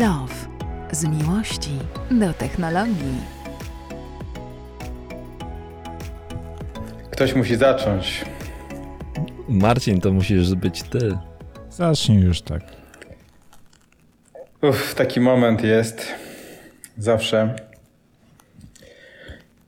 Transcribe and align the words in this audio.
Love. 0.00 0.34
Z 0.92 1.04
miłości 1.04 1.70
do 2.10 2.32
technologii. 2.32 3.20
Ktoś 7.10 7.34
musi 7.34 7.56
zacząć. 7.56 8.24
Marcin, 9.48 10.00
to 10.00 10.12
musisz 10.12 10.54
być 10.54 10.82
ty. 10.82 11.18
Zacznij 11.70 12.20
już 12.20 12.42
tak. 12.42 12.62
Uff, 14.62 14.94
taki 14.94 15.20
moment 15.20 15.64
jest 15.64 16.06
zawsze, 16.98 17.54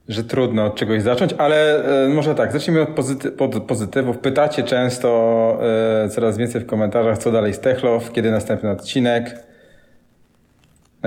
że 0.08 0.24
trudno 0.24 0.64
od 0.64 0.74
czegoś 0.74 1.02
zacząć, 1.02 1.34
ale 1.38 1.84
e, 2.04 2.08
może 2.08 2.34
tak, 2.34 2.52
zacznijmy 2.52 2.82
od 2.82 2.88
pozyty 2.88 3.30
pod 3.30 3.62
pozytywów. 3.62 4.18
Pytacie 4.18 4.62
często 4.62 5.58
e, 6.04 6.08
coraz 6.08 6.36
więcej 6.36 6.60
w 6.60 6.66
komentarzach, 6.66 7.18
co 7.18 7.32
dalej 7.32 7.54
z 7.54 7.60
Techlow, 7.60 8.12
kiedy 8.12 8.30
następny 8.30 8.70
odcinek. 8.70 9.47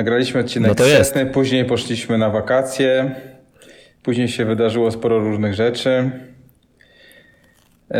Nagraliśmy 0.02 0.40
odcinek 0.40 0.70
No 0.70 0.76
to 0.76 0.86
jest. 0.86 1.14
setny, 1.14 1.32
później 1.32 1.66
poszliśmy 1.66 2.18
na 2.18 2.30
wakacje, 2.30 3.16
później 4.04 4.28
się 4.28 4.46
wydarzyło 4.46 4.92
sporo 4.92 5.20
różnych 5.20 5.54
rzeczy. 5.54 6.12
Yy, 7.92 7.98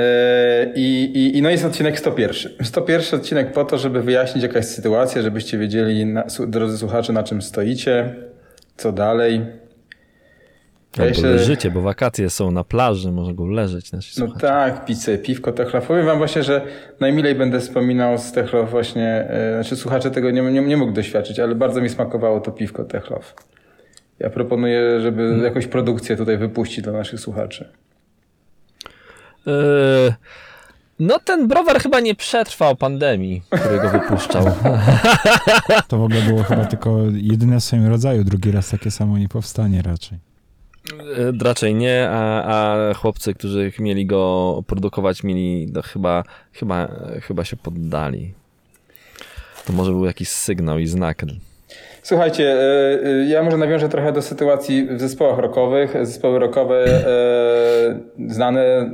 I, 0.76 1.04
i, 1.04 1.38
I 1.38 1.42
no 1.42 1.50
jest 1.50 1.66
odcinek 1.66 2.00
101. 2.00 2.52
101 2.64 3.20
odcinek 3.20 3.52
po 3.52 3.66
to, 3.66 3.78
żeby 3.78 4.02
wyjaśnić 4.02 4.44
jakaś 4.44 4.66
sytuacja, 4.66 5.22
żebyście 5.22 5.58
wiedzieli, 5.58 6.06
na, 6.06 6.24
drodzy 6.48 6.78
słuchacze, 6.78 7.14
na 7.14 7.24
czym 7.24 7.42
stoicie, 7.42 8.16
co 8.78 8.92
dalej. 8.92 9.42
Ja 10.98 11.04
Albo 11.04 11.10
jeszcze- 11.16 11.28
leżycie, 11.28 11.72
bo 11.72 11.82
wakacje 11.82 12.30
są 12.30 12.52
na 12.52 12.64
plaży, 12.64 13.12
mogą 13.12 13.48
leżeć 13.48 13.92
nasi 13.92 14.20
No 14.22 14.26
słuchacze. 14.26 14.48
tak, 14.48 14.96
sobie 14.98 15.18
piwko 15.18 15.52
Techlow. 15.52 15.88
Powiem 15.88 16.06
wam 16.06 16.18
właśnie, 16.18 16.44
że 16.44 16.62
najmilej 17.00 17.36
będę 17.36 17.60
wspominał 17.60 18.18
z 18.18 18.32
Techlow 18.32 18.72
właśnie, 18.72 19.28
yy, 19.56 19.64
znaczy 19.64 19.76
słuchacze 19.76 20.12
tego 20.12 20.32
nie, 20.32 20.42
nie, 20.42 20.62
nie 20.62 20.78
mógł 20.78 20.92
doświadczyć, 20.92 21.40
ale 21.40 21.56
bardzo 21.56 21.82
mi 21.82 21.90
smakowało 21.90 22.40
to 22.40 22.52
piwko 22.52 22.84
Techlow. 22.84 23.34
Ja 24.20 24.30
proponuję, 24.30 25.02
żeby 25.02 25.22
Hmm. 25.28 25.44
jakąś 25.44 25.68
produkcję 25.68 26.16
tutaj 26.18 26.38
wypuścić 26.38 26.82
dla 26.84 26.94
naszych 26.94 27.20
słuchaczy. 27.20 27.70
Yy, 29.46 29.54
no 31.00 31.20
ten 31.26 31.48
browar 31.48 31.80
chyba 31.82 32.00
nie 32.00 32.16
przetrwał 32.16 32.76
pandemii, 32.76 33.42
którego 33.52 33.90
wypuszczał. 33.90 34.44
To 35.88 35.98
w 35.98 36.04
ogóle 36.04 36.22
było 36.22 36.44
chyba 36.44 36.66
tylko 36.66 36.98
jedyne 37.14 37.60
w 37.60 37.64
swoim 37.64 37.88
rodzaju. 37.88 38.24
Drugi 38.24 38.52
raz 38.52 38.70
takie 38.70 38.92
samo 38.92 39.18
nie 39.18 39.30
powstanie 39.30 39.82
raczej. 39.82 40.18
Raczej 41.42 41.76
nie, 41.76 42.08
a, 42.12 42.44
a 42.44 42.94
chłopcy, 42.94 43.34
którzy 43.34 43.72
mieli 43.80 44.06
go 44.06 44.64
produkować, 44.68 45.24
mieli 45.24 45.68
no, 45.74 45.82
chyba, 45.82 46.24
chyba, 46.54 46.88
chyba 47.22 47.46
się 47.46 47.58
poddali. 47.58 48.34
To 49.66 49.74
może 49.74 49.92
był 49.92 50.06
jakiś 50.06 50.30
sygnał 50.30 50.80
i 50.80 50.88
znak. 50.88 51.26
Słuchajcie, 52.04 52.54
e, 52.54 53.00
e, 53.06 53.26
ja 53.26 53.44
może 53.44 53.58
nawiążę 53.58 53.90
trochę 53.90 54.12
do 54.12 54.22
sytuacji 54.22 54.88
w 54.88 55.00
zespołach 55.00 55.40
rockowych. 55.40 55.94
Zespoły 56.02 56.40
rockowe 56.40 56.86
e, 56.86 58.00
znane, 58.28 58.90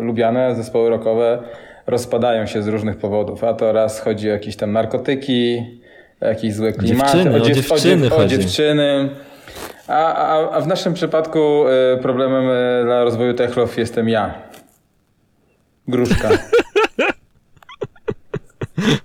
lubiane 0.00 0.54
zespoły 0.54 0.90
rockowe 0.90 1.42
rozpadają 1.86 2.46
się 2.46 2.62
z 2.62 2.68
różnych 2.68 2.96
powodów. 2.96 3.44
A 3.44 3.54
to 3.54 3.72
raz 3.72 4.00
chodzi 4.00 4.28
o 4.30 4.32
jakieś 4.32 4.56
tam 4.56 4.72
narkotyki, 4.72 5.62
o 6.20 6.26
jakieś 6.26 6.54
złe 6.54 6.72
klimaty, 6.72 7.12
dziewczyny, 7.12 7.36
o 7.36 7.40
dziew- 7.40 7.54
dziewczyny 7.54 8.08
dziew- 8.08 8.12
o 8.12 8.16
chodzi. 8.16 8.38
dziewczyny. 8.38 9.08
A, 9.88 10.14
a, 10.14 10.50
a 10.50 10.60
w 10.60 10.66
naszym 10.66 10.94
przypadku 10.94 11.68
e, 11.68 11.96
problemem 11.96 12.44
e, 12.50 12.84
dla 12.84 13.04
rozwoju 13.04 13.34
Techlow 13.34 13.78
jestem 13.78 14.08
ja. 14.08 14.34
Gruszka. 15.88 16.28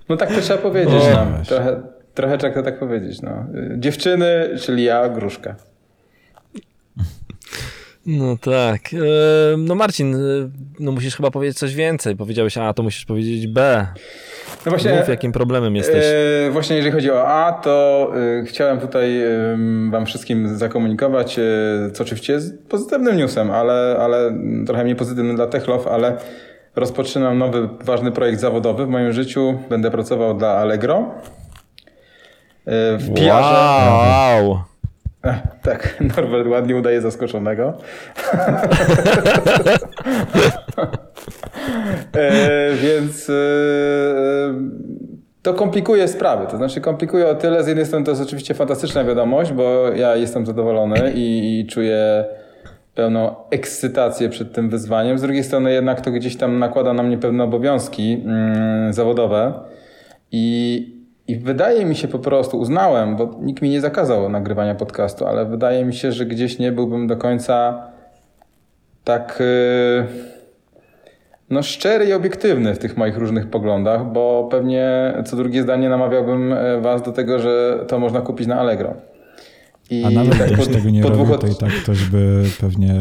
No 0.08 0.16
tak 0.16 0.34
to 0.34 0.40
trzeba 0.40 0.62
powiedzieć. 0.62 0.94
O, 0.94 1.24
No. 1.24 1.44
Trochę, 1.48 1.82
trochę 2.14 2.38
trzeba 2.38 2.54
to 2.54 2.62
tak 2.62 2.78
powiedzieć. 2.78 3.22
No. 3.22 3.46
Dziewczyny, 3.76 4.56
czyli 4.60 4.84
ja, 4.84 5.08
gruszka. 5.08 5.56
No 8.06 8.36
tak. 8.36 8.92
Yy, 8.92 9.02
No 9.58 9.74
Marcin, 9.74 10.16
no 10.80 10.92
musisz 10.92 11.16
chyba 11.16 11.30
powiedzieć 11.30 11.58
coś 11.58 11.74
więcej. 11.74 12.16
Powiedziałeś 12.16 12.58
A, 12.58 12.74
to 12.74 12.82
musisz 12.82 13.04
powiedzieć 13.04 13.46
B. 13.46 13.86
No 14.66 14.70
właśnie, 14.70 14.94
Mów, 14.94 15.08
jakim 15.08 15.32
problemem 15.32 15.76
jesteś. 15.76 16.04
e, 16.46 16.50
właśnie 16.50 16.76
jeżeli 16.76 16.92
chodzi 16.94 17.10
o 17.10 17.28
A, 17.28 17.52
to 17.52 18.08
e, 18.40 18.44
chciałem 18.44 18.80
tutaj 18.80 19.22
em, 19.24 19.90
wam 19.90 20.06
wszystkim 20.06 20.56
zakomunikować, 20.58 21.38
e, 21.38 21.42
co 21.92 22.04
oczywiście 22.04 22.32
jest 22.32 22.68
pozytywnym 22.68 23.16
newsem, 23.16 23.50
ale, 23.50 23.96
ale 24.00 24.32
trochę 24.66 24.82
mniej 24.84 24.96
pozytywnym 24.96 25.36
dla 25.36 25.46
Techlow, 25.46 25.86
ale 25.86 26.16
rozpoczynam 26.76 27.38
nowy, 27.38 27.68
ważny 27.84 28.12
projekt 28.12 28.40
zawodowy 28.40 28.86
w 28.86 28.88
moim 28.88 29.12
życiu. 29.12 29.58
Będę 29.70 29.90
pracował 29.90 30.34
dla 30.34 30.48
Allegro. 30.48 31.14
E, 32.66 32.96
W 32.98 33.14
PR-ze. 33.14 33.90
Wow! 33.90 34.58
Tak, 35.62 36.00
Norbert 36.16 36.48
ładnie 36.48 36.76
udaje 36.76 37.00
zaskoczonego. 37.00 37.72
e, 42.16 42.70
więc 42.82 43.30
e, 43.30 43.32
to 45.42 45.54
komplikuje 45.54 46.08
sprawy. 46.08 46.46
To 46.50 46.56
znaczy 46.56 46.80
komplikuje 46.80 47.28
o 47.28 47.34
tyle, 47.34 47.64
z 47.64 47.66
jednej 47.66 47.86
strony 47.86 48.04
to 48.04 48.10
jest 48.10 48.22
oczywiście 48.22 48.54
fantastyczna 48.54 49.04
wiadomość, 49.04 49.52
bo 49.52 49.88
ja 49.88 50.16
jestem 50.16 50.46
zadowolony 50.46 51.12
i, 51.14 51.60
i 51.60 51.66
czuję 51.66 52.24
pełną 52.94 53.34
ekscytację 53.50 54.28
przed 54.28 54.52
tym 54.52 54.70
wyzwaniem. 54.70 55.18
Z 55.18 55.22
drugiej 55.22 55.44
strony 55.44 55.72
jednak 55.72 56.00
to 56.00 56.10
gdzieś 56.10 56.36
tam 56.36 56.58
nakłada 56.58 56.92
na 56.92 57.02
mnie 57.02 57.18
pewne 57.18 57.44
obowiązki 57.44 58.22
mm, 58.24 58.92
zawodowe 58.92 59.52
i, 60.32 61.01
i 61.32 61.36
wydaje 61.36 61.84
mi 61.84 61.96
się 61.96 62.08
po 62.08 62.18
prostu, 62.18 62.58
uznałem, 62.58 63.16
bo 63.16 63.36
nikt 63.40 63.62
mi 63.62 63.70
nie 63.70 63.80
zakazał 63.80 64.28
nagrywania 64.28 64.74
podcastu, 64.74 65.26
ale 65.26 65.46
wydaje 65.46 65.84
mi 65.84 65.94
się, 65.94 66.12
że 66.12 66.26
gdzieś 66.26 66.58
nie 66.58 66.72
byłbym 66.72 67.06
do 67.06 67.16
końca 67.16 67.86
tak 69.04 69.36
yy, 69.40 70.06
no 71.50 71.62
szczery 71.62 72.04
i 72.04 72.12
obiektywny 72.12 72.74
w 72.74 72.78
tych 72.78 72.96
moich 72.96 73.16
różnych 73.16 73.50
poglądach, 73.50 74.12
bo 74.12 74.48
pewnie 74.50 75.14
co 75.24 75.36
drugie 75.36 75.62
zdanie 75.62 75.88
namawiałbym 75.88 76.52
e, 76.52 76.80
was 76.80 77.02
do 77.02 77.12
tego, 77.12 77.38
że 77.38 77.84
to 77.88 77.98
można 77.98 78.20
kupić 78.20 78.46
na 78.46 78.60
Allegro. 78.60 78.94
I 79.90 80.04
A 80.04 80.10
nawet 80.10 80.38
tak 80.38 80.52
po- 80.56 80.66
tego 80.66 80.90
nie 80.90 81.02
po 81.02 81.08
robił, 81.08 81.38
to 81.38 81.46
i 81.46 81.54
tak 81.54 81.70
ktoś 81.82 82.04
by 82.04 82.44
pewnie 82.60 82.94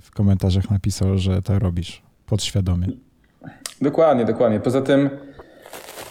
w 0.00 0.10
komentarzach 0.10 0.70
napisał, 0.70 1.18
że 1.18 1.42
to 1.42 1.58
robisz. 1.58 2.02
Podświadomie. 2.26 2.86
Dokładnie, 3.82 4.24
dokładnie. 4.24 4.60
Poza 4.60 4.82
tym 4.82 5.10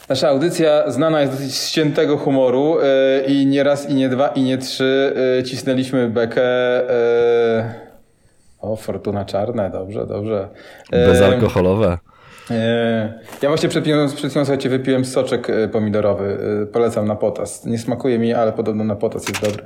nasza 0.10 0.30
audycja 0.30 0.92
znana 0.92 1.22
jest 1.22 1.34
dosyć 1.34 1.56
z 1.56 1.72
ciętego 1.72 2.18
humoru 2.18 2.78
yy, 2.82 3.34
i 3.34 3.46
nie 3.46 3.64
raz, 3.64 3.90
i 3.90 3.94
nie 3.94 4.10
dwa, 4.10 4.28
i 4.28 4.42
nie 4.42 4.58
trzy 4.58 5.14
yy, 5.38 5.44
cisnęliśmy 5.44 6.10
bekę. 6.10 6.42
Yy... 6.82 7.88
O, 8.62 8.76
Fortuna 8.76 9.26
Czarne, 9.26 9.70
dobrze, 9.70 10.06
dobrze. 10.08 10.48
Bezalkoholowe. 10.92 11.98
Yy, 12.50 12.58
Ja 13.42 13.50
właśnie 13.50 13.70
przed 13.70 13.84
chwilą, 13.84 14.10
słuchajcie, 14.30 14.70
wypiłem 14.70 15.06
soczek 15.06 15.48
yy, 15.48 15.68
pomidorowy. 15.68 16.38
Yy, 16.60 16.68
Polecam 16.68 17.08
na 17.08 17.16
potas. 17.16 17.66
Nie 17.66 17.78
smakuje 17.78 18.20
mi, 18.20 18.34
ale 18.34 18.52
podobno 18.52 18.84
na 18.84 18.96
potas 18.96 19.28
jest 19.28 19.42
dobry. 19.42 19.64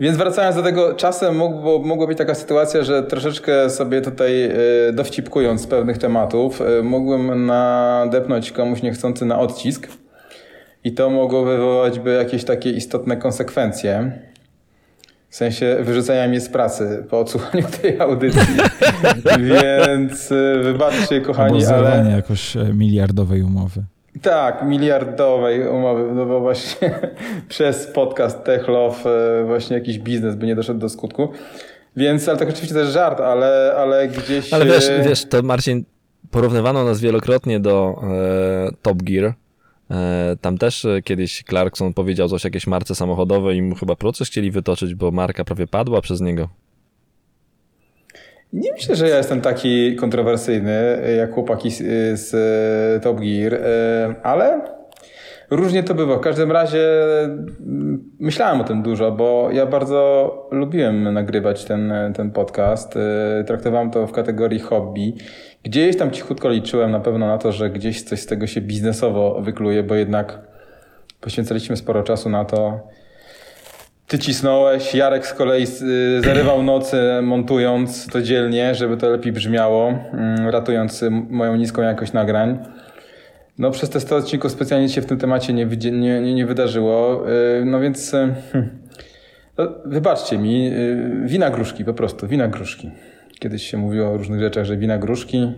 Więc 0.00 0.16
wracając 0.16 0.56
do 0.56 0.62
tego, 0.62 0.94
czasem 0.94 1.36
mógł, 1.36 1.86
mogła 1.86 2.06
być 2.06 2.18
taka 2.18 2.34
sytuacja, 2.34 2.82
że 2.82 3.02
troszeczkę 3.02 3.70
sobie 3.70 4.00
tutaj 4.00 4.50
dowcipkując 4.92 5.60
z 5.60 5.66
pewnych 5.66 5.98
tematów, 5.98 6.62
mógłbym 6.82 7.46
nadepnąć 7.46 8.52
komuś 8.52 8.82
niechcący 8.82 9.24
na 9.24 9.38
odcisk 9.38 9.88
i 10.84 10.92
to 10.92 11.10
mogło 11.10 11.44
wywołać 11.44 11.98
by 11.98 12.12
jakieś 12.12 12.44
takie 12.44 12.70
istotne 12.70 13.16
konsekwencje. 13.16 14.12
W 15.32 15.36
sensie 15.36 15.76
wyrzucenia 15.80 16.28
mnie 16.28 16.40
z 16.40 16.48
pracy 16.48 17.04
po 17.10 17.20
odsłuchaniu 17.20 17.64
tej 17.82 18.00
audycji. 18.00 18.56
Więc 19.86 20.30
yy, 20.30 20.62
wybaczcie, 20.62 21.14
Albo 21.14 21.26
kochani, 21.26 21.64
zerwanie 21.64 22.00
ale... 22.00 22.16
jakoś 22.16 22.56
e, 22.56 22.64
miliardowej 22.74 23.42
umowy. 23.42 23.82
Tak, 24.22 24.62
miliardowej 24.64 25.68
umowy, 25.68 26.14
no 26.14 26.26
bo 26.26 26.40
właśnie 26.40 26.90
przez 27.48 27.86
podcast 27.86 28.44
Techlow 28.44 29.06
e, 29.06 29.44
właśnie 29.44 29.76
jakiś 29.76 29.98
biznes 29.98 30.34
by 30.34 30.46
nie 30.46 30.56
doszedł 30.56 30.80
do 30.80 30.88
skutku. 30.88 31.28
Więc, 31.96 32.28
ale 32.28 32.38
tak 32.38 32.48
oczywiście 32.48 32.78
jest 32.78 32.92
żart, 32.92 33.20
ale, 33.20 33.74
ale 33.76 34.08
gdzieś... 34.08 34.52
Ale 34.52 34.64
wiesz, 34.64 34.88
e, 34.88 35.02
wiesz, 35.02 35.24
to 35.24 35.42
Marcin, 35.42 35.84
porównywano 36.30 36.84
nas 36.84 37.00
wielokrotnie 37.00 37.60
do 37.60 38.02
e, 38.02 38.70
Top 38.82 39.02
Gear. 39.02 39.34
E, 39.92 40.36
tam 40.40 40.58
też 40.58 40.84
e, 40.84 41.02
kiedyś 41.02 41.44
Clarkson 41.44 41.94
powiedział 41.94 42.28
coś 42.28 42.44
o 42.44 42.48
jakiejś 42.48 42.66
marce 42.66 42.94
samochodowej 42.94 43.56
i 43.56 43.62
mu 43.62 43.74
chyba 43.74 43.96
proces 43.96 44.28
chcieli 44.28 44.50
wytoczyć, 44.50 44.94
bo 44.94 45.10
marka 45.10 45.44
prawie 45.44 45.66
padła 45.66 46.00
przez 46.00 46.20
niego. 46.20 46.48
Nie 48.52 48.72
myślę, 48.72 48.96
że 48.96 49.08
ja 49.08 49.16
jestem 49.16 49.40
taki 49.40 49.96
kontrowersyjny 49.96 51.02
jak 51.18 51.32
chłopaki 51.34 51.70
z, 51.70 51.78
z 52.20 52.34
e, 52.34 53.00
Top 53.00 53.20
Gear, 53.20 53.54
e, 53.54 54.14
ale 54.22 54.60
różnie 55.50 55.82
to 55.82 55.94
bywa. 55.94 56.16
W 56.16 56.20
każdym 56.20 56.52
razie 56.52 56.88
mm, 57.24 58.10
myślałem 58.20 58.60
o 58.60 58.64
tym 58.64 58.82
dużo, 58.82 59.12
bo 59.12 59.48
ja 59.52 59.66
bardzo 59.66 60.48
lubiłem 60.50 61.14
nagrywać 61.14 61.64
ten, 61.64 61.92
ten 62.16 62.30
podcast. 62.30 62.96
E, 62.96 63.44
Traktowałem 63.44 63.90
to 63.90 64.06
w 64.06 64.12
kategorii 64.12 64.60
hobby. 64.60 65.14
Gdzieś 65.62 65.96
tam 65.96 66.10
cichutko 66.10 66.48
liczyłem 66.48 66.90
na 66.90 67.00
pewno 67.00 67.26
na 67.26 67.38
to, 67.38 67.52
że 67.52 67.70
gdzieś 67.70 68.02
coś 68.02 68.20
z 68.20 68.26
tego 68.26 68.46
się 68.46 68.60
biznesowo 68.60 69.40
wykluje, 69.42 69.82
bo 69.82 69.94
jednak 69.94 70.52
Poświęcaliśmy 71.22 71.76
sporo 71.76 72.02
czasu 72.02 72.28
na 72.28 72.44
to. 72.44 72.80
Ty 74.06 74.18
cisnąłeś, 74.18 74.94
Jarek 74.94 75.26
z 75.26 75.34
kolei 75.34 75.62
y, 75.62 76.20
zarywał 76.24 76.62
nocy 76.62 76.96
montując 77.22 78.06
to 78.06 78.22
dzielnie, 78.22 78.74
żeby 78.74 78.96
to 78.96 79.10
lepiej 79.10 79.32
brzmiało, 79.32 79.88
mm, 79.88 80.48
ratując 80.48 81.02
y, 81.02 81.10
moją 81.10 81.56
niską 81.56 81.82
jakość 81.82 82.12
nagrań. 82.12 82.58
No 83.58 83.70
przez 83.70 83.90
te 83.90 84.00
100 84.00 84.16
odcinków 84.16 84.52
specjalnie 84.52 84.88
się 84.88 85.02
w 85.02 85.06
tym 85.06 85.18
temacie 85.18 85.52
nie, 85.52 85.66
nie, 85.66 86.20
nie, 86.20 86.34
nie 86.34 86.46
wydarzyło, 86.46 87.28
y, 87.30 87.64
no 87.64 87.80
więc 87.80 88.10
hmm, 88.10 88.78
no, 89.58 89.68
wybaczcie 89.84 90.38
mi, 90.38 90.72
wina 91.24 91.50
gruszki 91.50 91.84
po 91.84 91.94
prostu, 91.94 92.26
wina 92.26 92.48
gruszki. 92.48 92.90
Kiedyś 93.42 93.62
się 93.70 93.76
mówiło 93.78 94.08
o 94.10 94.16
różnych 94.16 94.40
rzeczach, 94.40 94.64
że 94.64 94.76
wina 94.76 94.98
gruszki, 94.98 95.52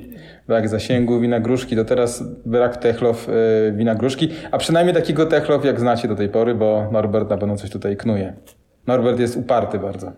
brak 0.49 0.69
zasięgu, 0.69 1.21
wina 1.21 1.41
gruszki, 1.41 1.77
to 1.77 1.85
teraz 1.85 2.23
brak 2.47 2.77
techlow, 2.77 3.29
y, 3.29 3.33
wina 3.77 3.95
gruszki, 3.95 4.29
a 4.51 4.59
przynajmniej 4.59 4.95
takiego 4.95 5.27
techlow 5.27 5.65
jak 5.65 5.81
znacie 5.81 6.09
do 6.09 6.15
tej 6.17 6.29
pory, 6.29 6.55
bo 6.55 6.89
Norbert 6.93 7.31
na 7.31 7.37
pewno 7.37 7.57
coś 7.57 7.71
tutaj 7.71 7.97
knuje. 7.97 8.35
Norbert 8.87 9.19
jest 9.21 9.37
uparty 9.37 9.79
bardzo. 9.79 10.13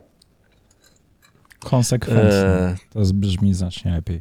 Konsekwentnie. 1.60 2.32
E, 2.32 2.74
To 2.92 3.00
brzmi 3.14 3.54
znacznie 3.54 3.90
lepiej. 3.92 4.20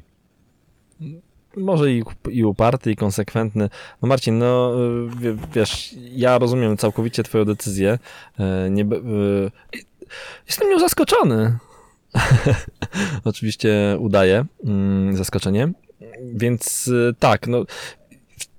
może 1.58 1.92
i, 1.92 2.04
i 2.30 2.44
uparty, 2.46 2.92
i 2.92 2.96
konsekwentny. 2.96 3.70
No 4.02 4.08
Marcin, 4.08 4.38
no 4.38 4.74
y, 4.76 5.10
wie- 5.20 5.38
wiesz, 5.54 5.96
ja 6.12 6.38
rozumiem 6.38 6.78
całkowicie 6.78 7.24
twoją 7.24 7.46
decyzję. 7.46 8.00
E, 8.40 8.70
Nie, 8.70 8.84
y, 8.84 9.52
jestem 10.48 10.70
nią 10.70 10.80
zaskoczony. 10.80 11.58
Oczywiście 13.24 13.98
udaję 14.00 14.46
mm, 14.66 15.18
zaskoczenie. 15.18 15.72
Więc 16.34 16.88
y, 16.88 17.14
tak, 17.20 17.48
no 17.48 17.66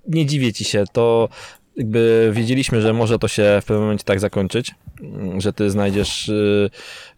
nie 0.09 0.27
dziwię 0.27 0.53
ci 0.53 0.65
się, 0.65 0.85
to 0.93 1.29
jakby 1.77 2.31
wiedzieliśmy, 2.33 2.81
że 2.83 2.93
może 2.93 3.19
to 3.19 3.29
się 3.29 3.59
w 3.63 3.65
pewnym 3.65 3.83
momencie 3.83 4.05
tak 4.05 4.21
zakończyć, 4.21 4.75
mm, 5.01 5.41
że 5.41 5.53
ty 5.53 5.71
znajdziesz 5.71 6.29
y, 6.29 6.71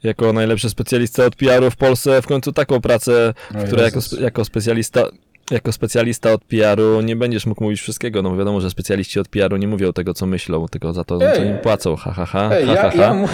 jako 0.02 0.32
najlepszy 0.32 0.70
specjalista 0.70 1.24
od 1.24 1.36
PR-u 1.36 1.70
w 1.70 1.76
Polsce 1.76 2.22
w 2.22 2.26
końcu 2.26 2.52
taką 2.52 2.80
pracę, 2.80 3.34
w 3.50 3.64
której 3.66 3.84
jako, 3.84 4.00
jako 4.20 4.44
specjalista 4.44 5.08
jako 5.50 5.72
specjalista 5.72 6.32
od 6.32 6.44
PR-u 6.44 7.00
nie 7.00 7.16
będziesz 7.16 7.46
mógł 7.46 7.64
mówić 7.64 7.80
wszystkiego, 7.80 8.22
no 8.22 8.36
wiadomo, 8.36 8.60
że 8.60 8.70
specjaliści 8.70 9.20
od 9.20 9.28
PR-u 9.28 9.56
nie 9.56 9.68
mówią 9.68 9.92
tego, 9.92 10.14
co 10.14 10.26
myślą, 10.26 10.68
tylko 10.68 10.92
za 10.92 11.04
to, 11.04 11.18
co 11.18 11.34
Ej. 11.34 11.48
im 11.48 11.58
płacą, 11.58 11.96
ha, 11.96 12.12
ha, 12.12 12.26
ha, 12.26 12.50
Ej, 12.52 12.66
ha, 12.66 12.72
ja, 12.72 12.90
ha, 12.90 12.96
ja 12.96 13.26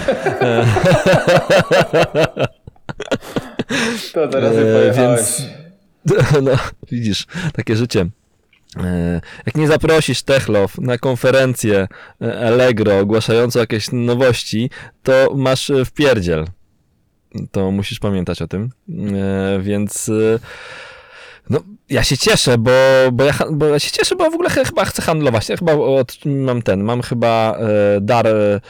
ha. 2.25 2.49
to 4.15 4.29
teraz 4.29 4.55
E, 4.57 4.93
więc- 4.97 5.43
No, 6.43 6.53
widzisz, 6.91 7.27
takie 7.53 7.77
życie. 7.77 8.07
E, 8.85 9.21
Jak 9.47 9.55
nie 9.55 9.67
zaprosisz 9.69 10.23
Techlow 10.23 10.79
na 10.79 10.99
konferencję 10.99 11.89
e, 12.23 12.47
Allegro 12.49 12.99
ogłaszającą 12.99 13.59
jakieś 13.61 13.87
nowości, 13.93 14.71
to 15.03 15.33
masz 15.37 15.71
e, 15.71 15.85
wpierdziel. 15.85 16.45
To 17.53 17.71
musisz 17.71 17.99
pamiętać 17.99 18.43
o 18.43 18.49
tym. 18.49 18.71
Więc 19.61 20.11
ja 21.91 22.03
się 22.03 22.17
cieszę, 22.19 22.59
bo, 22.59 22.71
bo, 23.13 23.25
ja, 23.25 23.33
bo 23.53 23.67
ja 23.67 23.79
się 23.79 23.91
cieszę, 23.91 24.17
bo 24.17 24.31
w 24.31 24.35
ogóle 24.35 24.51
ch- 24.51 24.67
chyba 24.67 24.85
chcę 24.85 25.03
handlować. 25.03 25.49
Ja 25.49 25.57
chyba 25.57 25.73
od, 25.73 26.13
mam 26.27 26.63
ten, 26.63 26.83
mam 26.85 27.03
chyba 27.03 27.57
e, 27.97 28.01
dar, 28.01 28.27
e, 28.27 28.61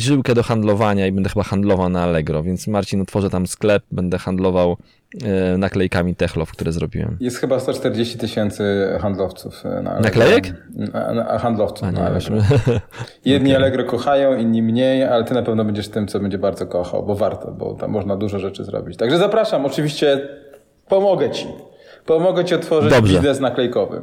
żyłkę 0.00 0.34
do 0.34 0.42
handlowania 0.42 1.06
i 1.06 1.12
będę 1.12 1.30
chyba 1.30 1.42
handlował 1.42 1.88
na 1.88 2.02
Allegro, 2.02 2.42
więc 2.42 2.66
Marcin 2.66 3.00
otworzę 3.00 3.30
tam 3.30 3.46
sklep, 3.46 3.82
będę 3.92 4.18
handlował 4.18 4.76
e, 5.24 5.58
naklejkami 5.58 6.14
Techlow, 6.16 6.50
które 6.50 6.72
zrobiłem. 6.72 7.16
Jest 7.20 7.36
chyba 7.38 7.60
140 7.60 8.18
tysięcy 8.18 8.64
handlowców. 9.00 9.62
e, 9.66 9.82
Na 9.82 9.90
Allegro. 9.90 10.02
Naklejek? 10.20 10.54
Na, 10.74 11.14
na, 11.14 11.38
handlowców 11.38 11.88
A 11.88 11.92
na 11.92 12.00
nie, 12.00 12.06
Allegro. 12.06 12.36
Jedni 13.24 13.54
Allegro 13.54 13.84
kochają, 13.84 14.36
inni 14.36 14.62
mniej, 14.62 15.04
ale 15.04 15.24
ty 15.24 15.34
na 15.34 15.42
pewno 15.42 15.64
będziesz 15.64 15.88
tym, 15.88 16.08
co 16.08 16.20
będzie 16.20 16.38
bardzo 16.38 16.66
kochał, 16.66 17.06
bo 17.06 17.14
warto, 17.14 17.50
bo 17.52 17.74
tam 17.74 17.90
można 17.90 18.16
dużo 18.16 18.38
rzeczy 18.38 18.64
zrobić. 18.64 18.96
Także 18.96 19.18
zapraszam, 19.18 19.66
oczywiście 19.66 20.28
pomogę 20.88 21.30
ci. 21.30 21.46
Pomogę 22.06 22.44
ci 22.44 22.54
otworzyć 22.54 22.90
Dobrze. 22.90 23.14
biznes 23.14 23.40
naklejkowy. 23.40 24.02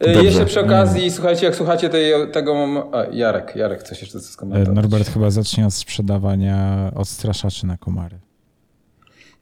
E, 0.00 0.06
Dobrze. 0.12 0.24
Jeszcze 0.24 0.44
przy 0.46 0.60
okazji, 0.60 1.10
słuchajcie, 1.10 1.46
jak 1.46 1.56
słuchacie 1.56 1.88
tej, 1.88 2.12
tego... 2.32 2.54
A, 2.92 3.04
Jarek, 3.12 3.56
Jarek, 3.56 3.82
coś 3.82 4.00
jeszcze 4.02 4.18
E, 4.18 4.20
skomentować. 4.20 4.76
Norbert 4.76 5.08
chyba 5.08 5.30
zacznie 5.30 5.66
od 5.66 5.74
sprzedawania 5.74 6.90
odstraszaczy 6.94 7.66
na 7.66 7.76
komary. 7.76 8.18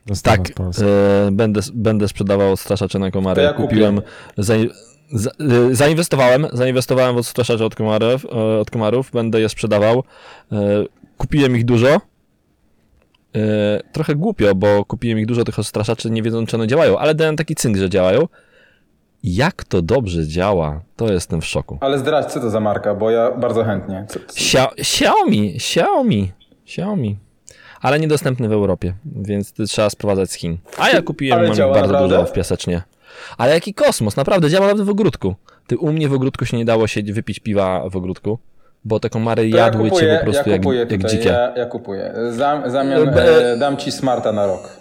Dostawa 0.07 0.37
Tak, 0.37 0.51
e, 0.61 1.31
będę, 1.33 1.61
będę 1.75 2.09
sprzedawał 2.09 2.53
odstraszacze 2.53 2.99
na 2.99 3.11
komary. 3.11 3.37
To 3.37 3.43
ja. 3.43 3.53
Kupiłem, 3.53 4.03
za, 4.39 4.55
za, 5.13 5.31
e, 5.31 5.75
zainwestowałem, 5.75 6.47
zainwestowałem 6.53 7.15
w 7.15 7.19
odstraszacze 7.19 7.65
od 7.65 7.75
komarów, 7.75 8.25
e, 8.25 8.61
od 8.61 8.71
komarów, 8.71 9.11
będę 9.11 9.41
je 9.41 9.49
sprzedawał. 9.49 10.03
E, 10.53 10.57
Kupiłem 11.19 11.57
ich 11.57 11.65
dużo. 11.65 12.01
E, 13.37 13.81
Trochę 13.93 14.15
głupio, 14.15 14.55
bo 14.55 14.85
kupiłem 14.85 15.19
ich 15.19 15.27
dużo 15.27 15.45
tych 15.45 15.59
odstraszaczy, 15.59 16.11
nie 16.11 16.23
wiedząc, 16.23 16.51
czy 16.51 16.57
one 16.57 16.67
działają, 16.67 16.99
ale 16.99 17.15
dałem 17.15 17.37
taki 17.37 17.55
cynk, 17.55 17.77
że 17.77 17.91
działają. 17.91 18.29
Jak 19.25 19.65
to 19.65 19.83
dobrze 19.83 20.27
działa, 20.27 20.81
to 20.97 21.13
jestem 21.13 21.41
w 21.41 21.47
szoku. 21.47 21.79
Ale 21.81 21.99
zdradź, 21.99 22.33
co 22.33 22.41
to 22.41 22.51
za 22.51 22.61
marka, 22.61 22.95
bo 22.95 23.11
ja 23.11 23.31
bardzo 23.31 23.65
chętnie. 23.65 24.05
Co, 24.09 24.19
co? 24.21 24.35
Xia- 24.41 24.73
Xiaomi, 24.79 25.55
Xiaomi, 25.57 26.33
Xiaomi. 26.67 27.19
Ale 27.81 28.01
niedostępny 28.01 28.49
w 28.49 28.53
Europie, 28.53 28.95
więc 29.05 29.53
trzeba 29.69 29.91
sprowadzać 29.91 30.31
z 30.31 30.35
Chin. 30.35 30.59
A 30.79 30.91
ja 30.91 31.03
kupiłem, 31.03 31.39
Ale 31.39 31.49
mam 31.49 31.57
bardzo 31.73 31.99
dużo 32.09 32.25
w 32.25 32.33
piasecznie. 32.33 32.83
Ale 33.39 33.55
jaki 33.55 33.75
kosmos, 33.75 34.17
naprawdę, 34.17 34.51
działa 34.51 34.67
nawet 34.67 34.87
w 34.87 34.91
ogródku. 34.91 35.35
Ty 35.67 35.79
u 35.79 35.93
mnie 35.93 36.09
w 36.09 36.13
ogródku 36.13 36.45
się 36.47 36.57
nie 36.57 36.65
dało 36.65 36.87
się 36.87 37.03
wypić 37.03 37.41
piwa 37.41 37.89
w 37.91 37.97
ogródku, 37.97 38.39
bo 38.85 39.01
te 39.01 39.11
komary 39.11 39.51
To 39.51 39.57
ja 39.57 39.65
jadły 39.65 39.91
kupuję, 39.91 40.07
cię 40.11 40.17
po 40.19 40.25
prostu 40.25 40.49
ja 40.49 40.53
jak, 40.53 40.63
kupuję 40.63 40.87
jak 40.91 41.05
dzikie. 41.11 41.29
Ja, 41.29 41.53
ja 41.57 41.67
kupuję. 41.67 42.15
Zam, 42.31 42.71
zamian 42.71 43.09
E, 43.09 43.53
e, 43.53 43.57
dam 43.59 43.77
ci 43.77 43.93
smarta 43.93 44.33
na 44.33 44.47
rok. 44.47 44.77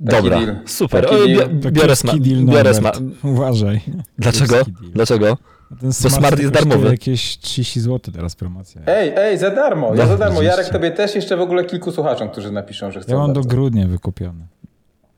Dobra, 0.00 0.40
deal. 0.40 0.56
super. 0.66 1.04
Taki 1.08 1.22
O, 1.22 1.26
deal. 1.26 1.48
biorę, 1.72 1.94
sma- 1.94 2.18
deal, 2.18 2.44
biorę 2.44 2.72
Norbert. 2.72 2.96
sma- 2.98 3.28
Uważaj. 3.30 3.80
Dlaczego? 4.18 4.56
Dlaczego? 4.94 5.36
Ten 5.80 5.92
smart 5.92 6.14
jest 6.14 6.24
kosztuje 6.24 6.50
darmowy. 6.50 6.88
jakieś 6.90 7.38
30 7.38 7.80
zł 7.80 8.14
teraz 8.14 8.36
promocja. 8.36 8.80
Ej, 8.86 9.12
ej, 9.16 9.38
za 9.38 9.50
darmo, 9.50 9.94
ja 9.94 10.02
No, 10.02 10.06
za 10.08 10.16
darmo. 10.16 10.42
Jarek, 10.42 10.68
tobie 10.68 10.90
też 10.90 11.14
jeszcze 11.14 11.36
w 11.36 11.40
ogóle 11.40 11.64
kilku 11.64 11.92
słuchaczom, 11.92 12.28
którzy 12.28 12.52
napiszą, 12.52 12.90
że 12.90 13.00
chcą. 13.00 13.12
Ja 13.12 13.18
mam 13.18 13.32
do 13.32 13.40
grudnia 13.40 13.86
wykupione. 13.88 14.46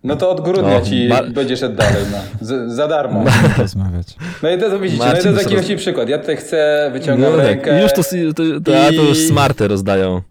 No 0.07 0.17
to 0.17 0.31
od 0.31 0.41
grudnia 0.41 0.77
O, 0.77 0.81
ci 0.81 1.09
ma- 1.09 1.23
będzie 1.23 1.57
szedł 1.57 1.77
dalej, 1.77 2.03
no. 2.13 2.19
Z, 2.41 2.73
za 2.73 2.89
darmo. 2.89 3.21
Możemy 3.25 3.49
porozmawiać. 3.49 4.07
No 4.43 4.51
i 4.51 4.59
to, 4.59 4.71
to 4.71 4.79
widzicie, 4.79 5.03
no 5.05 5.11
i 5.11 5.13
Marcin 5.13 5.23
to 5.23 5.29
jest 5.31 5.43
taki 5.45 5.55
roz- 5.55 5.61
właśnie 5.63 5.77
przykład. 5.77 6.09
Ja 6.09 6.19
tutaj 6.19 6.37
chcę, 6.37 6.91
wyciągam 6.93 7.31
No 7.33 7.37
tak, 7.39 7.47
rękę 7.47 7.83
już 7.83 7.93
to, 7.93 8.03
to, 8.35 8.43
to, 8.65 8.85
a 8.87 8.87
to 8.89 8.93
już 9.03 9.19
I- 9.19 9.27
smarty 9.29 9.69
rozdają. 9.69 10.23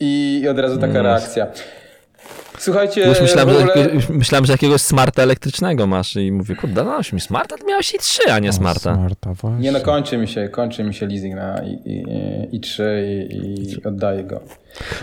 i, 0.00 0.40
i 0.44 0.48
od 0.48 0.58
razu 0.58 0.78
taka 0.78 0.92
No. 0.92 1.02
reakcja. 1.02 1.46
Słuchajcie, 2.58 3.06
Już 3.06 3.20
myślałem, 3.20 3.48
ogóle... 3.56 3.74
że, 3.74 3.80
jakiegoś- 3.80 4.08
myślałem, 4.08 4.46
że 4.46 4.52
jakiegoś 4.52 4.80
smarta 4.80 5.22
elektrycznego 5.22 5.86
masz 5.86 6.16
i 6.16 6.32
mówię, 6.32 6.54
kurde, 6.56 6.84
no 6.84 6.98
mi 7.12 7.20
smarta, 7.20 7.58
to 7.58 7.66
miałeś 7.66 7.94
i 7.94 7.98
trzy, 7.98 8.32
a 8.32 8.38
nie 8.38 8.50
O, 8.50 8.52
smarta. 8.52 8.94
Smarta, 8.94 9.34
właśnie. 9.34 9.60
Nie 9.60 9.72
no, 9.72 9.80
kończy 9.80 10.16
mi 10.18 10.28
się, 10.28 10.48
kończy 10.48 10.84
mi 10.84 10.94
się 10.94 11.06
leasing 11.06 11.34
na 11.34 11.62
i, 11.62 11.70
i, 11.72 12.04
i 12.56 12.60
3 12.60 13.26
i, 13.30 13.70
i 13.72 13.84
oddaję 13.84 14.24
go. 14.24 14.40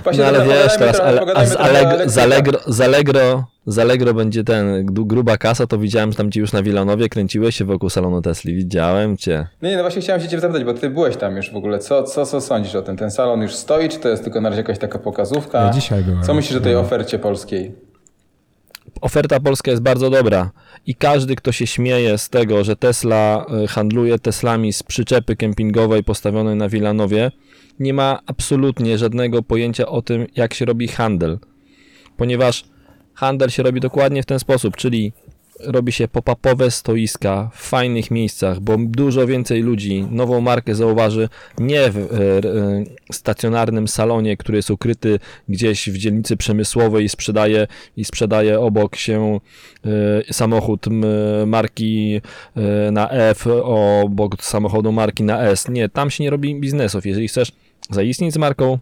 Właśnie 0.04 0.24
No 0.24 0.30
ale 0.30 0.46
wiesz 0.46 0.78
teraz, 0.78 1.00
ale, 1.00 1.22
a 1.36 1.46
z, 1.46 1.56
Allegro, 1.56 2.10
z. 2.10 2.18
Allegro, 2.18 2.60
z, 2.68 2.82
Allegro, 2.82 3.44
z 3.66 3.80
Allegro 3.80 4.14
będzie 4.14 4.44
ten 4.44 4.86
gru- 4.86 5.08
gruba 5.08 5.38
kasa, 5.38 5.68
to 5.68 5.78
widziałem, 5.78 6.12
że 6.12 6.18
tam 6.18 6.32
ci 6.32 6.40
już 6.40 6.54
na 6.54 6.64
Wilanowie 6.64 7.10
kręciłeś 7.10 7.56
się 7.56 7.66
wokół 7.66 7.90
salonu 7.90 8.22
Tesli, 8.22 8.56
widziałem 8.56 9.18
cię. 9.18 9.48
Nie, 9.62 9.70
nie, 9.70 9.76
no 9.78 9.84
właśnie 9.84 10.02
chciałem 10.02 10.22
się 10.22 10.28
ciebie 10.28 10.42
zapytać, 10.42 10.64
bo 10.64 10.74
ty 10.74 10.90
byłeś 10.90 11.18
tam 11.18 11.36
już 11.38 11.52
w 11.52 11.56
ogóle. 11.56 11.80
Co, 11.80 12.04
co, 12.04 12.26
co 12.26 12.42
sądzisz 12.42 12.76
o 12.76 12.82
tym? 12.82 12.98
Ten 12.98 13.12
salon 13.12 13.42
już 13.42 13.56
stoi, 13.56 13.90
czy 13.90 14.00
to 14.00 14.10
jest 14.10 14.24
tylko 14.24 14.42
na 14.42 14.50
razie 14.50 14.62
jakaś 14.62 14.80
taka 14.80 15.00
pokazówka? 15.00 15.64
Ja 15.64 15.70
dzisiaj 15.72 16.04
byłem. 16.04 16.24
Co 16.24 16.34
myślisz 16.34 16.58
o 16.60 16.62
tej 16.62 16.76
ofercie 16.76 17.20
polskiej? 17.20 17.89
Oferta 19.02 19.40
polska 19.40 19.72
jest 19.72 19.84
bardzo 19.84 20.10
dobra 20.10 20.52
i 20.86 20.96
każdy, 20.96 21.36
kto 21.36 21.52
się 21.52 21.68
śmieje 21.68 22.18
z 22.18 22.30
tego, 22.30 22.64
że 22.64 22.76
Tesla 22.76 23.46
y, 23.64 23.68
handluje 23.68 24.20
Teslami 24.20 24.74
z 24.74 24.84
przyczepy 24.84 25.36
kempingowej 25.36 26.04
postawionej 26.04 26.56
na 26.56 26.70
Wilanowie, 26.70 27.32
nie 27.80 27.94
ma 27.94 28.20
absolutnie 28.26 28.98
żadnego 28.98 29.44
pojęcia 29.44 29.88
o 29.88 30.02
tym, 30.02 30.28
jak 30.36 30.54
się 30.54 30.66
robi 30.66 30.88
handel. 30.88 31.40
Ponieważ 32.18 32.64
handel 33.14 33.50
się 33.50 33.64
robi 33.64 33.80
dokładnie 33.80 34.24
w 34.24 34.26
ten 34.26 34.40
sposób, 34.40 34.76
czyli 34.76 35.14
robi 35.64 35.92
się 35.92 36.08
pop-upowe 36.08 36.72
stoiska 36.72 37.52
w 37.54 37.62
fajnych 37.62 38.12
miejscach, 38.12 38.60
bo 38.60 38.78
dużo 38.80 39.28
więcej 39.28 39.62
ludzi 39.62 40.08
nową 40.12 40.42
markę 40.42 40.76
zauważy 40.76 41.30
nie 41.58 41.92
w 41.92 41.98
e, 41.98 42.02
e, 42.02 42.84
stacjonarnym 43.12 43.88
salonie, 43.88 44.38
który 44.38 44.58
jest 44.58 44.72
ukryty 44.72 45.20
gdzieś 45.50 45.90
w 45.90 45.98
dzielnicy 45.98 46.38
przemysłowej 46.38 47.06
i 47.06 47.10
sprzedaje, 47.10 47.68
i 47.98 48.06
sprzedaje 48.06 48.60
obok 48.60 48.96
się 48.96 49.40
e, 49.86 50.34
samochód 50.34 50.86
marki 51.46 52.22
na 52.92 53.10
F 53.10 53.48
obok 53.64 54.44
samochodu 54.44 54.92
marki 54.92 55.24
na 55.24 55.42
S. 55.42 55.70
Nie, 55.70 55.90
tam 55.90 56.10
się 56.10 56.24
nie 56.24 56.30
robi 56.30 56.60
biznesów. 56.60 57.06
Jeżeli 57.06 57.28
chcesz 57.28 57.52
zaistnieć 57.90 58.34
z 58.34 58.38
marką, 58.38 58.80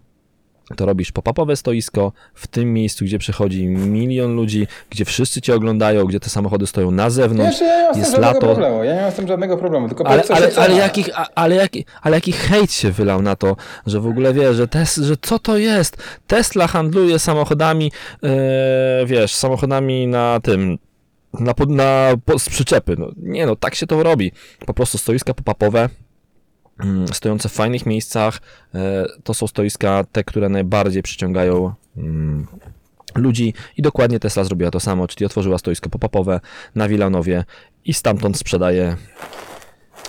to 0.76 0.86
robisz 0.86 1.12
pop-upowe 1.12 1.56
stoisko 1.56 2.12
w 2.34 2.46
tym 2.46 2.72
miejscu, 2.72 3.04
gdzie 3.04 3.18
przychodzi 3.18 3.66
milion 3.66 4.34
ludzi, 4.36 4.66
gdzie 4.90 5.04
wszyscy 5.04 5.40
cię 5.40 5.54
oglądają, 5.54 6.04
gdzie 6.04 6.20
te 6.20 6.28
samochody 6.28 6.66
stoją 6.66 6.90
na 6.90 7.10
zewnątrz, 7.10 7.60
Wiesz, 7.60 7.68
ja 7.68 7.76
nie 7.76 7.88
mam 7.88 7.98
jest 7.98 8.10
żadnego 8.10 8.32
lato. 8.34 8.46
problemu. 8.46 8.84
Ja 8.84 8.94
nie 8.94 9.00
mam 9.00 9.10
z 9.12 9.14
tym 9.14 9.28
żadnego 9.28 9.56
problemu. 9.56 9.88
Tylko 9.88 10.06
Ale, 10.06 10.22
ale, 10.28 10.46
ale, 10.56 10.74
ale, 11.36 11.54
jaki, 11.56 11.84
ale 12.02 12.16
jaki 12.16 12.32
hejt 12.32 12.72
się 12.72 12.90
wylał 12.90 13.22
na 13.22 13.36
to, 13.36 13.56
że 13.86 14.00
w 14.00 14.06
ogóle 14.06 14.34
wiesz, 14.34 14.56
że, 14.56 14.68
tes, 14.68 14.96
że 14.96 15.14
co 15.22 15.38
to 15.38 15.58
jest? 15.58 15.96
Tesla 16.26 16.66
handluje 16.66 17.18
samochodami, 17.18 17.92
e, 18.22 19.06
wiesz, 19.06 19.34
samochodami 19.34 20.06
na 20.06 20.40
tym, 20.42 20.78
na, 21.32 21.54
na, 21.68 22.10
z 22.38 22.48
przyczepy. 22.48 22.96
No, 22.98 23.08
nie 23.16 23.46
no, 23.46 23.56
tak 23.56 23.74
się 23.74 23.86
to 23.86 24.02
robi. 24.02 24.32
Po 24.66 24.74
prostu 24.74 24.98
stoiska 24.98 25.32
pop-upowe, 25.34 25.88
stojące 27.12 27.48
w 27.48 27.52
fajnych 27.52 27.86
miejscach, 27.86 28.38
e, 28.74 29.04
to 29.24 29.34
są 29.34 29.46
stoiska 29.46 30.04
te, 30.12 30.24
które 30.24 30.48
najbardziej 30.48 31.02
przyciągają 31.02 31.72
mm, 31.96 32.46
ludzi 33.14 33.54
i 33.76 33.82
dokładnie 33.82 34.20
Tesla 34.20 34.44
zrobiła 34.44 34.70
to 34.70 34.80
samo, 34.80 35.08
czyli 35.08 35.26
otworzyła 35.26 35.58
stoisko 35.58 35.88
pop-upowe 35.90 36.40
na 36.74 36.88
Wilanowie 36.88 37.44
i 37.84 37.94
stamtąd 37.94 38.36
sprzedaje 38.38 38.96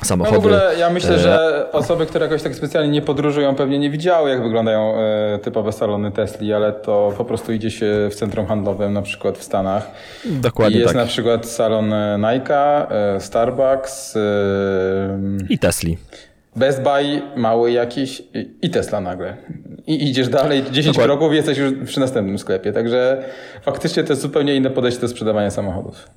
No 0.02 0.08
samochody. 0.08 0.36
w 0.36 0.40
ogóle 0.40 0.76
ja 0.80 0.90
myślę, 0.90 1.16
E, 1.16 1.20
że 1.20 1.66
osoby, 1.72 2.06
które 2.06 2.26
jakoś 2.26 2.44
tak 2.44 2.56
specjalnie 2.56 2.90
nie 2.92 3.02
podróżują, 3.02 3.56
pewnie 3.56 3.80
nie 3.80 3.90
widziały, 3.90 4.30
jak 4.30 4.44
wyglądają 4.44 4.96
e, 4.98 5.40
typowe 5.40 5.72
salony 5.72 6.12
Tesli, 6.12 6.54
ale 6.54 6.74
to 6.74 7.14
po 7.18 7.26
prostu 7.26 7.54
idzie 7.54 7.72
się 7.72 8.10
w 8.12 8.16
centrum 8.16 8.46
handlowym, 8.46 8.94
na 8.94 9.02
przykład 9.02 9.38
w 9.38 9.44
Stanach. 9.44 9.92
I 10.26 10.32
Dokładnie 10.32 10.80
jest 10.80 10.94
tak. 10.94 10.98
na 10.98 11.06
przykład 11.06 11.46
salon 11.46 11.94
e, 11.94 12.18
Nike'a, 12.20 12.86
e, 12.92 13.20
Starbucks, 13.20 14.18
I 15.50 15.60
Tesli. 15.60 15.98
Best 16.60 16.82
Buy 16.84 17.22
mały 17.36 17.72
jakiś 17.72 18.24
i- 18.62 18.70
Tesla 18.70 19.02
nagle. 19.02 19.38
I 19.88 20.10
idziesz 20.10 20.30
dalej, 20.30 20.64
10 20.72 20.86
Dokładnie. 20.86 21.04
kroków 21.04 21.34
i 21.34 21.36
jesteś 21.36 21.58
już 21.58 21.74
przy 21.86 22.00
następnym 22.00 22.40
sklepie. 22.40 22.74
Także 22.74 23.24
faktycznie 23.62 24.04
to 24.04 24.10
jest 24.14 24.22
zupełnie 24.22 24.56
inne 24.56 24.70
podejście 24.70 25.02
do 25.02 25.08
sprzedawania 25.08 25.52
samochodów. 25.52 26.08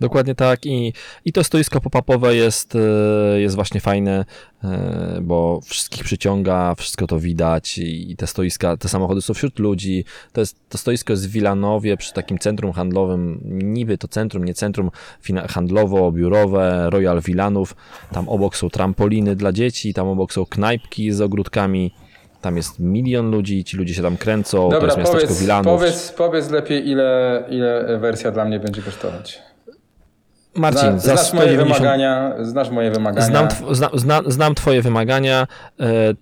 Dokładnie 0.00 0.34
tak 0.34 0.66
i, 0.66 0.92
i 1.24 1.32
to 1.32 1.44
stoisko 1.44 1.80
pop-upowe 1.80 2.34
jest, 2.34 2.76
e, 2.76 3.40
jest 3.40 3.54
właśnie 3.54 3.80
fajne, 3.80 4.24
e, 4.64 5.18
bo 5.22 5.60
wszystkich 5.64 6.04
przyciąga, 6.04 6.74
wszystko 6.74 7.06
to 7.06 7.20
widać 7.20 7.78
i 7.78 8.16
te 8.16 8.26
stoiska, 8.26 8.76
te 8.76 8.88
samochody 8.88 9.22
są 9.22 9.34
wśród 9.34 9.58
ludzi. 9.58 10.04
To, 10.32 10.40
jest, 10.40 10.68
to 10.68 10.78
stoisko 10.78 11.12
jest 11.12 11.28
w 11.28 11.30
Wilanowie 11.30 11.96
przy 11.96 12.12
takim 12.12 12.38
centrum 12.38 12.72
handlowym, 12.72 13.40
niby 13.44 13.98
to 13.98 14.08
centrum, 14.08 14.44
nie 14.44 14.54
centrum 14.54 14.90
handlowo-biurowe, 15.48 16.90
Royal 16.90 17.20
Wilanów. 17.20 17.76
Tam 18.12 18.28
obok 18.28 18.56
są 18.56 18.70
trampoliny 18.70 19.36
dla 19.36 19.52
dzieci, 19.52 19.94
tam 19.94 20.08
obok 20.08 20.32
są 20.32 20.46
knajpki 20.46 21.12
z 21.12 21.20
ogródkami. 21.20 21.94
Tam 22.40 22.56
jest 22.56 22.78
milion 22.78 23.30
ludzi, 23.30 23.64
ci 23.64 23.76
ludzie 23.76 23.94
się 23.94 24.02
tam 24.02 24.16
kręcą, 24.16 24.58
to 24.58 24.68
Dobra, 24.70 24.86
jest 24.86 24.98
miasteczko 24.98 25.26
powiedz, 25.26 25.40
Wilanów. 25.40 25.78
powiedz, 25.78 26.12
powiedz 26.12 26.50
lepiej, 26.50 26.88
ile, 26.88 27.44
ile 27.50 27.98
wersja 27.98 28.30
dla 28.30 28.44
mnie 28.44 28.60
będzie 28.60 28.82
kosztować. 28.82 29.53
Marcin, 30.56 30.90
Zna, 30.90 30.98
znasz 30.98 31.32
moje 31.32 31.48
190 31.48 31.78
wymagania, 31.78 32.34
znasz 32.42 32.70
moje 32.70 32.90
wymagania. 32.90 33.26
Znam, 33.26 33.48
tw- 33.48 33.74
zna, 33.74 33.90
zna, 33.94 34.22
znam 34.26 34.54
twoje 34.54 34.82
wymagania. 34.82 35.46
E, 35.80 36.14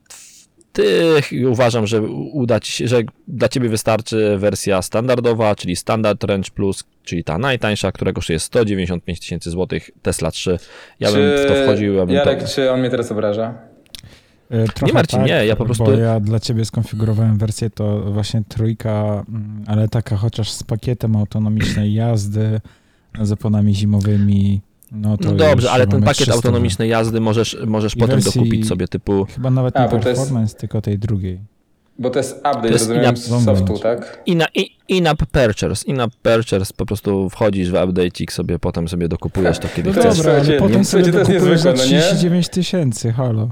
Ty 0.73 1.13
uważam, 1.49 1.87
że 1.87 2.03
uda 2.33 2.61
ci 2.61 2.73
się, 2.73 2.89
że 2.89 3.01
dla 3.29 3.49
ciebie 3.49 3.69
wystarczy 3.69 4.37
wersja 4.39 4.83
standardowa, 4.83 5.55
czyli 5.55 5.77
Standard 5.77 6.25
Range 6.25 6.51
Plus, 6.55 6.85
czyli 7.03 7.25
ta 7.25 7.39
najtańsza, 7.39 7.93
która 7.93 8.13
kosztuje 8.13 8.39
195 8.39 9.21
tysięcy 9.21 9.51
złotych, 9.51 9.91
Tesla 10.03 10.31
3. 10.31 10.59
Ja 11.01 11.13
bym 11.13 11.21
w 11.21 11.47
to 11.49 11.55
wchodził, 11.65 11.95
ja 11.95 12.07
bym 12.07 12.15
Jarek, 12.15 12.43
to... 12.43 12.49
czy 12.49 12.71
on 12.71 12.81
mnie 12.81 12.91
teraz 12.91 13.13
obraża? 13.13 13.55
E, 14.51 14.65
Trochę 14.65 14.93
Marcin, 14.95 15.19
tak, 15.19 15.29
nie, 15.29 15.47
ja 15.47 15.57
po 15.57 15.65
prostu- 15.65 15.85
Bo 15.85 15.93
ja 15.93 16.21
dla 16.21 16.41
ciebie 16.41 16.65
skonfigurowałem 16.65 17.39
wersję 17.39 17.71
to 17.71 18.01
właśnie 18.01 18.43
trójka, 18.49 19.25
mm, 19.29 19.65
ale 19.67 19.89
taka 19.89 20.17
chociaż 20.17 20.51
z 20.51 20.63
pakietem 20.63 21.17
autonomicznej 21.17 21.95
jazdy, 21.95 22.61
z 23.23 23.33
oponami 23.33 23.75
zimowymi. 23.75 24.61
No, 24.93 25.17
to 25.19 25.25
No 25.31 25.37
dobrze, 25.37 25.71
ale 25.71 25.87
ten 25.87 26.01
pakiet 26.03 26.17
300. 26.17 26.35
autonomicznej 26.35 26.89
jazdy 26.91 27.21
możesz, 27.21 27.57
możesz 27.67 27.97
I 27.97 27.99
potem 27.99 28.21
wersji- 28.21 28.35
dokupić 28.35 28.69
sobie 28.69 28.89
typu 28.89 29.25
Chyba 29.35 29.51
nawet 29.51 29.77
A, 29.77 29.83
nie 29.83 29.89
to 29.89 29.95
jest- 29.97 30.05
performance, 30.05 30.57
tylko 30.57 30.81
tej 30.83 30.99
drugiej. 30.99 31.41
Bo 31.99 32.11
to 32.11 32.19
jest 32.19 32.37
update, 32.39 32.69
jest 32.69 32.79
rozumiem, 32.85 33.03
in-app 33.03 33.19
z 33.19 33.45
softu, 33.45 33.79
tak? 33.79 34.23
in- 34.27 34.43
in- 34.55 34.65
in-app 34.89 35.27
purchase. 35.27 35.87
In-app 35.87 36.13
purchase, 36.23 36.73
po 36.77 36.87
prostu 36.87 37.31
wchodzisz 37.31 37.71
w 37.71 37.75
update'ik 37.75 38.33
sobie, 38.33 38.59
potem 38.59 38.89
sobie 38.89 39.09
dokupujesz 39.09 39.59
to, 39.59 39.69
kiedy 39.77 39.95
To 39.95 40.01
chcesz. 40.01 40.17
Dobra, 40.17 40.33
ale 40.33 40.53
potem 40.59 40.79
nie- 40.79 40.85
sobie 40.85 41.05
to 41.05 41.11
dokupujesz 41.13 41.61
za 41.61 41.71
niezwykłe, 41.71 41.75
no 41.77 41.85
nie? 41.93 42.01
39 42.03 42.49
tysięcy, 42.49 43.13
halo. 43.13 43.49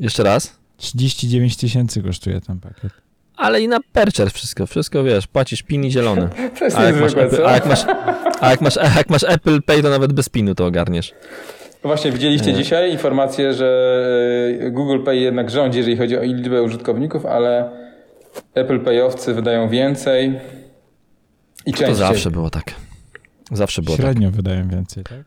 Jeszcze 0.00 0.22
raz? 0.22 0.56
39 0.76 1.56
tysięcy 1.56 2.02
kosztuje 2.02 2.40
ten 2.40 2.60
pakiet. 2.60 2.92
Ale 3.38 3.60
i 3.60 3.68
na 3.68 3.78
purchase 3.92 4.30
wszystko, 4.30 4.66
wszystko 4.66 5.04
wiesz, 5.04 5.26
płacisz 5.26 5.62
pin 5.62 5.84
i 5.84 5.90
zielony. 5.90 6.28
To 6.58 6.64
jest 6.64 6.76
A 6.78 6.84
jak, 6.84 7.00
masz 7.00 7.16
Apple, 7.16 7.46
a, 7.46 7.52
jak 7.52 7.66
masz, 7.66 7.84
a, 8.40 8.50
jak 8.50 8.60
masz, 8.60 8.76
a 8.76 8.84
jak 8.96 9.10
masz 9.10 9.24
Apple 9.24 9.62
Pay, 9.62 9.82
to 9.82 9.90
nawet 9.90 10.12
bez 10.12 10.28
pinu 10.28 10.54
to 10.54 10.66
ogarniesz. 10.66 11.14
Właśnie 11.82 12.12
widzieliście 12.12 12.54
dzisiaj 12.54 12.92
informację, 12.92 13.54
że 13.54 13.68
e, 14.60 14.70
Google 14.70 15.04
Pay 15.04 15.16
jednak 15.16 15.50
rządzi, 15.50 15.78
jeżeli 15.78 15.96
chodzi 15.96 16.16
o 16.18 16.22
liczbę 16.22 16.62
użytkowników, 16.62 17.26
ale 17.26 17.70
Apple 18.54 18.80
Payowcy 18.80 19.34
wydają 19.34 19.68
więcej 19.68 20.40
i 21.66 21.72
To 21.72 21.78
częściej. 21.78 21.94
zawsze 21.94 22.30
było 22.30 22.50
tak. 22.50 22.74
Zawsze 23.52 23.82
było 23.82 23.96
tak. 23.96 24.06
Średnio 24.06 24.30
wydają 24.30 24.68
więcej, 24.68 25.04
tak? 25.04 25.18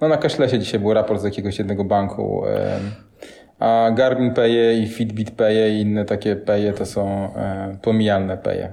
No 0.00 0.08
na 0.08 0.16
Cashlesie 0.16 0.58
dzisiaj 0.58 0.80
był 0.80 0.94
raport 0.94 1.20
z 1.20 1.24
jakiegoś 1.24 1.58
jednego 1.58 1.84
banku, 1.84 2.42
a 3.58 3.90
Garmin 3.94 4.34
Paye 4.34 4.74
i 4.78 4.86
Fitbit 4.88 5.30
Paye 5.30 5.70
i 5.70 5.80
inne 5.80 6.04
takie 6.04 6.36
paye 6.36 6.72
to 6.72 6.86
są 6.86 7.34
e, 7.36 7.76
pomijalne 7.82 8.36
paye. 8.36 8.72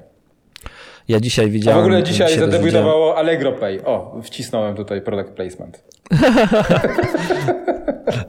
Ja 1.07 1.19
dzisiaj 1.19 1.45
A 1.45 1.47
w 1.47 1.51
widziałem... 1.51 1.79
ogóle 1.79 2.03
dzisiaj 2.03 2.27
widziałem- 2.29 2.51
zadebiutowało 2.51 3.17
Allegro 3.17 3.51
Pay. 3.51 3.85
O, 3.85 4.21
wcisnąłem 4.23 4.75
tutaj 4.75 5.01
product 5.01 5.29
placement. 5.33 5.83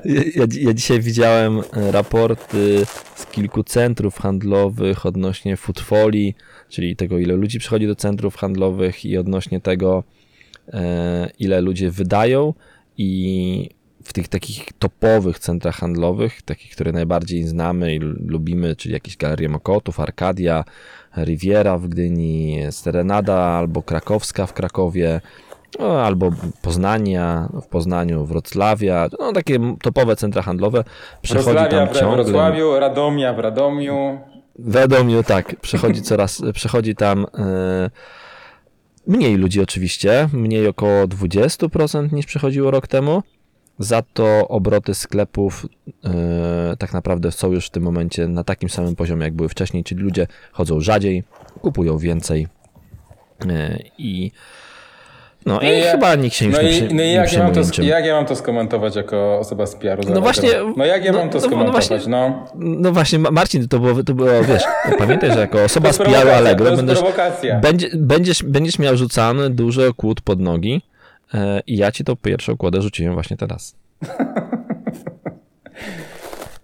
Ja, 0.05 0.23
ja, 0.35 0.47
ja 0.61 0.75
dzisiaj 0.75 1.01
widziałem 1.01 1.59
e, 1.59 1.93
raporty 1.93 2.87
z 3.15 3.27
kilku 3.27 3.65
centrów 3.65 4.19
handlowych 4.19 5.07
odnośnie 5.07 5.57
footfoli, 5.57 6.35
czyli 6.69 6.97
tego, 6.97 7.19
ile 7.19 7.35
ludzi 7.35 7.59
przychodzi 7.59 7.87
do 7.87 7.95
centrów 7.97 8.37
handlowych 8.37 9.05
i 9.05 9.17
odnośnie 9.19 9.61
tego, 9.61 10.05
e, 10.73 11.31
ile 11.39 11.61
ludzie 11.61 11.91
wydają 11.91 12.55
i 12.99 13.71
w 14.05 14.13
tych 14.13 14.29
takich 14.29 14.73
topowych 14.79 15.39
centrach 15.39 15.77
handlowych, 15.77 16.43
takich, 16.43 16.73
które 16.73 16.93
najbardziej 16.93 17.45
znamy 17.45 17.95
i 17.95 17.99
lubimy, 18.27 18.77
czyli 18.77 18.95
jakieś 18.95 19.17
Galerie 19.17 19.49
Mokotów, 19.49 20.01
Arkadia, 20.01 20.65
Riviera 21.17 21.79
w 21.79 21.89
Gdyni, 21.89 22.59
Serenada 22.71 23.35
albo 23.35 23.83
Krakowska 23.83 24.47
w 24.47 24.53
Krakowie, 24.53 25.21
no, 25.79 26.03
albo 26.03 26.31
Poznania 26.63 27.49
w 27.63 27.67
Poznaniu, 27.67 28.25
Wrocławia, 28.25 29.09
no 29.21 29.33
takie 29.33 29.59
topowe 29.83 30.17
centra 30.17 30.43
handlowe. 30.43 30.85
Przychodzi 31.23 31.45
Wrocławia 31.45 31.87
tam 31.87 31.95
w 31.95 31.99
ciągle... 31.99 32.25
Wrocławiu, 32.25 32.79
Radomia 32.79 33.35
w 33.35 33.39
Radomiu. 33.39 34.19
Wiadomo, 34.59 35.23
tak, 35.23 35.61
przychodzi 35.61 36.03
coraz, 36.03 36.43
przychodzi 36.55 36.95
tam 36.95 37.27
e, 37.39 37.91
mniej 39.07 39.37
ludzi 39.37 39.61
oczywiście, 39.61 40.29
mniej 40.33 40.69
około 40.69 41.05
20% 41.05 42.13
niż 42.13 42.27
przychodziło 42.27 42.71
rok 42.71 42.87
temu. 42.87 43.23
Za 43.83 44.03
to 44.15 44.49
obroty 44.49 44.95
sklepów 44.95 45.67
e, 46.05 46.77
tak 46.79 46.93
naprawdę 46.93 47.33
są 47.33 47.53
już 47.53 47.67
w 47.67 47.71
tym 47.71 47.83
momencie 47.83 48.29
na 48.29 48.45
takim 48.45 48.69
samym 48.69 48.97
poziomie, 48.97 49.25
jak 49.25 49.35
były 49.35 49.49
wcześniej, 49.49 49.85
czyli 49.85 50.03
ludzie 50.03 50.27
chodzą 50.53 50.81
rzadziej, 50.81 51.25
kupują 51.63 51.99
więcej 51.99 52.49
e, 53.51 53.79
i 53.99 54.31
no, 55.47 55.55
No 55.55 55.61
i 55.63 55.81
ja- 55.81 55.93
chyba 55.93 56.15
nikt 56.15 56.37
się 56.37 56.45
już 56.47 56.55
No 56.57 56.63
nie, 56.63 56.71
i, 56.71 56.73
przy, 56.73 56.83
no 56.83 56.91
i 56.91 56.95
nie 56.95 57.13
jak, 57.13 57.33
ja 57.33 57.45
mam 57.45 57.55
to, 57.55 57.83
jak 57.83 58.05
ja 58.05 58.15
mam 58.15 58.27
to 58.27 58.37
skomentować 58.37 58.97
jako 58.97 59.39
osoba 59.39 59.67
z 59.67 59.75
PR-u? 59.75 60.11
No 60.15 60.21
właśnie? 60.21 60.51
No 60.77 60.85
jak 60.85 61.05
ja 61.05 61.13
no- 61.13 61.19
mam 61.19 61.29
to 61.29 61.39
no- 61.39 61.43
no 61.43 61.49
skomentować? 61.49 61.89
właśnie- 61.89 62.11
No, 62.11 62.47
No 62.55 62.93
właśnie, 62.93 63.19
Ma- 63.19 63.31
Marcin, 63.31 63.69
to 63.69 63.79
było, 63.79 64.03
to 64.05 64.15
było 64.15 64.45
wiesz, 64.45 64.63
pamiętaj, 64.99 65.33
że 65.33 65.41
jako 65.41 65.65
osoba 65.65 65.93
z 65.93 65.99
PR 65.99 66.07
prowokacja, 66.07 66.37
Allegro 66.37 66.77
będziesz, 66.77 67.97
będziesz, 67.97 68.43
będziesz 68.43 68.79
miał 68.79 68.97
rzucany 68.97 69.51
duży 69.51 69.93
kłód 69.97 70.21
pod 70.21 70.41
nogi 70.41 70.83
i 71.67 71.77
ja 71.77 71.93
ci 71.93 72.05
tą 72.05 72.17
pierwszą 72.17 72.57
kłodę 72.57 72.83
rzuciłem 72.83 73.15
właśnie 73.15 73.37
teraz. 73.37 73.77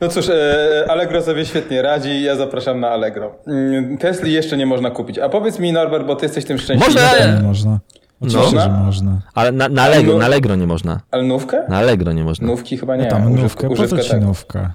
No 0.01 0.09
cóż, 0.09 0.29
e, 0.29 0.87
Allegro 0.89 1.23
sobie 1.23 1.47
świetnie 1.47 1.83
radzi, 1.83 2.23
ja 2.23 2.37
zapraszam 2.37 2.81
na 2.81 2.89
Allegro. 2.91 3.35
Mm, 3.47 3.99
Tesli 3.99 4.33
jeszcze 4.33 4.57
nie 4.57 4.67
można 4.67 4.91
kupić. 4.91 5.19
A 5.19 5.29
powiedz 5.29 5.59
mi 5.59 5.73
Norbert, 5.73 6.07
bo 6.07 6.17
ty 6.17 6.25
jesteś 6.27 6.45
tym 6.45 6.59
szczęśliwym. 6.59 6.95
Można- 6.95 7.37
Nie 7.37 7.43
można. 7.43 7.81
Oczywiście, 8.21 8.57
No. 8.57 8.61
że 8.63 8.69
można. 8.71 9.23
Ale 9.35 9.53
na, 9.53 9.69
na, 9.69 9.83
Allegro, 9.83 10.13
no- 10.13 10.19
na 10.19 10.25
Allegro 10.25 10.57
nie 10.57 10.67
można. 10.67 11.01
Ale 11.11 11.23
nówkę? 11.23 11.65
Na 11.69 11.77
Allegro 11.79 12.13
nie 12.13 12.25
można. 12.25 12.47
Nówki 12.47 12.79
chyba 12.79 12.97
nie. 12.97 13.03
Nie, 13.05 13.11
tam 13.11 13.33
Używka- 13.33 13.43
nówkę, 13.43 13.69
po 13.69 13.87
co 13.89 13.99
ci 13.99 14.11
tak. 14.11 14.21
nówka? 14.21 14.75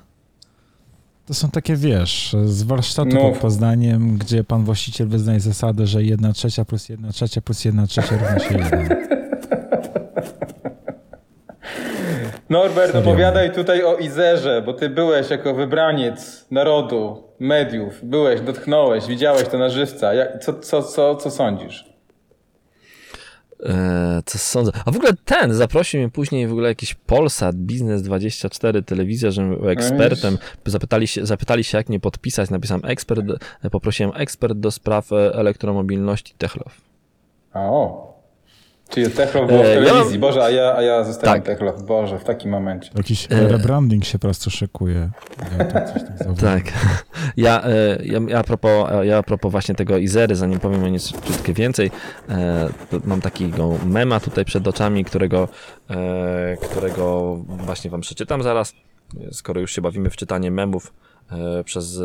To 1.25 1.33
są 1.33 1.50
takie, 1.51 1.75
wiesz, 1.75 2.35
z 2.45 2.63
warsztatu 2.63 3.09
Nów. 3.09 3.21
pod 3.33 3.38
Poznaniem, 3.41 4.17
gdzie 4.17 4.43
pan 4.43 4.63
właściciel 4.63 5.07
wyznaje 5.07 5.39
zasadę, 5.39 5.88
że 5.88 6.03
1 6.03 6.33
trzecia 6.33 6.65
plus 6.65 6.89
1 6.89 7.12
trzecia 7.12 7.41
plus 7.41 7.65
1 7.65 7.88
trzecia 7.88 8.12
równa 8.12 8.39
się 8.39 8.57
1. 8.57 8.88
Norbert, 12.53 12.91
Serio? 12.91 13.10
opowiadaj 13.10 13.51
tutaj 13.51 13.83
o 13.83 13.98
Izerze, 13.98 14.62
bo 14.65 14.74
ty 14.74 14.89
byłeś 14.89 15.29
jako 15.29 15.53
wybraniec 15.53 16.45
narodu, 16.51 17.24
mediów, 17.39 18.00
byłeś, 18.03 18.41
dotknąłeś, 18.41 19.07
widziałeś 19.07 19.48
to 19.48 19.57
na 19.57 19.69
żywca. 19.69 20.13
Jak, 20.13 20.43
co, 20.43 20.53
co, 20.53 20.83
co, 20.83 21.15
co 21.15 21.31
sądzisz? 21.31 21.93
E, 23.65 24.22
co 24.25 24.38
sądzę? 24.38 24.72
A 24.86 24.91
w 24.91 24.95
ogóle 24.95 25.12
ten 25.25 25.53
zaprosił 25.53 26.00
mnie 26.00 26.10
później 26.10 26.48
w 26.48 26.51
ogóle 26.51 26.69
jakiś 26.69 26.93
Polsat, 26.93 27.55
Biznes24, 27.55 28.83
telewizja, 28.83 29.31
żebym 29.31 29.55
był 29.55 29.69
ekspertem. 29.69 30.38
Zapytali 30.65 31.07
się, 31.07 31.25
zapytali 31.25 31.63
się, 31.63 31.77
jak 31.77 31.89
mnie 31.89 32.00
podpisać. 32.00 32.50
Napisałem 32.50 32.86
ekspert, 32.86 33.25
poprosiłem 33.72 34.12
ekspert 34.15 34.57
do 34.57 34.72
spraw 34.72 35.12
e, 35.12 35.15
elektromobilności 35.36 36.33
Techlow. 36.38 36.81
A 37.53 37.60
o. 37.60 38.12
Czyli 38.93 39.12
Techlow 39.12 39.47
było 39.47 39.63
w 39.63 39.65
E, 39.65 39.75
ja 39.75 39.85
telewizji. 39.85 40.19
Boże, 40.19 40.43
a 40.43 40.50
ja, 40.50 40.75
a 40.75 40.81
ja 40.81 41.03
zostałem 41.03 41.41
Tak. 41.41 41.45
Techlow. 41.45 41.83
Boże, 41.83 42.19
w 42.19 42.23
takim 42.23 42.51
momencie. 42.51 42.91
Jakiś 42.97 43.27
E, 43.31 43.47
rebranding 43.47 44.05
się 44.05 44.19
po 44.19 44.27
prostu 44.27 44.50
szykuje. 44.50 45.09
Ja 45.57 45.65
tak. 45.65 45.93
Tak. 46.41 46.63
Ja, 47.38 47.63
e, 47.63 47.97
ja, 48.03 48.19
ja, 48.27 48.39
a 48.39 48.43
propos, 48.43 48.89
ja 49.03 49.17
a 49.17 49.23
propos 49.23 49.51
właśnie 49.51 49.75
tego 49.75 49.97
Izery, 49.97 50.35
zanim 50.35 50.59
powiem 50.59 50.83
o 50.83 50.88
nic 50.88 51.12
troszeczkę 51.12 51.53
więcej, 51.53 51.91
mam 53.03 53.21
takiego 53.21 53.77
mema 53.85 54.19
tutaj 54.19 54.45
przed 54.45 54.67
oczami, 54.67 55.05
którego, 55.05 55.47
którego 56.62 57.35
właśnie 57.47 57.89
wam 57.91 58.01
przeczytam 58.01 58.43
zaraz, 58.43 58.73
skoro 59.31 59.62
już 59.62 59.71
się 59.71 59.81
bawimy 59.81 60.09
w 60.09 60.15
czytanie 60.15 60.51
memów 60.51 60.93
przez 61.65 62.01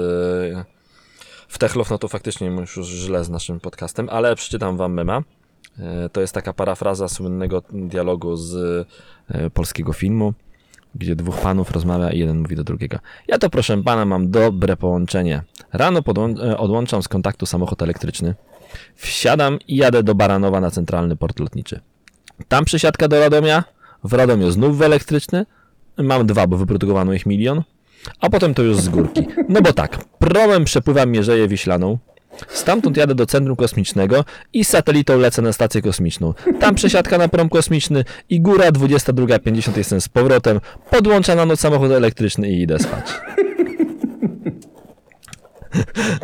w 1.48 1.58
Techlow, 1.58 1.90
no 1.90 1.98
to 1.98 2.08
faktycznie 2.08 2.46
już 2.46 2.74
źle 2.74 3.24
z 3.24 3.30
naszym 3.30 3.60
podcastem, 3.60 4.08
ale 4.10 4.36
przeczytam 4.36 4.76
wam 4.76 4.92
mema. 4.92 5.22
E, 5.80 6.08
To 6.08 6.20
jest 6.20 6.34
taka 6.34 6.52
parafraza 6.52 7.08
słynnego 7.08 7.62
dialogu 7.72 8.36
z 8.36 8.54
e, 9.30 9.50
polskiego 9.50 9.92
filmu, 9.92 10.34
gdzie 10.94 11.16
dwóch 11.16 11.36
panów 11.40 11.70
rozmawia 11.70 12.10
i 12.12 12.18
jeden 12.18 12.38
mówi 12.38 12.56
do 12.56 12.64
drugiego. 12.64 12.98
Ja 13.28 13.38
to 13.38 13.50
proszę 13.50 13.82
pana 13.82 14.04
mam 14.04 14.30
dobre 14.30 14.76
połączenie. 14.76 15.42
Rano 15.72 16.00
e, 16.42 16.58
odłączam 16.58 17.02
z 17.02 17.08
kontaktu 17.08 17.46
samochód 17.46 17.82
elektryczny. 17.82 18.34
Wsiadam 18.94 19.58
i 19.68 19.76
jadę 19.76 20.02
do 20.02 20.14
Baranowa 20.14 20.60
na 20.60 20.70
centralny 20.70 21.16
port 21.16 21.40
lotniczy. 21.40 21.80
Tam 22.48 22.64
przysiadka 22.64 23.08
do 23.08 23.20
Radomia, 23.20 23.64
w 24.04 24.12
Radomiu 24.12 24.50
znów 24.50 24.78
w 24.78 24.82
elektryczny. 24.82 25.46
Mam 25.96 26.26
dwa, 26.26 26.46
bo 26.46 26.56
wyprodukowano 26.56 27.12
ich 27.12 27.26
milion. 27.26 27.62
A 28.20 28.30
potem 28.30 28.54
to 28.54 28.62
już 28.62 28.76
z 28.76 28.88
górki. 28.88 29.26
No 29.48 29.62
bo 29.62 29.72
tak, 29.72 30.04
promem 30.18 30.64
przepływam 30.64 31.10
Mierzeję 31.10 31.48
Wiślaną. 31.48 31.98
Stamtąd 32.48 32.96
jadę 32.96 33.14
do 33.14 33.26
centrum 33.26 33.56
kosmicznego 33.56 34.24
i 34.52 34.64
satelitą 34.64 35.18
lecę 35.18 35.42
na 35.42 35.52
stację 35.52 35.82
kosmiczną. 35.82 36.34
Tam 36.60 36.74
przesiadka 36.74 37.18
na 37.18 37.28
prom 37.28 37.48
kosmiczny 37.48 38.04
i 38.30 38.40
góra 38.40 38.70
22.50 38.70 39.76
jestem 39.76 40.00
z 40.00 40.08
powrotem. 40.08 40.60
Podłączam 40.90 41.36
na 41.36 41.46
noc 41.46 41.60
samochód 41.60 41.90
elektryczny 41.90 42.50
i 42.50 42.62
idę 42.62 42.78
spać. 42.78 43.06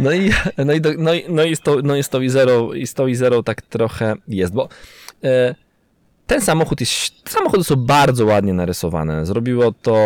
No 0.00 0.12
i, 0.12 0.30
no 0.58 0.72
i, 0.72 0.80
no 0.98 1.14
i, 1.14 1.24
no 1.28 1.44
i, 1.44 1.56
z, 1.56 1.60
to, 1.60 1.76
no 1.82 1.96
i 1.96 2.02
z 2.02 2.08
tą 2.08 2.20
i 2.20 2.28
zero, 2.28 2.74
i 2.74 2.86
z 2.86 2.94
tą 2.94 3.06
tak 3.44 3.62
trochę 3.62 4.14
jest, 4.28 4.52
bo 4.52 4.68
e, 5.24 5.54
ten 6.26 6.40
samochód 6.40 6.80
jest, 6.80 7.28
samochody 7.28 7.64
są 7.64 7.76
bardzo 7.76 8.26
ładnie 8.26 8.52
narysowane. 8.52 9.26
Zrobiło 9.26 9.72
to 9.72 9.96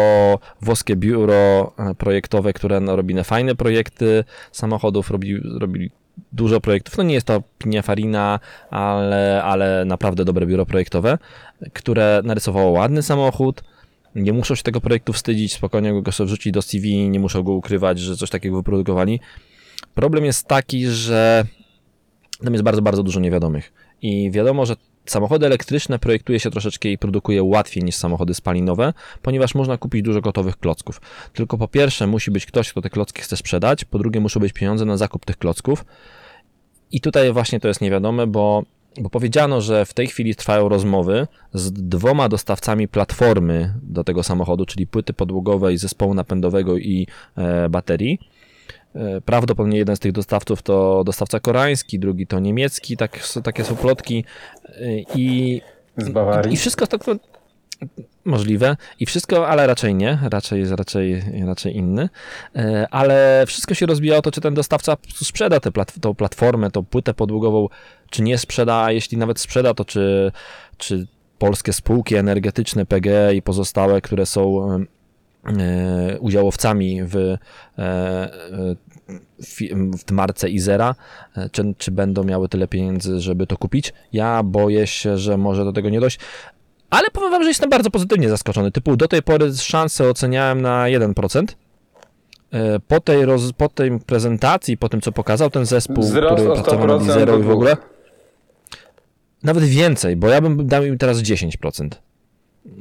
włoskie 0.61 0.97
biuro 0.97 1.73
e, 1.79 1.95
projektowe, 1.95 2.53
które 2.53 2.81
no, 2.81 2.97
robi 2.97 3.15
na 3.15 3.25
fajne 3.25 3.55
projekty 3.55 4.25
samochodów, 4.53 5.11
robi, 5.11 5.41
robi 5.61 5.91
dużo 6.33 6.61
projektów. 6.61 6.97
No 6.97 7.03
nie 7.03 7.15
jest 7.15 7.27
to 7.27 7.43
Pininfarina, 7.59 8.41
ale, 8.71 9.43
ale 9.45 9.85
naprawdę 9.85 10.25
dobre 10.25 10.47
biuro 10.47 10.67
projektowe, 10.67 11.19
które 11.73 12.21
narysowało 12.25 12.71
ładny 12.71 13.03
samochód. 13.03 13.63
Nie 14.15 14.33
muszą 14.33 14.55
się 14.55 14.63
tego 14.63 14.81
projektu 14.81 15.13
wstydzić, 15.13 15.55
spokojnie 15.55 16.03
go 16.03 16.13
sobie 16.13 16.27
wrzucić 16.27 16.53
do 16.53 16.63
CV, 16.63 17.09
nie 17.09 17.21
muszą 17.21 17.43
go 17.43 17.53
ukrywać, 17.53 17.99
że 17.99 18.17
coś 18.17 18.31
takiego 18.31 18.57
wyprodukowali. 18.57 19.21
Problem 19.95 20.25
jest 20.25 20.47
taki, 20.47 20.87
że 20.87 21.45
tam 22.45 22.53
jest 22.53 22.65
bardzo, 22.65 22.83
bardzo 22.83 23.03
dużo 23.03 23.21
niewiadomych. 23.21 23.73
I 24.03 24.31
wiadomo, 24.31 24.67
że 24.67 24.77
samochody 25.11 25.47
elektryczne 25.47 25.99
projektuje 25.99 26.41
się 26.41 26.51
troszeczkę 26.51 26.89
i 26.89 26.99
produkuje 26.99 27.43
łatwiej 27.43 27.85
niż 27.85 27.95
samochody 27.95 28.35
spalinowe, 28.35 28.93
ponieważ 29.23 29.55
można 29.55 29.79
kupić 29.79 30.03
dużo 30.03 30.21
gotowych 30.21 30.57
klocków. 30.57 31.01
Tylko 31.33 31.59
po 31.59 31.69
pierwsze 31.69 32.07
musi 32.07 32.31
być 32.31 32.47
ktoś, 32.47 32.71
kto 32.71 32.83
te 32.83 32.91
klocki 32.91 33.23
chce 33.23 33.37
sprzedać, 33.37 33.85
po 33.85 33.99
drugie 33.99 34.21
muszą 34.21 34.41
być 34.41 34.53
pieniądze 34.53 34.85
na 34.85 34.97
zakup 34.97 35.25
tych 35.25 35.39
klocków. 35.39 35.85
I 36.93 37.01
tutaj 37.01 37.33
właśnie 37.33 37.61
to 37.61 37.69
jest 37.69 37.81
niewiadome, 37.81 38.27
bo, 38.27 38.63
bo 39.01 39.11
powiedziano, 39.11 39.61
że 39.61 39.85
w 39.85 39.95
tej 39.95 40.07
chwili 40.07 40.35
trwają 40.35 40.69
rozmowy 40.69 41.27
z 41.55 41.73
dwoma 41.73 42.29
dostawcami 42.29 42.89
platformy 42.89 43.75
do 43.83 44.05
tego 44.05 44.23
samochodu, 44.23 44.67
czyli 44.67 44.87
płyty 44.87 45.13
podłogowej, 45.13 45.79
zespołu 45.79 46.15
napędowego 46.15 46.79
i 46.79 47.07
e, 47.37 47.69
baterii. 47.69 48.19
E, 48.95 49.21
Prawdopodobnie 49.21 49.79
jeden 49.79 49.97
z 49.97 49.99
tych 49.99 50.13
dostawców 50.13 50.63
to 50.63 51.05
dostawca 51.05 51.41
koreański, 51.41 51.99
drugi 51.99 52.27
to 52.27 52.39
niemiecki, 52.39 52.97
tak, 52.97 53.19
takie 53.45 53.65
są 53.65 53.77
plotki. 53.77 54.25
E, 54.69 54.73
I, 55.15 55.61
Z 55.97 56.09
Bawarii. 56.09 56.55
i 56.55 56.57
wszystko 56.57 56.87
to 56.87 56.99
możliwe. 58.25 58.77
I 59.01 59.07
wszystko, 59.07 59.49
ale 59.49 59.67
raczej 59.67 59.95
nie, 59.95 60.19
raczej 60.31 60.61
jest 60.61 60.73
raczej, 60.73 61.23
raczej 61.47 61.77
inny. 61.77 62.09
E, 62.57 62.87
Ale 62.91 63.45
wszystko 63.47 63.75
się 63.75 63.87
rozbija 63.87 64.17
o 64.17 64.23
to, 64.23 64.31
czy 64.31 64.41
ten 64.41 64.55
dostawca 64.55 64.97
sprzeda 65.15 65.61
tę 65.61 65.73
plat, 65.73 65.93
tą 66.01 66.15
platformę, 66.15 66.71
tą 66.71 66.85
płytę 66.85 67.15
podłogową, 67.15 67.69
czy 68.11 68.23
nie 68.23 68.39
sprzeda, 68.39 68.83
a 68.85 68.93
jeśli 68.93 69.19
nawet 69.19 69.41
sprzeda, 69.41 69.75
to 69.75 69.85
czy, 69.85 70.33
czy 70.79 71.07
polskie 71.39 71.73
spółki 71.73 72.17
energetyczne, 72.17 72.87
PGE 72.87 73.35
i 73.35 73.43
pozostałe, 73.43 74.01
które 74.01 74.27
są 74.27 74.69
udziałowcami 76.21 77.01
w, 77.05 77.17
e, 77.17 77.39
e, 77.79 78.29
w 80.09 80.13
marce 80.13 80.51
Izera, 80.51 80.95
e, 81.37 81.51
czy, 81.51 81.75
czy 81.79 81.91
będą 81.91 82.25
miały 82.25 82.49
tyle 82.49 82.69
pieniędzy, 82.69 83.21
żeby 83.21 83.47
to 83.47 83.57
kupić. 83.57 83.93
Ja 84.13 84.43
boję 84.43 84.87
się, 84.87 85.19
że 85.19 85.37
może 85.37 85.65
do 85.65 85.73
tego 85.73 85.89
nie 85.89 86.01
dojść. 86.01 86.19
Ale 86.91 87.11
powiem 87.11 87.31
wam, 87.31 87.43
że 87.43 87.49
jestem 87.49 87.71
bardzo 87.71 87.91
pozytywnie 87.91 88.29
zaskoczony. 88.29 88.71
Typu 88.71 88.97
do 88.97 89.09
tej 89.09 89.23
pory 89.23 89.57
szanse 89.57 90.09
oceniałem 90.09 90.63
na 90.63 90.85
1%. 90.85 91.45
E, 92.53 92.81
Po 92.81 93.01
tej, 93.01 93.25
roz, 93.25 93.53
po 93.53 93.69
tej 93.69 94.01
prezentacji, 94.01 94.77
po 94.77 94.89
tym 94.89 95.01
co 95.01 95.13
pokazał 95.13 95.51
ten 95.51 95.67
zespół, 95.67 96.05
Wzrost 96.05 96.35
który 96.35 96.55
pracował 96.55 96.87
nad 96.87 97.03
100% 97.03 97.11
Izero 97.11 97.39
i 97.39 97.43
w 97.43 97.51
ogóle, 97.51 97.77
nawet 99.43 99.65
więcej, 99.65 100.17
bo 100.17 100.29
ja 100.29 100.41
bym 100.41 100.67
dał 100.67 100.85
im 100.85 100.99
teraz 100.99 101.19
10%. 101.19 101.89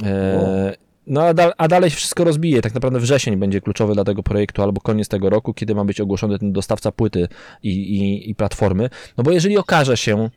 E, 0.03 0.86
no 1.07 1.21
a, 1.21 1.33
da, 1.33 1.53
a 1.57 1.67
dalej 1.67 1.89
wszystko 1.89 2.23
rozbije. 2.23 2.61
Tak 2.61 2.73
naprawdę 2.73 2.99
wrzesień 2.99 3.37
będzie 3.37 3.61
kluczowy 3.61 3.93
dla 3.93 4.03
tego 4.03 4.23
projektu, 4.23 4.63
albo 4.63 4.81
koniec 4.81 5.07
tego 5.07 5.29
roku, 5.29 5.53
kiedy 5.53 5.75
ma 5.75 5.85
być 5.85 6.01
ogłoszony 6.01 6.39
ten 6.39 6.53
dostawca 6.53 6.91
płyty 6.91 7.27
i, 7.63 7.69
i, 7.69 8.29
i 8.29 8.35
platformy. 8.35 8.89
No 9.17 9.23
bo 9.23 9.31
jeżeli 9.31 9.57
okaże 9.57 9.97
się 9.97 10.29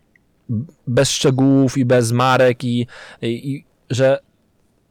bez 0.86 1.10
szczegółów 1.10 1.78
i 1.78 1.84
bez 1.84 2.12
marek 2.12 2.64
i, 2.64 2.86
i, 3.22 3.64
że 3.90 4.18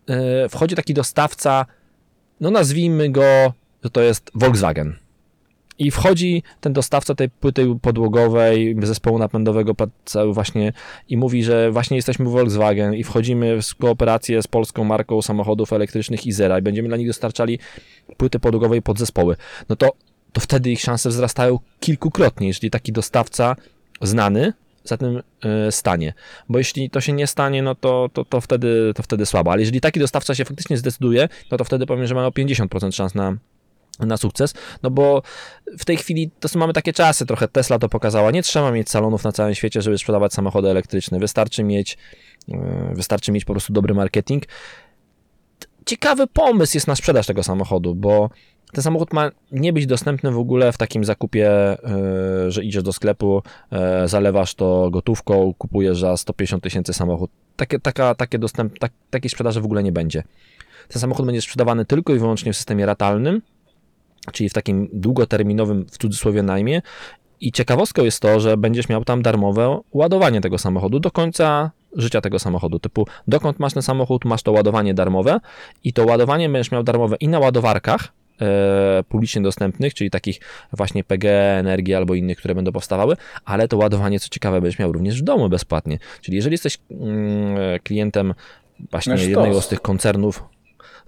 e, 0.07 0.49
wchodzi 0.49 0.75
taki 0.75 0.93
dostawca, 0.93 1.65
no 2.39 2.51
nazwijmy 2.51 3.09
go, 3.09 3.53
że 3.83 3.89
to 3.89 4.01
jest 4.01 4.31
Volkswagen. 4.35 4.95
I 5.79 5.91
wchodzi 5.91 6.43
ten 6.61 6.73
dostawca 6.73 7.15
tej 7.15 7.29
płyty 7.29 7.75
podłogowej, 7.81 8.75
zespołu 8.83 9.19
napędowego 9.19 9.75
właśnie 10.31 10.73
i 11.09 11.17
mówi, 11.17 11.43
że 11.43 11.71
właśnie 11.71 11.95
jesteśmy 11.95 12.25
Volkswagen 12.25 12.93
i 12.93 13.03
wchodzimy 13.03 13.61
w 13.61 13.75
kooperację 13.75 14.41
z 14.41 14.47
polską 14.47 14.83
marką 14.83 15.21
samochodów 15.21 15.73
elektrycznych 15.73 16.27
Izera 16.27 16.59
i 16.59 16.61
będziemy 16.61 16.87
dla 16.87 16.97
nich 16.97 17.07
dostarczali 17.07 17.59
płyty 18.17 18.39
podłogowe 18.39 18.77
i 18.77 18.81
podzespoły. 18.81 19.35
No 19.69 19.75
to, 19.75 19.91
to 20.33 20.41
wtedy 20.41 20.71
ich 20.71 20.81
szanse 20.81 21.09
wzrastają 21.09 21.59
kilkukrotnie, 21.79 22.47
jeżeli 22.47 22.69
taki 22.69 22.91
dostawca 22.91 23.55
znany 24.01 24.53
za 24.83 24.97
tym 24.97 25.21
e, 25.43 25.71
stanie. 25.71 26.13
Bo 26.49 26.57
jeśli 26.57 26.89
to 26.89 27.01
się 27.01 27.13
nie 27.13 27.27
stanie, 27.27 27.63
no 27.63 27.75
to, 27.75 28.09
to, 28.13 28.25
to, 28.25 28.41
wtedy, 28.41 28.91
to 28.95 29.03
wtedy 29.03 29.25
słabo. 29.25 29.51
Ale 29.51 29.61
jeżeli 29.61 29.81
taki 29.81 29.99
dostawca 29.99 30.35
się 30.35 30.45
faktycznie 30.45 30.77
zdecyduje, 30.77 31.29
no 31.51 31.57
to 31.57 31.63
wtedy 31.63 31.85
powiem, 31.85 32.07
że 32.07 32.15
mamy 32.15 32.27
o 32.27 32.31
50% 32.31 32.91
szans 32.91 33.15
na, 33.15 33.37
na 33.99 34.17
sukces, 34.17 34.53
no 34.83 34.91
bo 34.91 35.21
w 35.77 35.85
tej 35.85 35.97
chwili 35.97 36.31
to 36.39 36.47
są, 36.47 36.59
mamy 36.59 36.73
takie 36.73 36.93
czasy, 36.93 37.25
trochę 37.25 37.47
Tesla 37.47 37.79
to 37.79 37.89
pokazała, 37.89 38.31
nie 38.31 38.43
trzeba 38.43 38.71
mieć 38.71 38.89
salonów 38.89 39.23
na 39.23 39.31
całym 39.31 39.55
świecie, 39.55 39.81
żeby 39.81 39.97
sprzedawać 39.97 40.33
samochody 40.33 40.69
elektryczne, 40.69 41.19
wystarczy 41.19 41.63
mieć, 41.63 41.97
e, 42.51 42.91
wystarczy 42.95 43.31
mieć 43.31 43.45
po 43.45 43.53
prostu 43.53 43.73
dobry 43.73 43.93
marketing. 43.93 44.43
Ciekawy 45.85 46.27
pomysł 46.27 46.77
jest 46.77 46.87
na 46.87 46.95
sprzedaż 46.95 47.27
tego 47.27 47.43
samochodu, 47.43 47.95
bo 47.95 48.29
ten 48.71 48.83
samochód 48.83 49.13
ma 49.13 49.31
nie 49.51 49.73
być 49.73 49.85
dostępny 49.85 50.31
w 50.31 50.37
ogóle 50.37 50.71
w 50.71 50.77
takim 50.77 51.03
zakupie, 51.03 51.49
e, 51.49 51.77
że 52.51 52.63
idziesz 52.63 52.83
do 52.83 52.93
sklepu, 52.93 53.41
e, 53.71 54.07
zalewasz 54.07 54.55
to 54.55 54.89
gotówką, 54.89 55.53
kupujesz 55.57 55.99
za 55.99 56.17
150 56.17 56.63
tysięcy 56.63 56.93
samochód. 56.93 57.31
Takie, 57.55 57.79
taka, 57.79 58.15
takie 58.15 58.39
dostęp, 58.39 58.79
tak, 58.79 58.91
takiej 59.09 59.29
sprzedaży 59.29 59.61
w 59.61 59.65
ogóle 59.65 59.83
nie 59.83 59.91
będzie. 59.91 60.23
Ten 60.87 61.01
samochód 61.01 61.25
będzie 61.25 61.41
sprzedawany 61.41 61.85
tylko 61.85 62.15
i 62.15 62.19
wyłącznie 62.19 62.53
w 62.53 62.57
systemie 62.57 62.85
ratalnym, 62.85 63.41
czyli 64.31 64.49
w 64.49 64.53
takim 64.53 64.89
długoterminowym, 64.93 65.85
w 65.85 65.97
cudzysłowie, 65.97 66.43
najmie. 66.43 66.81
I 67.41 67.51
ciekawostką 67.51 68.03
jest 68.03 68.19
to, 68.19 68.39
że 68.39 68.57
będziesz 68.57 68.89
miał 68.89 69.05
tam 69.05 69.21
darmowe 69.21 69.79
ładowanie 69.91 70.41
tego 70.41 70.57
samochodu 70.57 70.99
do 70.99 71.11
końca 71.11 71.71
życia 71.95 72.21
tego 72.21 72.39
samochodu. 72.39 72.79
Typu, 72.79 73.07
dokąd 73.27 73.59
masz 73.59 73.73
ten 73.73 73.83
samochód, 73.83 74.25
masz 74.25 74.43
to 74.43 74.51
ładowanie 74.51 74.93
darmowe 74.93 75.39
i 75.83 75.93
to 75.93 76.05
ładowanie 76.05 76.49
będziesz 76.49 76.71
miał 76.71 76.83
darmowe 76.83 77.15
i 77.19 77.27
na 77.27 77.39
ładowarkach 77.39 78.07
e, 78.41 79.03
publicznie 79.09 79.41
dostępnych, 79.41 79.93
czyli 79.93 80.09
takich 80.09 80.39
właśnie 80.73 81.03
PG, 81.03 81.29
Energii 81.59 81.93
albo 81.93 82.15
innych, 82.15 82.37
które 82.37 82.55
będą 82.55 82.71
powstawały, 82.71 83.15
ale 83.45 83.67
to 83.67 83.77
ładowanie, 83.77 84.19
co 84.19 84.29
ciekawe, 84.29 84.61
będziesz 84.61 84.79
miał 84.79 84.91
również 84.91 85.21
w 85.21 85.23
domu 85.23 85.49
bezpłatnie. 85.49 85.99
Czyli 86.21 86.35
jeżeli 86.35 86.53
jesteś 86.53 86.77
mm, 86.91 87.79
klientem 87.83 88.33
właśnie 88.91 89.15
jednego 89.15 89.61
z 89.61 89.67
tych 89.67 89.81
koncernów, 89.81 90.43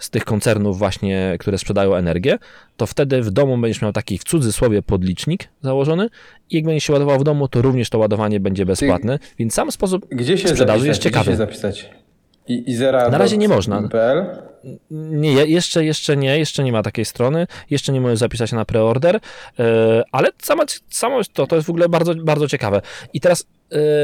z 0.01 0.09
tych 0.09 0.25
koncernów 0.25 0.77
właśnie, 0.77 1.35
które 1.39 1.57
sprzedają 1.57 1.95
energię, 1.95 2.37
to 2.77 2.85
wtedy 2.85 3.21
w 3.21 3.31
domu 3.31 3.57
będziesz 3.57 3.81
miał 3.81 3.93
taki 3.93 4.17
w 4.17 4.23
cudzysłowie 4.23 4.81
podlicznik 4.81 5.47
założony 5.61 6.09
i 6.49 6.55
jak 6.55 6.65
będziesz 6.65 6.83
się 6.83 6.93
ładował 6.93 7.19
w 7.19 7.23
domu, 7.23 7.47
to 7.47 7.61
również 7.61 7.89
to 7.89 7.97
ładowanie 7.97 8.39
będzie 8.39 8.65
bezpłatne, 8.65 9.19
więc 9.39 9.53
sam 9.53 9.71
sposób 9.71 10.05
Gdzie 10.11 10.37
się 10.37 10.47
sprzedaży 10.47 10.79
zapisać? 10.79 10.87
jest 10.87 10.99
Gdzie 10.99 11.09
ciekawy. 11.09 11.31
się 11.31 11.37
zapisać? 11.37 11.89
I, 12.47 12.71
Izera. 12.71 13.09
Na 13.09 13.17
razie 13.17 13.37
nie 13.37 13.47
można. 13.49 13.89
PL? 13.89 14.25
Nie, 14.91 15.33
je- 15.33 15.45
jeszcze, 15.45 15.85
jeszcze 15.85 16.17
nie, 16.17 16.39
jeszcze 16.39 16.63
nie 16.63 16.71
ma 16.71 16.83
takiej 16.83 17.05
strony, 17.05 17.47
jeszcze 17.69 17.93
nie 17.93 18.01
możesz 18.01 18.19
zapisać 18.19 18.49
się 18.49 18.55
na 18.55 18.65
preorder, 18.65 19.15
e, 19.59 20.03
ale 20.11 20.29
sama, 20.41 20.63
samo 20.89 21.21
to, 21.33 21.47
to 21.47 21.55
jest 21.55 21.65
w 21.67 21.69
ogóle 21.69 21.89
bardzo, 21.89 22.15
bardzo 22.15 22.47
ciekawe. 22.47 22.81
I 23.13 23.21
teraz 23.21 23.45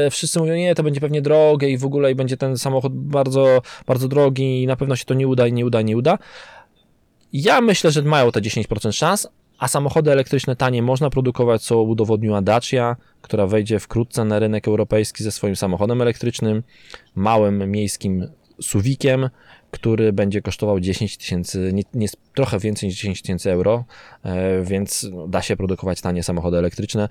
e, 0.06 0.10
wszyscy 0.10 0.38
mówią, 0.38 0.54
nie, 0.54 0.74
to 0.74 0.82
będzie 0.82 1.00
pewnie 1.00 1.22
drogie 1.22 1.68
i 1.70 1.78
w 1.78 1.84
ogóle 1.84 2.12
i 2.12 2.14
będzie 2.14 2.36
ten 2.36 2.58
samochód 2.58 2.92
bardzo, 2.94 3.62
bardzo 3.86 4.08
drogi 4.08 4.62
i 4.62 4.66
na 4.66 4.76
pewno 4.76 4.96
się 4.96 5.04
to 5.04 5.14
nie 5.14 5.28
uda 5.28 5.46
i 5.46 5.52
nie 5.52 5.66
uda, 5.66 5.82
nie 5.82 5.96
uda. 5.96 6.18
Ja 7.32 7.60
myślę, 7.60 7.90
że 7.90 8.02
mają 8.02 8.32
te 8.32 8.40
10% 8.40 8.92
szans, 8.92 9.28
a 9.58 9.68
samochody 9.68 10.12
elektryczne 10.12 10.56
tanie 10.56 10.82
można 10.82 11.10
produkować, 11.10 11.62
co 11.62 11.82
udowodniła 11.82 12.42
Dacia, 12.42 12.96
która 13.22 13.46
wejdzie 13.46 13.78
wkrótce 13.78 14.24
na 14.24 14.38
rynek 14.38 14.68
europejski 14.68 15.24
ze 15.24 15.32
swoim 15.32 15.56
samochodem 15.56 16.02
elektrycznym, 16.02 16.62
małym 17.14 17.70
miejskim 17.70 18.26
suwikiem, 18.60 19.30
który 19.70 20.12
będzie 20.12 20.42
kosztował 20.42 20.80
10 20.80 21.16
tysięcy, 21.16 21.72
trochę 22.34 22.58
więcej 22.58 22.88
niż 22.88 22.96
10 22.96 23.22
tysięcy 23.22 23.52
euro, 23.52 23.84
e, 24.22 24.62
więc 24.62 25.10
da 25.28 25.42
się 25.42 25.56
produkować 25.56 26.00
tanie 26.00 26.22
samochody 26.22 26.58
elektryczne. 26.58 27.08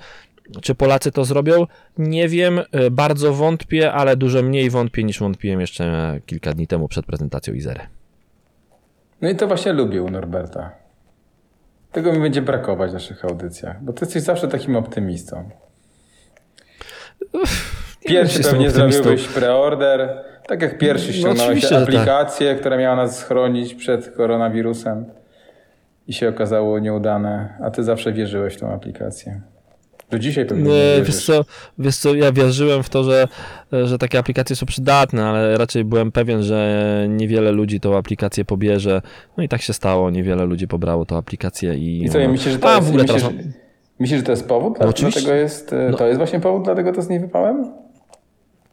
Czy 0.62 0.76
Polacy 0.76 1.12
to 1.12 1.26
zrobią? 1.26 1.66
Nie 1.98 2.28
wiem, 2.28 2.60
e, 2.72 2.92
bardzo 2.92 3.34
wątpię, 3.34 3.94
ale 3.94 4.18
dużo 4.18 4.44
mniej 4.44 4.70
wątpię 4.70 5.04
niż 5.04 5.20
wątpiłem 5.20 5.62
jeszcze 5.62 6.20
kilka 6.26 6.54
dni 6.54 6.68
temu 6.68 6.88
przed 6.88 7.06
prezentacją 7.06 7.54
Izery. 7.54 7.80
No 9.22 9.30
i 9.30 9.36
to 9.36 9.48
właśnie 9.48 9.74
lubię 9.74 10.04
u 10.04 10.10
Norberta. 10.10 10.87
Tego 11.92 12.14
mi 12.14 12.20
będzie 12.20 12.42
brakować 12.42 12.92
w 12.92 12.94
naszych 12.94 13.26
audycjach, 13.26 13.84
bo 13.84 13.94
ty 13.94 14.06
jesteś 14.06 14.24
zawsze 14.24 14.48
takim 14.48 14.76
optymistą. 14.76 15.50
Pierwszy 18.06 18.44
pewnie 18.44 18.72
zrobiłeś 18.72 19.28
preorder, 19.28 20.24
tak 20.48 20.62
jak 20.62 20.78
pierwszy 20.78 21.14
ściągnąłeś 21.14 21.42
oczywiście, 21.42 21.80
że 21.80 21.86
tak. 21.86 21.96
aplikację, 21.96 22.56
która 22.56 22.78
miała 22.78 22.96
nas 22.96 23.18
schronić 23.18 23.74
przed 23.76 24.12
koronawirusem 24.12 25.06
i 26.08 26.14
się 26.14 26.30
okazało 26.30 26.80
nieudane, 26.80 27.58
a 27.64 27.72
ty 27.72 27.84
zawsze 27.84 28.14
wierzyłeś 28.14 28.54
w 28.54 28.60
tą 28.60 28.74
aplikację. 28.74 29.42
Do 30.12 30.20
dzisiaj 30.20 30.46
pewnie 30.46 30.64
nie, 30.64 30.70
Nie, 30.70 31.04
wiesz 31.04 31.26
co, 31.26 31.46
wiesz 31.80 31.98
co, 31.98 32.16
ja 32.16 32.32
wierzyłem 32.32 32.84
w 32.84 32.90
to, 32.90 33.04
że, 33.04 33.28
że 33.72 33.98
takie 33.98 34.20
aplikacje 34.20 34.56
są 34.56 34.66
przydatne, 34.66 35.26
ale 35.26 35.58
raczej 35.58 35.86
byłem 35.86 36.12
pewien, 36.12 36.44
że 36.44 37.06
niewiele 37.10 37.52
ludzi 37.52 37.80
tą 37.80 37.98
aplikację 37.98 38.46
pobierze. 38.46 39.02
No 39.38 39.44
i 39.44 39.50
tak 39.50 39.62
się 39.62 39.74
stało, 39.74 40.10
niewiele 40.10 40.46
ludzi 40.46 40.68
pobrało 40.68 41.06
tą 41.06 41.18
aplikację 41.18 41.76
i... 41.76 42.04
I 42.04 42.10
co, 42.10 42.20
no, 42.20 42.30
myślisz, 42.30 42.54
że 42.54 42.60
to 42.60 42.70
a, 42.70 42.76
jest, 42.76 42.86
w 42.88 42.90
ogóle 42.90 43.06
teraz... 43.06 43.24
że 44.02 44.24
to 44.24 44.32
jest 44.32 44.48
powód? 44.48 44.74
No 44.74 44.80
Dla- 44.80 44.90
oczywiście. 44.90 45.22
Dlatego 45.22 45.42
jest, 45.42 45.74
e, 45.74 45.90
No. 45.92 45.98
to 45.98 46.08
jest 46.08 46.18
właśnie 46.18 46.40
powód, 46.40 46.64
dlatego 46.64 46.94
to 46.94 47.02
z 47.02 47.10
niej 47.10 47.20
wypałem? 47.20 47.74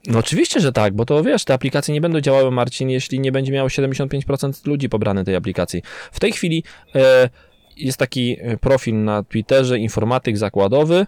No 0.07 0.19
oczywiście, 0.19 0.61
że 0.61 0.73
tak, 0.73 0.95
bo 0.95 1.05
to 1.05 1.23
wiesz, 1.23 1.45
te 1.45 1.55
aplikacje 1.55 1.95
nie 1.95 2.01
będą 2.01 2.21
działały, 2.21 2.51
Marcin, 2.51 2.91
jeśli 2.91 3.21
nie 3.21 3.33
będzie 3.33 3.53
miało 3.53 3.69
75% 3.69 4.67
ludzi 4.67 4.89
pobrane 4.89 5.25
tej 5.25 5.37
aplikacji. 5.37 5.83
W 6.13 6.21
tej 6.21 6.33
chwili 6.33 6.65
e, 6.95 7.29
jest 7.77 7.99
taki 7.99 8.37
e, 8.41 8.57
profil 8.57 9.05
na 9.05 9.23
Twitterze, 9.23 9.79
informatyk 9.79 10.39
zakładowy 10.39 11.07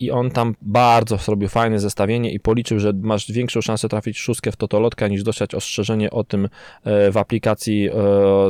i 0.00 0.10
on 0.10 0.30
tam 0.30 0.54
bardzo 0.62 1.16
zrobił 1.16 1.48
fajne 1.48 1.80
zestawienie 1.80 2.32
i 2.32 2.40
policzył, 2.40 2.78
że 2.78 2.92
masz 3.02 3.32
większą 3.32 3.60
szansę 3.60 3.88
trafić 3.88 4.18
szóstkę 4.18 4.52
w 4.52 4.56
totolotka 4.56 5.08
niż 5.08 5.22
dostać 5.22 5.54
ostrzeżenie 5.54 6.10
o 6.10 6.24
tym 6.24 6.48
e, 6.84 7.10
w 7.10 7.16
aplikacji 7.16 7.88
e, 7.88 7.92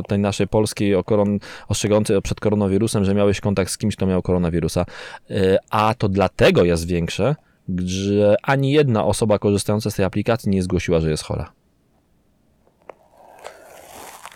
tej 0.07 0.19
naszej 0.19 0.47
polskiej 0.47 0.95
o 0.95 1.03
koron, 1.03 1.39
ostrzegającej 1.67 2.21
przed 2.21 2.39
koronawirusem, 2.39 3.05
że 3.05 3.13
miałeś 3.15 3.41
kontakt 3.41 3.71
z 3.71 3.77
kimś, 3.77 3.95
kto 3.95 4.05
miał 4.05 4.21
koronawirusa. 4.21 4.85
E, 5.29 5.57
a 5.69 5.93
to 5.97 6.09
dlatego 6.09 6.63
jest 6.63 6.87
większe, 6.87 7.35
że 7.85 8.35
ani 8.43 8.71
jedna 8.71 9.05
osoba 9.05 9.39
korzystająca 9.39 9.91
z 9.91 9.95
tej 9.95 10.05
aplikacji 10.05 10.49
nie 10.49 10.63
zgłosiła, 10.63 10.99
że 10.99 11.09
jest 11.09 11.23
chora. 11.23 11.51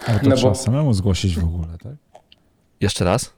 Ale 0.07 0.19
to 0.19 0.23
No 0.25 0.29
bo- 0.29 0.37
trzeba 0.37 0.55
samemu 0.55 0.93
zgłosić 0.93 1.35
w 1.39 1.43
ogóle, 1.43 1.67
tak? 1.83 1.93
Jeszcze 2.81 3.05
raz? 3.05 3.34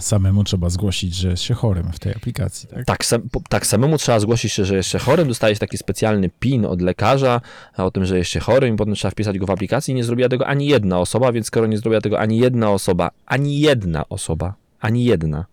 Samemu 0.00 0.44
trzeba 0.44 0.70
zgłosić, 0.70 1.14
że 1.14 1.28
jest 1.28 1.42
się 1.42 1.54
chorym 1.54 1.92
w 1.92 1.98
tej 1.98 2.12
aplikacji, 2.12 2.68
tak? 2.68 2.84
Tak, 2.84 3.04
sam, 3.04 3.22
tak 3.48 3.66
samemu 3.66 3.98
trzeba 3.98 4.20
zgłosić 4.20 4.52
się, 4.52 4.64
że 4.64 4.76
jest 4.76 4.88
się 4.88 4.98
chorym, 4.98 5.28
dostajesz 5.28 5.58
taki 5.58 5.78
specjalny 5.78 6.30
PIN 6.40 6.66
od 6.66 6.82
lekarza 6.82 7.40
o 7.76 7.90
tym, 7.90 8.04
że 8.04 8.18
jest 8.18 8.30
się 8.30 8.40
chorym 8.40 8.74
i 8.74 8.76
potem 8.76 8.94
trzeba 8.94 9.10
wpisać 9.10 9.38
go 9.38 9.46
w 9.46 9.50
aplikacji. 9.50 9.94
Nie 9.94 10.04
zrobiła 10.04 10.28
tego 10.28 10.46
ani 10.46 10.66
jedna 10.66 10.98
osoba, 10.98 11.32
więc 11.32 11.46
skoro 11.46 11.66
nie 11.66 11.78
zrobiła 11.78 12.00
tego 12.00 12.18
ani 12.18 12.38
jedna 12.38 12.70
osoba, 12.70 13.10
ani 13.26 13.60
jedna 13.60 14.08
osoba, 14.08 14.54
ani 14.80 15.04
jedna, 15.04 15.46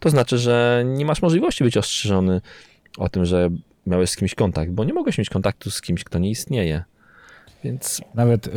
to 0.00 0.10
znaczy, 0.10 0.38
że 0.38 0.84
nie 0.86 1.04
masz 1.04 1.22
możliwości 1.22 1.64
być 1.64 1.76
ostrzeżony 1.76 2.40
o 2.98 3.08
tym, 3.08 3.24
że 3.24 3.50
miałeś 3.86 4.10
z 4.10 4.16
kimś 4.16 4.34
kontakt, 4.34 4.70
bo 4.72 4.84
nie 4.84 4.92
mogłeś 4.92 5.18
mieć 5.18 5.30
kontaktu 5.30 5.70
z 5.70 5.80
kimś, 5.80 6.04
kto 6.04 6.18
nie 6.18 6.30
istnieje. 6.30 6.84
Więc 7.64 8.00
Nawet 8.14 8.46
y, 8.46 8.50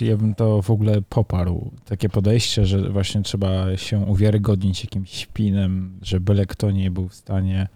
y, 0.00 0.04
ja 0.04 0.16
bym 0.16 0.34
to 0.34 0.62
w 0.62 0.70
ogóle 0.70 1.02
poparł. 1.08 1.70
Takie 1.84 2.08
podejście, 2.08 2.66
że 2.66 2.90
właśnie 2.90 3.22
trzeba 3.22 3.76
się 3.76 3.98
uwiarygodnić 3.98 4.84
jakimś 4.84 5.26
pinem, 5.26 5.98
że 6.02 6.20
byle 6.20 6.46
kto 6.46 6.70
nie 6.70 6.90
był 6.90 7.08
w 7.08 7.14
stanie 7.14 7.68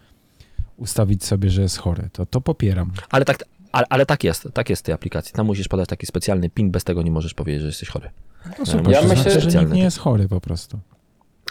ustawić 0.77 1.25
sobie, 1.25 1.51
że 1.51 1.63
jest 1.63 1.79
chory. 1.79 2.09
To, 2.13 2.27
to 2.27 2.41
popieram. 2.41 2.93
Ale 3.11 3.25
tak, 3.25 3.45
ale, 3.73 3.87
ale 3.91 4.07
tak 4.07 4.25
jest, 4.25 4.49
tak 4.55 4.71
jest 4.71 4.83
w 4.83 4.85
tej 4.85 4.95
aplikacji. 4.95 5.33
Tam 5.35 5.47
musisz 5.47 5.69
podać 5.69 5.89
taki 5.89 6.07
specjalny 6.07 6.51
PIN, 6.51 6.71
bez 6.71 6.85
tego 6.85 7.03
nie 7.03 7.11
możesz 7.11 7.35
powiedzieć, 7.35 7.61
że 7.61 7.67
jesteś 7.67 7.89
chory. 7.89 8.11
To 8.57 8.67
super, 8.67 8.93
Ja 8.93 9.03
to 9.03 9.09
myślę, 9.09 9.33
znaczy, 9.33 9.51
że 9.51 9.61
nikt 9.61 9.73
nie 9.73 9.83
jest 9.83 9.99
chory 9.99 10.29
po 10.29 10.41
prostu. 10.41 10.79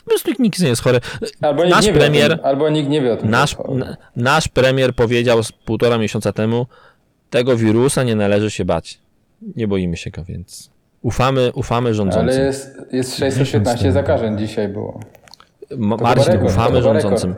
Po 0.03 0.09
prostu 0.09 0.31
nikt 0.39 0.59
nie 0.59 0.67
jest 0.67 0.81
chory. 0.81 0.99
Albo 1.41 1.63
nikt 1.63 1.75
Nasz 1.75 1.85
nie 1.85 1.93
wie 1.93 1.99
premier- 1.99 2.31
o 2.31 2.35
tym, 2.37 2.45
albo 2.45 2.69
nikt 2.69 2.89
nie 2.89 3.01
wie 3.01 3.13
o 3.13 3.17
tym. 3.17 3.29
Nasz, 3.29 3.57
nasz 4.15 4.47
premier 4.47 4.95
powiedział 4.95 5.43
z 5.43 5.51
półtora 5.51 5.97
miesiąca 5.97 6.33
temu, 6.33 6.65
tego 7.29 7.57
wirusa 7.57 8.03
nie 8.03 8.15
należy 8.15 8.51
się 8.51 8.65
bać. 8.65 9.04
Nie 9.55 9.67
boimy 9.67 9.97
się 9.97 10.11
go, 10.11 10.23
więc 10.23 10.69
ufamy, 11.01 11.51
ufamy 11.55 11.93
rządzącym. 11.93 12.29
Ale 12.29 12.45
jest, 12.45 12.77
jest 12.91 13.15
615 13.17 13.91
zakażeń 14.01 14.37
dzisiaj 14.37 14.67
było. 14.69 14.99
Ma- 15.77 15.97
Marcin, 15.97 16.31
rekord, 16.33 16.51
ufamy 16.51 16.81
rządzącym. 16.81 17.35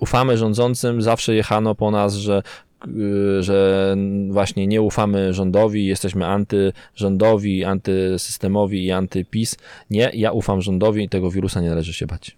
Ufamy 0.00 0.36
rządzącym, 0.36 1.02
zawsze 1.02 1.34
jechano 1.34 1.74
po 1.74 1.90
nas, 1.90 2.14
że, 2.14 2.42
y, 2.86 3.42
że 3.42 3.96
właśnie 4.30 4.66
nie 4.66 4.82
ufamy 4.82 5.32
rządowi, 5.34 5.86
jesteśmy 5.86 6.26
antyrządowi, 6.26 7.64
antysystemowi 7.64 8.86
i 8.86 8.92
antyPiS. 8.92 9.56
Nie, 9.90 10.10
ja 10.14 10.32
ufam 10.32 10.60
rządowi 10.62 11.04
i 11.04 11.08
tego 11.08 11.30
wirusa 11.30 11.60
nie 11.60 11.68
należy 11.68 11.92
się 11.94 12.06
bać. 12.06 12.36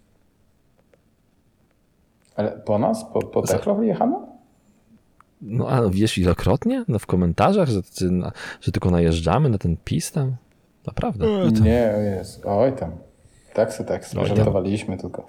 Ale 2.35 2.51
po 2.51 2.79
nas? 2.79 3.05
Po, 3.13 3.21
po 3.21 3.45
Za- 3.45 3.53
Techlo 3.53 3.75
wyjechano? 3.75 4.27
No 5.41 5.69
a 5.69 5.89
wiesz 5.89 6.19
wielokrotnie 6.19 6.85
no, 6.87 6.99
w 6.99 7.05
komentarzach, 7.05 7.69
że, 7.69 7.81
że, 7.99 8.31
że 8.61 8.71
tylko 8.71 8.91
najeżdżamy 8.91 9.49
na 9.49 9.57
ten 9.57 9.77
PiS 9.85 10.11
tam? 10.11 10.35
Naprawdę. 10.87 11.27
Nie, 11.61 11.93
jest. 12.17 12.45
Oj 12.45 12.73
tam. 12.73 12.91
Taksy, 13.53 13.85
taksy. 13.85 14.19
Oj 14.19 14.27
tam. 14.27 14.35
Żartowaliśmy 14.35 14.97
tylko. 14.97 15.27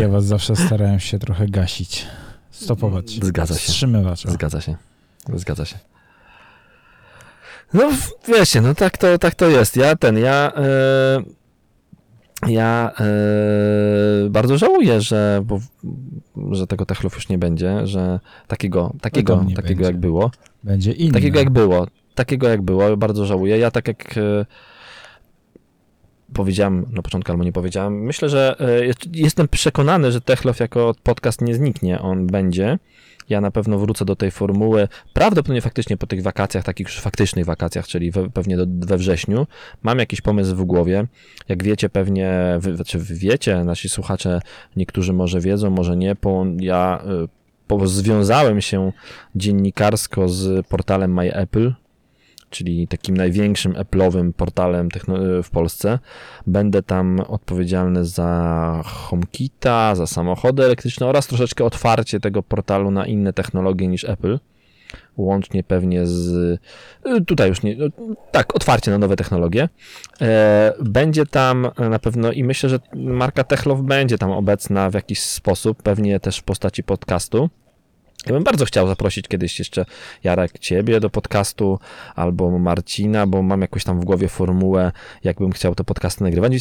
Ja 0.00 0.08
was 0.08 0.24
zawsze 0.24 0.56
starałem 0.56 1.00
się 1.00 1.18
trochę 1.18 1.46
gasić. 1.46 2.06
Stopować. 2.50 3.10
Zgadza 3.10 3.54
się. 3.54 3.60
Wstrzymywać. 3.60 4.26
o. 4.26 4.30
Zgadza 4.30 4.60
się. 4.60 4.76
Zgadza 5.34 5.64
się. 5.64 5.78
No 7.74 7.90
wiecie, 8.28 8.60
no 8.60 8.74
tak 8.74 8.98
to, 8.98 9.18
tak 9.18 9.34
to 9.34 9.48
jest. 9.48 9.76
Ja 9.76 9.96
ten, 9.96 10.18
ja 10.18 10.52
e, 10.56 11.22
ja 12.46 12.92
e, 13.00 14.30
bardzo 14.30 14.58
żałuję, 14.58 15.00
że, 15.00 15.42
bo, 15.44 15.60
że 16.50 16.66
tego 16.66 16.86
techlów 16.86 17.14
już 17.14 17.28
nie 17.28 17.38
będzie, 17.38 17.86
że 17.86 18.20
takiego, 18.46 18.92
takiego, 19.00 19.44
nie 19.48 19.54
takiego 19.54 19.74
będzie. 19.74 19.84
jak 19.84 19.96
było. 19.96 20.30
Będzie 20.64 20.92
inny. 20.92 21.12
Takiego 21.12 21.38
jak 21.38 21.50
było. 21.50 21.86
Takiego 22.14 22.48
jak 22.48 22.62
było. 22.62 22.96
Bardzo 22.96 23.26
żałuję. 23.26 23.58
Ja 23.58 23.70
tak 23.70 23.88
jak 23.88 24.18
e, 24.18 24.46
powiedziałem 26.34 26.86
na 26.92 27.02
początku, 27.02 27.32
albo 27.32 27.44
nie 27.44 27.52
powiedziałem, 27.52 28.02
myślę, 28.02 28.28
że 28.28 28.56
e, 28.60 28.86
jest- 28.86 29.16
jestem 29.16 29.48
przekonany, 29.48 30.12
że 30.12 30.20
Techlow 30.20 30.60
jako 30.60 30.94
podcast 31.02 31.40
nie 31.40 31.54
zniknie. 31.54 32.00
On 32.00 32.26
będzie. 32.26 32.78
Ja 33.28 33.40
na 33.40 33.50
pewno 33.50 33.78
wrócę 33.78 34.04
do 34.04 34.16
tej 34.16 34.30
formuły. 34.30 34.88
Prawdopodobnie 35.12 35.60
faktycznie 35.60 35.96
po 35.96 36.06
tych 36.06 36.22
wakacjach, 36.22 36.64
takich 36.64 36.86
już 36.86 37.00
faktycznych 37.00 37.44
wakacjach, 37.44 37.86
czyli 37.86 38.10
we, 38.10 38.30
pewnie 38.30 38.56
do, 38.56 38.64
we 38.86 38.96
wrześniu. 38.96 39.46
Mam 39.82 39.98
jakiś 39.98 40.20
pomysł 40.20 40.56
w 40.56 40.64
głowie. 40.64 41.06
Jak 41.48 41.62
wiecie, 41.62 41.88
pewnie, 41.88 42.56
wy, 42.60 42.76
znaczy 42.76 42.98
wiecie, 42.98 43.64
nasi 43.64 43.88
słuchacze, 43.88 44.40
niektórzy 44.76 45.12
może 45.12 45.40
wiedzą, 45.40 45.70
może 45.70 45.96
nie. 45.96 46.14
Po, 46.14 46.46
ja 46.60 47.02
po, 47.66 47.86
związałem 47.86 48.60
się 48.60 48.92
dziennikarsko 49.34 50.28
z 50.28 50.66
portalem 50.66 51.14
MyApple, 51.14 51.72
czyli 52.50 52.88
takim 52.88 53.16
największym 53.16 53.72
Apple'owym 53.72 54.32
portalem 54.32 54.90
techno- 54.90 55.42
w 55.42 55.50
Polsce. 55.50 55.98
Będę 56.46 56.82
tam 56.82 57.20
odpowiedzialny 57.20 58.04
za 58.04 58.82
HomeKita, 58.84 59.94
za 59.94 60.06
samochody 60.06 60.64
elektryczne 60.64 61.06
oraz 61.06 61.26
troszeczkę 61.26 61.64
otwarcie 61.64 62.20
tego 62.20 62.42
portalu 62.42 62.90
na 62.90 63.06
inne 63.06 63.32
technologie 63.32 63.86
niż 63.88 64.04
Apple. 64.04 64.38
Łącznie 65.16 65.62
pewnie 65.62 66.06
z. 66.06 66.28
y, 67.06 67.24
Tutaj 67.26 67.48
już 67.48 67.62
nie. 67.62 67.76
no, 67.76 67.86
Tak, 68.32 68.56
otwarcie 68.56 68.90
na 68.90 68.98
nowe 68.98 69.16
technologie. 69.16 69.68
E, 70.20 70.72
Będzie 70.84 71.26
tam 71.26 71.66
na 71.90 71.98
pewno 71.98 72.32
i 72.32 72.44
myślę, 72.44 72.68
że 72.68 72.78
marka 72.94 73.44
Techlow 73.44 73.80
będzie 73.82 74.18
tam 74.18 74.30
obecna 74.30 74.90
w 74.90 74.94
jakiś 74.94 75.20
sposób, 75.20 75.82
pewnie 75.82 76.20
też 76.20 76.38
w 76.38 76.42
postaci 76.42 76.82
podcastu. 76.82 77.50
Ja 78.26 78.32
bym 78.32 78.44
bardzo 78.44 78.64
chciał 78.64 78.88
zaprosić 78.88 79.28
kiedyś 79.28 79.58
jeszcze 79.58 79.84
Jarek 80.24 80.58
ciebie 80.58 81.00
do 81.00 81.10
podcastu 81.10 81.78
albo 82.16 82.58
Marcina, 82.58 83.26
bo 83.26 83.42
mam 83.42 83.60
jakąś 83.60 83.84
tam 83.84 84.00
w 84.00 84.04
głowie 84.04 84.28
formułę, 84.28 84.92
jakbym 85.24 85.52
chciał 85.52 85.74
te 85.74 85.84
podcasty 85.84 86.24
nagrywać. 86.24 86.52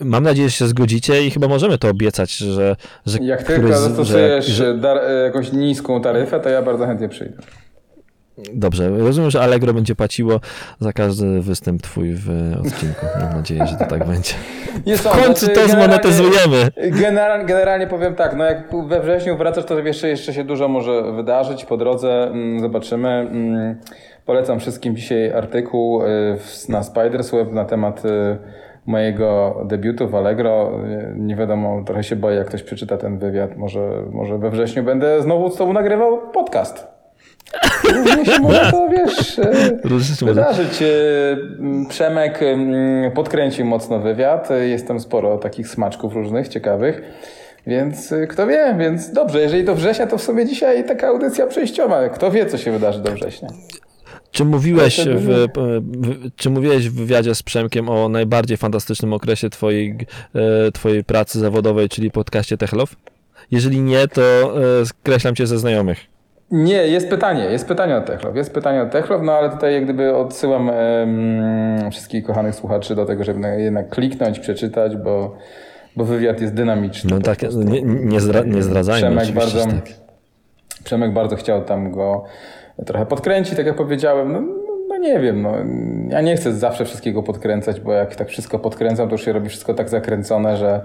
Mam 0.00 0.22
nadzieję, 0.24 0.48
że 0.48 0.56
się 0.56 0.66
zgodzicie 0.66 1.26
i 1.26 1.30
chyba 1.30 1.48
możemy 1.48 1.78
to 1.78 1.88
obiecać, 1.88 2.36
że, 2.36 2.76
że 3.06 3.18
Jak 3.22 3.42
tylko 3.42 3.78
zastosujesz 3.78 4.46
że, 4.46 4.52
że, 4.52 4.78
dar, 4.78 4.98
jakąś 5.24 5.52
niską 5.52 6.00
taryfę, 6.00 6.40
to 6.40 6.48
ja 6.48 6.62
bardzo 6.62 6.86
chętnie 6.86 7.08
przyjdę. 7.08 7.42
Dobrze, 8.54 8.90
rozumiem, 8.98 9.30
że 9.30 9.40
Allegro 9.40 9.74
będzie 9.74 9.94
płaciło 9.94 10.40
za 10.80 10.92
każdy 10.92 11.40
występ 11.40 11.82
twój 11.82 12.12
w 12.14 12.28
odcinku. 12.60 13.06
Mam 13.20 13.32
nadzieję, 13.36 13.66
że 13.66 13.76
to 13.76 13.84
tak 13.84 14.06
będzie. 14.06 14.34
Nie 14.86 14.96
W 14.96 15.02
końcu 15.02 15.22
znaczy, 15.24 15.46
to 15.48 15.60
generalnie- 15.66 15.72
zmonetyzujemy. 15.72 16.68
Generalnie, 17.02 17.44
generalnie 17.46 17.86
powiem 17.86 18.14
tak, 18.14 18.36
no 18.36 18.44
jak 18.44 18.68
we 18.88 19.00
wrześniu 19.00 19.36
wracasz, 19.36 19.64
to 19.64 19.78
jeszcze, 19.78 20.08
jeszcze 20.08 20.34
się 20.34 20.44
dużo 20.44 20.68
może 20.68 21.12
wydarzyć 21.12 21.64
po 21.64 21.76
drodze, 21.76 22.22
mm, 22.26 22.60
zobaczymy. 22.60 23.08
Mm, 23.08 23.76
Polecam 24.26 24.60
wszystkim 24.60 24.96
dzisiaj 24.96 25.32
artykuł 25.32 26.02
y, 26.02 26.06
na 26.68 26.82
Spiders 26.82 27.30
Web 27.30 27.52
na 27.52 27.64
temat 27.64 28.04
y, 28.04 28.38
mojego 28.86 29.56
debiutu 29.64 30.08
w 30.08 30.14
Allegro. 30.14 30.70
Y, 30.88 31.14
Nie 31.16 31.36
wiadomo, 31.36 31.82
trochę 31.86 32.02
się 32.04 32.16
boję, 32.16 32.36
jak 32.36 32.46
ktoś 32.46 32.62
przeczyta 32.62 32.96
ten 32.96 33.18
wywiad. 33.18 33.56
Może, 33.56 33.80
może 34.10 34.38
we 34.38 34.50
wrześniu 34.50 34.82
będę 34.82 35.22
znowu 35.22 35.50
z 35.50 35.56
tobą 35.56 35.72
nagrywał 35.72 36.18
podcast. 36.32 36.91
Różnie 37.84 38.24
się 38.24 38.40
może 38.42 38.70
to, 38.70 38.88
wiesz, 38.88 39.40
może. 40.22 40.34
wydarzyć. 40.34 40.82
M, 40.82 41.86
Przemek 41.88 42.42
mm, 42.42 43.12
podkręcił 43.12 43.66
mocno 43.66 43.98
wywiad. 43.98 44.48
Jest 44.62 44.88
tam 44.88 45.00
sporo 45.00 45.38
takich 45.38 45.68
smaczków 45.68 46.14
różnych, 46.14 46.48
ciekawych. 46.48 47.02
Więc 47.66 48.14
kto 48.28 48.46
wie, 48.46 48.76
więc 48.78 49.12
dobrze, 49.12 49.40
jeżeli 49.40 49.64
do 49.64 49.74
września, 49.74 50.06
to 50.06 50.18
w 50.18 50.22
sobie 50.22 50.46
dzisiaj 50.46 50.84
taka 50.84 51.06
audycja 51.06 51.46
przejściowa. 51.46 52.08
Kto 52.08 52.30
wie, 52.30 52.46
co 52.46 52.58
się 52.58 52.72
wydarzy 52.72 53.00
do 53.02 53.12
września. 53.12 53.48
Czy 54.30 54.44
mówiłeś, 54.44 55.00
w, 55.00 55.26
w, 55.26 56.30
czy 56.36 56.50
mówiłeś 56.50 56.88
w 56.88 56.94
wywiadzie 56.94 57.34
z 57.34 57.42
Przemkiem 57.42 57.88
o 57.88 58.08
najbardziej 58.08 58.56
fantastycznym 58.56 59.12
okresie 59.12 59.50
twojej, 59.50 59.96
e, 60.34 60.72
twojej 60.72 61.04
pracy 61.04 61.38
zawodowej, 61.38 61.88
czyli 61.88 62.10
podcaście 62.10 62.56
Techlow? 62.56 62.96
Jeżeli 63.50 63.80
nie, 63.80 64.08
to 64.08 64.22
e, 64.80 64.86
skreślam 64.86 65.34
cię 65.34 65.46
ze 65.46 65.58
znajomych. 65.58 66.11
Nie, 66.52 66.86
jest 66.86 67.10
pytanie, 67.10 67.44
jest 67.44 67.68
pytanie 67.68 67.96
o 67.96 68.00
Techlow, 68.00 68.36
jest 68.36 68.54
pytanie 68.54 68.82
o 68.82 68.86
Techlow, 68.86 69.22
no 69.22 69.32
ale 69.32 69.50
tutaj 69.50 69.74
jak 69.74 69.84
gdyby 69.84 70.16
odsyłam 70.16 70.70
em, 70.70 71.90
wszystkich 71.90 72.24
kochanych 72.24 72.54
słuchaczy 72.54 72.94
do 72.94 73.06
tego, 73.06 73.24
żeby 73.24 73.40
na- 73.40 73.48
jednak 73.54 73.88
kliknąć, 73.88 74.38
przeczytać, 74.40 74.96
bo, 74.96 75.36
bo 75.96 76.04
wywiad 76.04 76.40
jest 76.40 76.54
dynamiczny. 76.54 77.10
No 77.14 77.20
tak, 77.20 77.38
nie, 77.64 77.82
nie, 77.82 78.20
zdra, 78.20 78.40
nie 78.46 78.62
zdradzajmy 78.62 79.00
Przemek 79.16 79.34
bardzo, 79.34 79.58
tak. 79.66 79.84
Przemek 80.84 81.12
bardzo 81.12 81.36
chciał 81.36 81.64
tam 81.64 81.90
go 81.90 82.24
trochę 82.86 83.06
podkręcić, 83.06 83.56
tak 83.56 83.66
jak 83.66 83.76
powiedziałem. 83.76 84.32
No, 84.32 84.40
no, 84.40 84.48
no 84.88 84.96
nie 84.98 85.20
wiem, 85.20 85.42
no, 85.42 85.52
ja 86.08 86.20
nie 86.20 86.36
chcę 86.36 86.52
zawsze 86.52 86.84
wszystkiego 86.84 87.22
podkręcać, 87.22 87.80
bo 87.80 87.92
jak 87.92 88.16
tak 88.16 88.28
wszystko 88.28 88.58
podkręcam, 88.58 89.08
to 89.08 89.14
już 89.14 89.24
się 89.24 89.32
robi 89.32 89.48
wszystko 89.48 89.74
tak 89.74 89.88
zakręcone, 89.88 90.56
że 90.56 90.80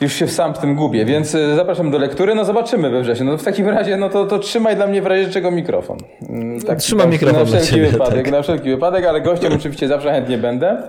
już 0.00 0.12
się 0.12 0.28
sam 0.28 0.54
w 0.54 0.58
tym 0.58 0.74
gubię, 0.74 1.04
więc 1.04 1.34
y, 1.34 1.54
zapraszam 1.56 1.90
do 1.90 1.98
lektury. 1.98 2.34
No 2.34 2.44
zobaczymy 2.44 2.90
we 2.90 3.00
wrześniu. 3.00 3.26
No 3.26 3.38
w 3.38 3.44
takim 3.44 3.68
razie, 3.68 3.96
no 3.96 4.08
to, 4.08 4.26
to 4.26 4.38
trzymaj 4.38 4.76
dla 4.76 4.86
mnie 4.86 5.02
w 5.02 5.06
razie 5.06 5.30
czego 5.30 5.50
mikrofon. 5.50 5.98
Mm, 6.28 6.60
Tak, 6.60 6.78
Trzymam 6.78 7.06
na- 7.06 7.12
mikrofon 7.12 7.38
na 7.40 7.44
wszelki 7.46 7.66
ciebie, 7.66 7.86
wypadek, 7.86 8.22
tak. 8.24 8.32
na 8.32 8.42
wszelki 8.42 8.70
wypadek, 8.70 9.04
ale 9.06 9.20
gościem 9.20 9.52
oczywiście 9.52 9.88
zawsze 9.88 10.10
chętnie 10.10 10.38
będę. 10.38 10.82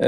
Yy, 0.00 0.06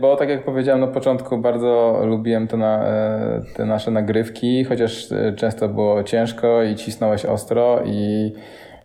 Bo 0.00 0.16
tak 0.16 0.28
jak 0.28 0.44
powiedziałem 0.44 0.80
na 0.80 0.86
początku, 0.86 1.38
bardzo 1.38 2.00
lubiłem 2.04 2.48
to 2.48 2.56
na, 2.56 2.84
e, 2.86 3.42
te 3.56 3.64
nasze 3.64 3.90
nagrywki, 3.90 4.64
chociaż 4.64 5.12
e, 5.12 5.32
często 5.32 5.68
było 5.68 6.02
ciężko 6.04 6.62
i 6.62 6.74
cisnąłeś 6.74 7.24
ostro 7.24 7.80
i, 7.86 8.32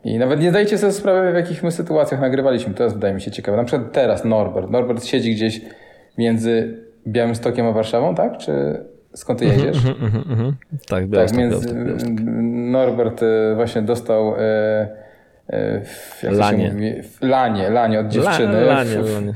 i 0.04 0.18
nawet 0.18 0.42
nie 0.42 0.50
zdajecie 0.50 0.78
sobie 0.78 0.92
sprawy, 0.94 1.32
w 1.32 1.36
jakich 1.36 1.64
my 1.64 1.72
sytuacjach 1.72 2.22
nagrywaliśmy. 2.22 2.74
To 2.74 2.84
jest 2.84 2.96
wydaje 2.96 3.14
mi 3.14 3.22
się 3.22 3.32
ciekawe. 3.32 3.58
Na 3.58 3.64
przykład 3.64 3.92
teraz 3.92 4.26
Norbert. 4.26 4.70
Norbert 4.70 5.06
siedzi 5.06 5.36
gdzieś 5.36 5.62
między 6.18 6.85
Białymstokiem 7.08 7.66
a 7.66 7.72
Warszawą, 7.72 8.16
tak? 8.16 8.38
Czy 8.38 8.52
skąd 9.14 9.40
ty 9.40 9.46
jedziesz? 9.46 9.78
Mhm, 9.78 9.96
mhm, 10.06 10.32
mhm. 10.32 10.56
Tak, 10.72 10.88
Tak, 10.88 11.08
Białystok, 11.08 11.40
między, 11.40 11.74
Białystok, 11.74 11.86
Białystok. 11.88 12.14
Norbert 12.72 13.24
e, 13.24 13.56
właśnie 13.56 13.82
dostał 13.82 14.36
e, 14.36 14.40
e, 15.48 15.82
w- 15.86 16.24
jak 16.24 16.34
Lanie. 16.34 16.72
mówi? 16.74 17.04
W- 17.04 17.22
lanie, 17.22 17.70
lanie 17.70 18.00
od 18.00 18.08
dziewczyny. 18.08 18.54
La- 18.54 18.62
lanie, 18.74 19.04
w, 19.04 19.14
lanie. 19.14 19.34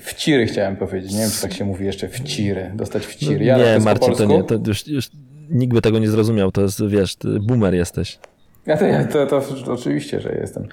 Wciry 0.00 0.46
chciałem 0.46 0.76
powiedzieć. 0.76 1.12
Nie 1.12 1.18
wiem, 1.18 1.30
czy 1.30 1.42
tak 1.42 1.52
się 1.52 1.64
mówi 1.64 1.86
jeszcze 1.86 2.08
wciry. 2.08 2.70
Dostać 2.74 3.06
wciry. 3.06 3.44
Jarek, 3.44 3.66
to 3.66 3.78
nie, 3.78 3.84
Marcin, 3.84 4.14
to 4.14 4.24
nie, 4.24 4.44
to 4.44 4.54
już, 4.66 4.88
już 4.88 5.10
nikt 5.50 5.74
by 5.74 5.82
tego 5.82 5.98
nie 5.98 6.08
zrozumiał, 6.08 6.52
to 6.52 6.60
jest, 6.62 6.86
wiesz, 6.86 7.16
boomer 7.40 7.74
jesteś. 7.74 8.18
Ja 8.66 8.76
to, 8.76 8.84
ja, 8.84 9.04
to, 9.04 9.26
to, 9.26 9.40
to 9.40 9.72
oczywiście, 9.72 10.20
że 10.20 10.36
jestem. 10.40 10.68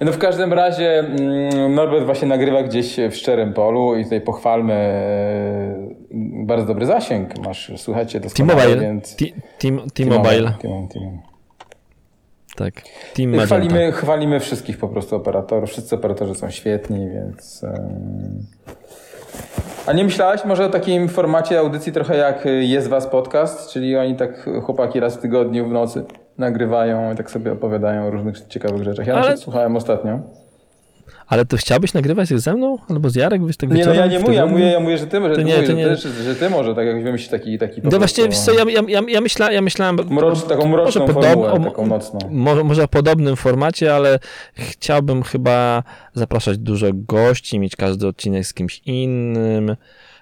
No 0.00 0.12
w 0.12 0.18
każdym 0.18 0.52
razie 0.52 0.98
mm, 0.98 1.74
Norbert 1.74 2.04
właśnie 2.04 2.28
nagrywa 2.28 2.62
gdzieś 2.62 2.96
w 3.10 3.16
szczerym 3.16 3.52
polu 3.52 3.96
i 3.96 4.04
tutaj 4.04 4.20
pochwalmy 4.20 4.72
e, 4.74 6.44
bardzo 6.46 6.66
dobry 6.66 6.86
zasięg. 6.86 7.38
Masz, 7.38 7.72
słuchajcie, 7.76 8.20
doskonale, 8.20 8.60
T-Mobile, 8.60 8.80
więc... 8.80 9.16
T-Mobile, 9.94 10.52
tak. 12.56 12.82
Team. 13.14 13.40
Chwalimy, 13.40 13.92
chwalimy 13.92 14.40
wszystkich 14.40 14.78
po 14.78 14.88
prostu 14.88 15.16
operatorów. 15.16 15.70
Wszyscy 15.70 15.94
operatorzy 15.94 16.34
są 16.34 16.50
świetni, 16.50 17.10
więc. 17.10 17.64
A 19.86 19.92
nie 19.92 20.04
myślałeś 20.04 20.44
może 20.44 20.66
o 20.66 20.68
takim 20.68 21.08
formacie 21.08 21.58
audycji 21.58 21.92
trochę 21.92 22.16
jak 22.16 22.46
y, 22.46 22.64
Jest 22.64 22.88
Was 22.88 23.06
Podcast, 23.06 23.70
czyli 23.70 23.96
oni 23.96 24.16
tak 24.16 24.50
chłopaki 24.62 25.00
raz 25.00 25.16
w 25.16 25.20
tygodniu 25.20 25.68
w 25.68 25.72
nocy 25.72 26.04
nagrywają 26.38 27.12
i 27.12 27.16
tak 27.16 27.30
sobie 27.30 27.52
opowiadają 27.52 28.06
o 28.06 28.10
różnych 28.10 28.46
ciekawych 28.48 28.82
rzeczach. 28.82 29.06
Ja 29.06 29.14
Ale- 29.14 29.36
słuchałem 29.36 29.76
ostatnio. 29.76 30.20
Ale 31.26 31.44
to 31.44 31.56
chciałbyś 31.56 31.94
nagrywać 31.94 32.28
ze 32.28 32.54
mną? 32.54 32.78
Albo 32.88 33.10
z 33.10 33.14
Jarek? 33.14 33.42
Byś 33.42 33.56
tak 33.56 33.70
Nie, 33.70 33.86
no 33.86 33.94
ja 33.94 34.06
nie 34.06 34.18
mówię, 34.18 34.34
ja 34.34 34.46
mówię, 34.46 34.64
ja 34.64 34.80
mówię, 34.80 34.98
że 34.98 35.06
ty, 35.06 35.20
że, 35.20 35.28
To 35.28 35.34
ty, 35.36 35.44
nie, 35.44 35.54
mówię, 35.54 35.66
to 35.66 35.72
że, 35.72 35.76
nie. 35.76 35.84
ty, 35.96 36.22
że, 36.22 36.34
ty 36.34 36.50
może 36.50 36.74
tak 36.74 36.86
jak 36.86 37.02
wymyślić 37.04 37.30
taki, 37.30 37.58
taki 37.58 37.80
No 37.84 37.98
właśnie, 37.98 38.24
wiesz 38.24 38.38
co, 38.38 38.52
ja, 38.52 38.64
ja, 38.70 38.80
ja, 38.88 39.00
ja, 39.08 39.20
myśla, 39.20 39.52
ja 39.52 39.62
myślałem... 39.62 39.96
mrocz, 40.10 40.42
taką 40.42 40.68
mroczną 40.68 41.00
może 41.00 41.12
formułę, 41.12 41.48
podob- 41.48 41.60
o- 41.60 41.70
taką 41.70 41.86
nocną. 41.86 42.18
Może, 42.30 42.64
może 42.64 42.86
w 42.86 42.88
podobnym 42.88 43.36
formacie, 43.36 43.94
ale 43.94 44.18
chciałbym 44.54 45.22
chyba 45.22 45.82
zapraszać 46.14 46.58
dużo 46.58 46.86
gości, 46.92 47.58
mieć 47.58 47.76
każdy 47.76 48.06
odcinek 48.06 48.46
z 48.46 48.54
kimś 48.54 48.82
innym, 48.86 49.76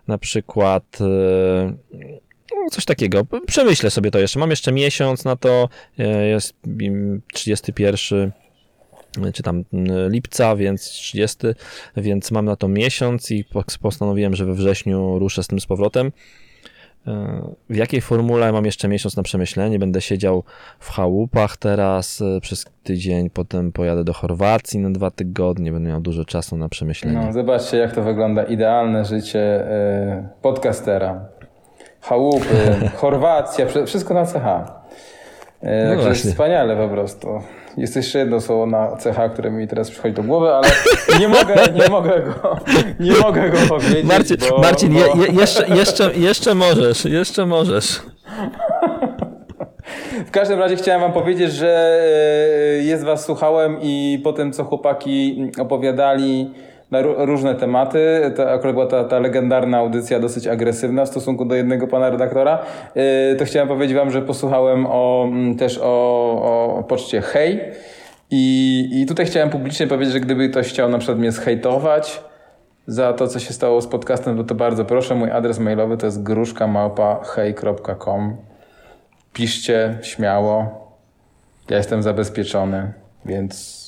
na 0.09 0.19
przykład 0.19 0.85
no, 1.01 1.07
coś 2.71 2.85
takiego. 2.85 3.27
Przemyślę 3.47 3.91
sobie 3.91 4.11
to 4.11 4.19
jeszcze. 4.19 4.39
Mam 4.39 4.51
jeszcze 4.51 4.73
miesiąc 4.73 5.25
na 5.25 5.37
to, 5.37 5.69
e, 5.99 6.27
jest 6.27 6.55
mm, 6.81 7.23
31 7.33 8.33
czy 9.35 9.43
tam 9.43 9.65
lipca, 10.09 10.57
więc 10.57 10.83
30, 10.91 11.39
więc 11.97 12.31
mam 12.31 12.45
na 12.45 12.57
to 12.57 12.69
miesiąc 12.69 13.31
i 13.31 13.45
po- 13.45 13.65
postanowiłem, 13.83 14.37
że 14.37 14.45
we 14.45 14.55
wrześniu 14.55 15.19
ruszę 15.19 15.43
z 15.43 15.47
tym 15.47 15.61
z 15.61 15.67
powrotem. 15.67 16.13
E, 17.07 17.43
W 17.71 17.77
jakiej 17.77 18.01
formule 18.01 18.53
mam 18.53 18.65
jeszcze 18.65 18.89
miesiąc 18.89 19.17
na 19.17 19.23
przemyślenie? 19.23 19.79
Będę 19.79 20.01
siedział 20.01 20.45
w 20.79 20.91
chałupach 20.91 21.57
teraz 21.57 22.21
e, 22.23 22.41
przez 22.41 22.65
tydzień, 22.83 23.31
potem 23.31 23.73
pojadę 23.73 24.05
do 24.05 24.13
Chorwacji 24.13 24.81
na 24.81 24.91
dwa 24.91 25.11
tygodnie, 25.11 25.73
będę 25.73 25.89
miał 25.89 26.01
dużo 26.01 26.25
czasu 26.25 26.57
na 26.57 26.69
przemyślenie. 26.69 27.19
No, 27.27 27.33
zobaczcie, 27.33 27.77
jak 27.77 27.95
to 27.95 28.03
wygląda 28.03 28.43
idealne 28.45 29.05
życie 29.05 29.65
podcastera. 30.43 31.29
Chałupy, 32.03 32.77
Chorwacja, 32.97 33.67
wszy- 33.67 33.87
wszystko 33.87 34.15
na 34.15 34.25
CH. 34.27 34.37
Y, 34.37 35.89
także 35.89 36.05
właśnie. 36.05 36.31
wspaniale 36.31 36.77
po 36.77 36.89
prostu. 36.89 37.29
Jest 37.77 37.97
jeszcze 37.97 38.19
jedno 38.19 38.41
słowo 38.41 38.67
na 38.67 38.97
CH, 38.97 39.33
które 39.33 39.51
mi 39.51 39.69
teraz 39.69 39.91
przychodzi 39.91 40.15
do 40.15 40.23
głowy, 40.23 40.55
ale 40.55 40.69
nie 41.21 41.29
mogę, 41.29 41.55
nie 41.75 41.89
mogę 41.89 42.23
go, 42.23 42.57
nie 43.01 43.13
mogę 43.13 43.51
go 43.51 43.59
powiedzieć. 43.69 44.05
Marcin, 44.05 44.37
bo, 44.51 44.59
Marcin 44.59 44.93
bo... 44.93 44.99
je, 44.99 45.07
je, 45.27 45.41
jeszcze, 45.41 45.69
jeszcze, 45.69 46.15
jeszcze 46.15 46.55
możesz, 46.55 47.05
jeszcze 47.05 47.47
możesz. 47.47 48.03
W 50.27 50.31
każdym 50.31 50.59
razie 50.59 50.77
chciałem 50.77 51.01
wam 51.01 51.13
powiedzieć, 51.13 51.53
że 51.53 52.01
e, 52.79 52.83
jest 52.83 53.05
was 53.05 53.25
słuchałem 53.25 53.79
i 53.83 54.21
po 54.25 54.33
tym, 54.33 54.53
co 54.53 54.65
chłopaki 54.65 55.51
opowiadali, 55.61 56.51
na 56.93 57.03
ró- 57.03 57.27
różne 57.27 57.55
tematy. 57.55 58.33
To 58.37 58.51
akurat 58.51 58.75
była 58.75 58.87
ta, 58.87 59.05
ta 59.05 59.19
legendarna 59.19 59.79
audycja 59.79 60.21
dosyć 60.21 60.47
agresywna 60.47 61.05
w 61.05 61.09
stosunku 61.09 61.45
do 61.45 61.55
jednego 61.55 61.87
pana 61.87 62.11
redaktora. 62.11 62.59
Yy, 62.95 63.37
to 63.39 63.45
chciałem 63.45 63.69
powiedzieć 63.69 63.97
wam, 63.97 64.11
że 64.11 64.23
posłuchałem 64.23 64.87
o, 64.87 65.25
mm, 65.29 65.57
też 65.57 65.79
o, 65.83 66.77
o, 66.79 66.83
poczcie 66.83 67.21
Hej. 67.21 67.61
I, 68.31 68.89
I 68.93 69.07
tutaj 69.07 69.27
chciałem 69.27 69.51
publicznie 69.51 69.87
powiedzieć, 69.87 70.13
że 70.13 70.21
gdyby 70.21 70.49
ktoś 70.49 70.69
chciał 70.69 70.89
na 70.89 70.99
przykład 70.99 71.19
mnie 71.19 71.33
zhejtować 71.33 72.23
za 72.87 73.13
to, 73.13 73.29
co 73.29 73.39
się 73.39 73.53
stało 73.53 73.81
z 73.81 73.87
podcastem, 73.87 74.37
to, 74.37 74.45
to 74.45 74.55
bardzo 74.55 74.85
proszę. 74.85 75.15
Mój 75.15 75.31
adres 75.31 75.59
mailowy 75.59 75.97
to 75.97 76.07
jest 76.07 76.23
gruszkamałpa.hej.com. 76.23 78.37
Piszcie 79.33 79.99
śmiało. 80.03 80.83
Ja 81.71 81.77
jestem 81.77 82.03
zabezpieczony, 82.03 82.93
więc 83.25 83.82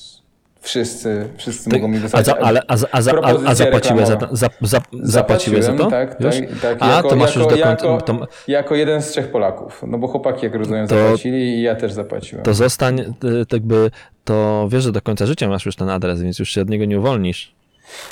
wszyscy, 0.65 1.29
wszyscy 1.37 1.71
Ty- 1.71 1.77
mogą 1.77 1.89
mi 1.89 1.97
a 1.97 2.01
wysłać 2.01 2.27
za, 2.27 2.37
ale, 2.39 2.63
a, 2.69 2.75
a, 2.93 2.99
a, 3.23 3.35
a 3.47 3.55
zapłaciłeś 3.55 4.09
za, 4.09 4.19
za, 4.33 4.49
za, 4.61 4.81
zapłaciłeś 4.93 5.65
za 5.65 5.73
to? 5.73 5.91
Tak, 5.91 6.15
tak, 6.15 6.35
tak. 6.63 6.77
A, 6.81 6.97
jako, 6.97 7.09
to 7.09 7.17
masz 7.17 7.37
jako, 7.37 7.51
już 7.51 7.59
do 7.59 7.65
końca. 7.67 7.87
Jako, 7.87 8.01
to, 8.01 8.27
jako 8.49 8.75
jeden 8.75 9.03
z 9.03 9.09
trzech 9.11 9.31
Polaków. 9.31 9.83
No 9.87 9.99
bo 9.99 10.09
chłopaki, 10.09 10.45
jak 10.47 10.55
rozumiem, 10.55 10.89
To- 10.89 10.95
zapłacili 10.99 11.39
i 11.39 11.63
ja 11.63 11.75
też 11.75 11.93
zapłaciłem. 11.93 12.45
to 12.45 12.55
zostań, 12.55 13.01
y, 13.01 13.47
tak 13.47 13.63
by, 13.63 13.91
to 14.25 14.67
wiesz, 14.71 14.85
że 14.85 14.93
do 14.93 15.03
końca 15.03 15.27
życia 15.27 15.49
masz 15.49 15.67
już 15.67 15.77
ten 15.77 15.89
adres, 15.89 16.23
więc 16.23 16.39
już 16.39 16.51
się 16.51 16.63
od 16.63 16.69
niego 16.69 16.85
nie 16.85 16.99
uwolnisz. 16.99 17.55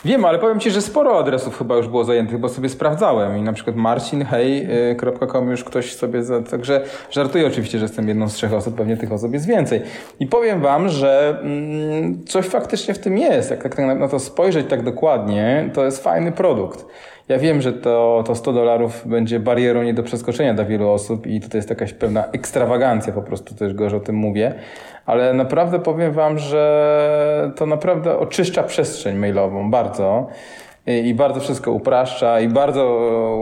Wiem, 0.05 0.25
ale 0.25 0.39
powiem 0.39 0.61
ci, 0.61 0.71
że 0.71 0.83
sporo 0.83 1.19
adresów 1.19 1.59
chyba 1.59 1.77
już 1.77 1.89
było 1.89 2.05
zajętych, 2.05 2.39
bo 2.39 2.49
sobie 2.49 2.69
sprawdzałem 2.69 3.39
i 3.39 3.43
na 3.43 3.53
przykład 3.53 3.77
marcinhej.com 3.77 5.51
już 5.51 5.65
ktoś 5.65 5.95
sobie, 5.95 6.23
za... 6.25 6.43
także 6.43 6.85
żartuję 7.11 7.47
oczywiście, 7.47 7.79
że 7.79 7.85
jestem 7.85 8.09
jedną 8.09 8.29
z 8.29 8.35
trzech 8.35 8.53
osób, 8.53 8.77
pewnie 8.77 8.97
tych 8.97 9.13
osób 9.13 9.33
jest 9.33 9.47
więcej. 9.47 9.83
I 10.21 10.27
powiem 10.27 10.61
wam, 10.61 10.89
że 10.89 11.39
mm, 11.43 12.25
coś 12.25 12.47
faktycznie 12.47 12.95
w 12.95 12.99
tym 12.99 13.19
jest, 13.19 13.51
jak 13.51 13.63
tak 13.63 13.79
na, 13.79 14.09
to 14.09 14.19
spojrzeć 14.19 14.67
tak 14.69 14.83
dokładnie, 14.83 15.71
to 15.75 15.85
jest 15.85 16.03
fajny 16.03 16.33
produkt. 16.33 16.87
Ja 17.29 17.39
wiem, 17.39 17.63
że 17.63 17.73
to, 17.73 18.25
to 18.27 18.35
100 18.35 18.53
dolarów 18.53 19.03
będzie 19.07 19.41
barierą 19.41 19.83
nie 19.83 19.95
do 19.95 20.03
przeskoczenia 20.03 20.55
dla 20.55 20.65
wielu 20.65 20.91
osób 20.91 21.27
i 21.27 21.41
tutaj 21.41 21.59
jest 21.59 21.71
jakaś 21.71 21.93
pewna 21.93 22.25
ekstrawagancja 22.33 23.13
po 23.13 23.23
prostu, 23.23 23.55
też 23.55 23.75
gorzej 23.75 23.99
o 23.99 24.03
tym 24.03 24.17
mówię, 24.17 24.55
ale 25.07 25.35
naprawdę 25.35 25.79
powiem 25.79 26.13
wam, 26.13 26.39
że 26.39 27.53
to 27.57 27.67
naprawdę 27.67 28.19
oczyszcza 28.19 28.63
przestrzeń 28.63 29.17
mailową 29.17 29.71
bardzo 29.71 30.27
i 30.87 31.15
bardzo 31.15 31.41
wszystko 31.41 31.73
upraszcza 31.73 32.41
i 32.41 32.49
bardzo 32.49 32.85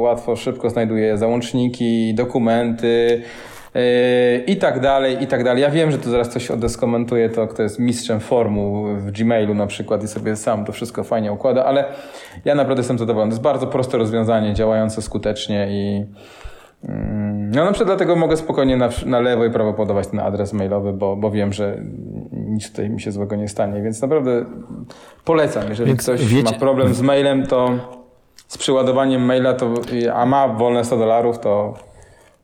łatwo, 0.00 0.36
szybko 0.36 0.70
znajduje 0.70 1.18
załączniki, 1.18 2.14
dokumenty 2.14 3.22
yy, 3.74 3.80
i 4.46 4.56
tak 4.56 4.80
dalej, 4.80 5.22
i 5.22 5.26
tak 5.26 5.44
dalej. 5.44 5.62
Ja 5.62 5.70
wiem, 5.70 5.90
że 5.90 5.98
tu 5.98 6.10
zaraz 6.10 6.28
ktoś 6.28 6.50
odeskomentuje 6.50 7.28
to, 7.28 7.46
kto 7.46 7.62
jest 7.62 7.78
mistrzem 7.78 8.20
formuł 8.20 8.86
w 8.96 9.10
Gmailu 9.10 9.54
na 9.54 9.66
przykład 9.66 10.04
i 10.04 10.08
sobie 10.08 10.36
sam 10.36 10.64
to 10.64 10.72
wszystko 10.72 11.04
fajnie 11.04 11.32
układa, 11.32 11.64
ale 11.64 11.84
ja 12.44 12.54
naprawdę 12.54 12.80
jestem 12.80 12.98
zadowolony. 12.98 13.30
To 13.30 13.34
jest 13.34 13.42
bardzo 13.42 13.66
proste 13.66 13.98
rozwiązanie, 13.98 14.54
działające 14.54 15.02
skutecznie 15.02 15.66
i 15.70 16.06
no 17.52 17.64
na 17.64 17.72
przykład 17.72 17.88
dlatego 17.88 18.16
mogę 18.16 18.36
spokojnie 18.36 18.76
na, 18.76 18.88
na 19.06 19.20
lewo 19.20 19.44
i 19.44 19.50
prawo 19.50 19.74
podawać 19.74 20.06
ten 20.06 20.20
adres 20.20 20.52
mailowy, 20.52 20.92
bo, 20.92 21.16
bo 21.16 21.30
wiem, 21.30 21.52
że 21.52 21.82
nic 22.32 22.70
tutaj 22.70 22.90
mi 22.90 23.00
się 23.00 23.12
złego 23.12 23.36
nie 23.36 23.48
stanie, 23.48 23.82
więc 23.82 24.02
naprawdę 24.02 24.44
polecam. 25.24 25.68
Jeżeli 25.68 25.88
Więc 25.88 26.02
ktoś 26.02 26.26
wiecie- 26.26 26.52
ma 26.52 26.58
problem 26.58 26.94
z 26.94 27.00
mailem, 27.00 27.46
to 27.46 27.70
z 28.48 28.58
przeładowaniem 28.58 29.22
maila, 29.22 29.54
to, 29.54 29.74
a 30.14 30.26
ma 30.26 30.48
wolne 30.48 30.84
100 30.84 30.98
dolarów, 30.98 31.38
to, 31.38 31.74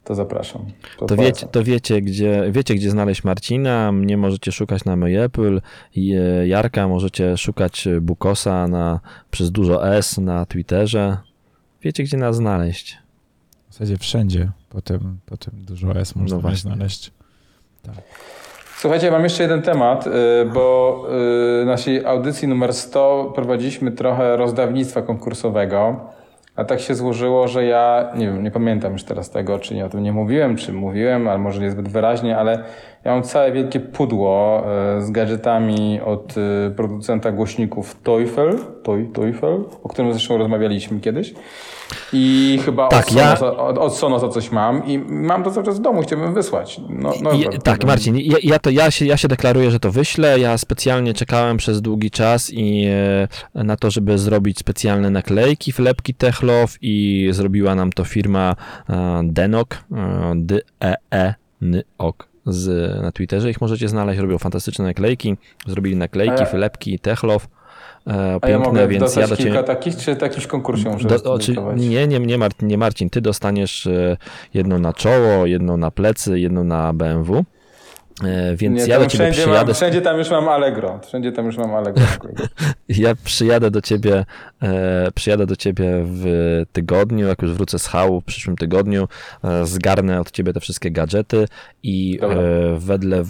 to 0.04 0.14
zapraszam. 0.14 0.62
To 0.98 1.06
polecam. 1.06 1.24
wiecie, 1.26 1.46
to 1.46 1.64
wiecie, 1.64 2.02
gdzie, 2.02 2.44
wiecie, 2.50 2.74
gdzie 2.74 2.90
znaleźć 2.90 3.24
Marcina. 3.24 3.92
Mnie 3.92 4.16
możecie 4.16 4.52
szukać 4.52 4.84
na 4.84 4.96
MyApple. 4.96 5.60
Jarka 6.44 6.88
możecie 6.88 7.36
szukać 7.36 7.88
Bukosa 8.00 8.68
na, 8.68 9.00
przez 9.30 9.50
dużo 9.50 9.96
S 9.96 10.18
na 10.18 10.46
Twitterze. 10.46 11.16
Wiecie, 11.82 12.02
gdzie 12.02 12.16
nas 12.16 12.36
znaleźć. 12.36 12.98
W 13.76 13.78
zasadzie 13.78 13.96
wszędzie. 13.96 14.48
Potem, 14.70 15.18
potem 15.26 15.54
dużo 15.56 16.00
S 16.00 16.16
można 16.16 16.36
No 16.36 16.42
no 16.42 16.48
właśnie. 16.48 16.70
znaleźć. 16.74 17.10
Słuchajcie, 18.76 19.10
mam 19.10 19.24
jeszcze 19.24 19.42
jeden 19.42 19.62
temat, 19.62 20.06
y, 20.06 20.10
bo 20.54 21.02
y, 21.06 21.10
w 21.62 21.66
naszej 21.66 22.06
audycji 22.06 22.48
numer 22.48 22.74
100 22.74 23.32
prowadziliśmy 23.34 23.92
trochę 23.92 24.36
rozdawnictwa 24.36 25.02
konkursowego, 25.02 26.00
a 26.56 26.64
tak 26.64 26.80
się 26.80 26.94
złożyło, 26.94 27.48
że 27.48 27.64
ja, 27.64 28.12
nie 28.16 28.26
wiem, 28.26 28.42
nie 28.42 28.50
pamiętam 28.50 28.92
już 28.92 29.04
teraz 29.04 29.30
tego, 29.30 29.58
czy 29.58 29.74
nie 29.74 29.84
o 29.86 29.88
tym 29.88 30.02
nie 30.02 30.12
mówiłem, 30.12 30.56
czy 30.56 30.72
mówiłem, 30.72 31.28
ale 31.28 31.38
może 31.38 31.60
niezbyt 31.60 31.88
wyraźnie, 31.88 32.38
ale 32.38 32.64
ja 33.06 33.12
mam 33.12 33.22
całe 33.22 33.52
wielkie 33.52 33.80
pudło 33.80 34.62
y, 34.98 35.02
z 35.02 35.10
gadżetami 35.10 36.00
od 36.00 36.34
y, 36.36 36.70
producenta 36.76 37.32
głośników 37.32 37.96
Teufel, 38.02 38.58
Teu- 38.82 39.12
Teufel, 39.12 39.64
o 39.82 39.88
którym 39.88 40.12
zresztą 40.12 40.38
rozmawialiśmy 40.38 41.00
kiedyś. 41.00 41.34
I 42.12 42.58
chyba 42.64 42.88
Tak, 42.88 43.06
od, 43.06 43.12
ja- 43.12 43.36
Sonosa, 43.36 43.56
od, 43.56 43.78
od 43.78 43.96
Sonosa 43.96 44.28
coś 44.28 44.52
mam 44.52 44.86
i 44.86 44.98
mam 44.98 45.44
to 45.44 45.50
cały 45.50 45.66
czas 45.66 45.78
w 45.78 45.82
domu, 45.82 46.02
chciałbym 46.02 46.34
wysłać. 46.34 46.80
No, 46.88 47.12
no, 47.22 47.32
I, 47.32 47.58
tak. 47.64 47.84
Marcin, 47.84 48.16
ja, 48.16 48.36
ja, 48.42 48.58
to, 48.58 48.70
ja, 48.70 48.90
się, 48.90 49.06
ja 49.06 49.16
się 49.16 49.28
deklaruję, 49.28 49.70
że 49.70 49.80
to 49.80 49.90
wyślę. 49.92 50.40
Ja 50.40 50.58
specjalnie 50.58 51.14
czekałem 51.14 51.56
przez 51.56 51.82
długi 51.82 52.10
czas 52.10 52.50
i 52.52 52.84
e, 53.54 53.64
na 53.64 53.76
to, 53.76 53.90
żeby 53.90 54.18
zrobić 54.18 54.58
specjalne 54.58 55.10
naklejki, 55.10 55.72
wlepki 55.72 56.14
Techlow 56.14 56.76
i 56.82 57.28
zrobiła 57.32 57.74
nam 57.74 57.92
to 57.92 58.04
firma 58.04 58.54
e, 58.90 59.20
Denok, 59.24 59.74
e, 59.92 60.32
D-E-E-N-O-K 60.36 62.26
z, 62.46 62.92
na 63.02 63.12
Twitterze. 63.12 63.50
Ich 63.50 63.60
możecie 63.60 63.88
znaleźć, 63.88 64.20
robią 64.20 64.38
fantastyczne 64.38 64.84
naklejki. 64.84 65.36
Zrobili 65.66 65.96
naklejki, 65.96 66.40
ja- 66.42 66.46
wlepki 66.50 66.98
Techlow. 66.98 67.48
E, 68.06 68.10
A 68.12 68.14
ja 68.22 68.40
piękne, 68.40 68.58
mogę 68.58 68.88
więc 68.88 69.16
ja 69.16 69.28
do 69.28 69.36
ciebie... 69.36 69.50
kilka 69.50 69.66
takich, 69.66 69.96
czy 69.96 70.16
w 70.40 70.46
konkursie 70.48 70.90
muszę 70.90 71.08
Do, 71.08 71.18
zdecydować? 71.18 71.80
nie, 71.80 72.06
nie, 72.06 72.18
nie, 72.20 72.38
Marcin, 72.38 72.68
nie 72.68 72.78
Marcin, 72.78 73.10
ty 73.10 73.20
dostaniesz 73.20 73.86
e, 73.86 74.16
jedną 74.54 74.78
na 74.78 74.92
czoło, 74.92 75.46
jedną 75.46 75.76
na 75.76 75.90
plecy, 75.90 76.40
jedną 76.40 76.64
na 76.64 76.92
BMW. 76.92 77.44
E, 78.24 78.56
Więc 78.56 78.80
Nie, 78.80 78.86
ja 78.86 78.98
do 78.98 79.06
ciebie 79.06 79.24
wszędzie, 79.24 79.42
przyjadę. 79.42 79.64
mam, 79.64 79.74
wszędzie 79.74 80.00
tam 80.02 80.18
już 80.18 80.30
mam 80.30 80.48
Allegro. 80.48 81.00
Wszędzie 81.06 81.32
tam 81.32 81.46
już 81.46 81.56
mam 81.56 81.74
Allegro. 81.74 82.04
Ja 82.88 83.14
przyjadę 83.24 83.70
do 83.70 83.80
ciebie, 83.80 84.24
e, 84.62 85.08
przyjadę 85.14 85.46
do 85.46 85.56
ciebie 85.56 85.84
w 86.04 86.24
tygodniu, 86.72 87.26
jak 87.26 87.42
już 87.42 87.52
wrócę 87.52 87.78
z 87.78 87.86
hału 87.86 88.20
w 88.20 88.24
przyszłym 88.24 88.56
tygodniu, 88.56 89.08
e, 89.44 89.66
zgarnę 89.66 90.20
od 90.20 90.30
ciebie 90.30 90.52
te 90.52 90.60
wszystkie 90.60 90.90
gadżety 90.90 91.48
i 91.82 92.18
e, 92.22 92.78
wedle, 92.78 93.22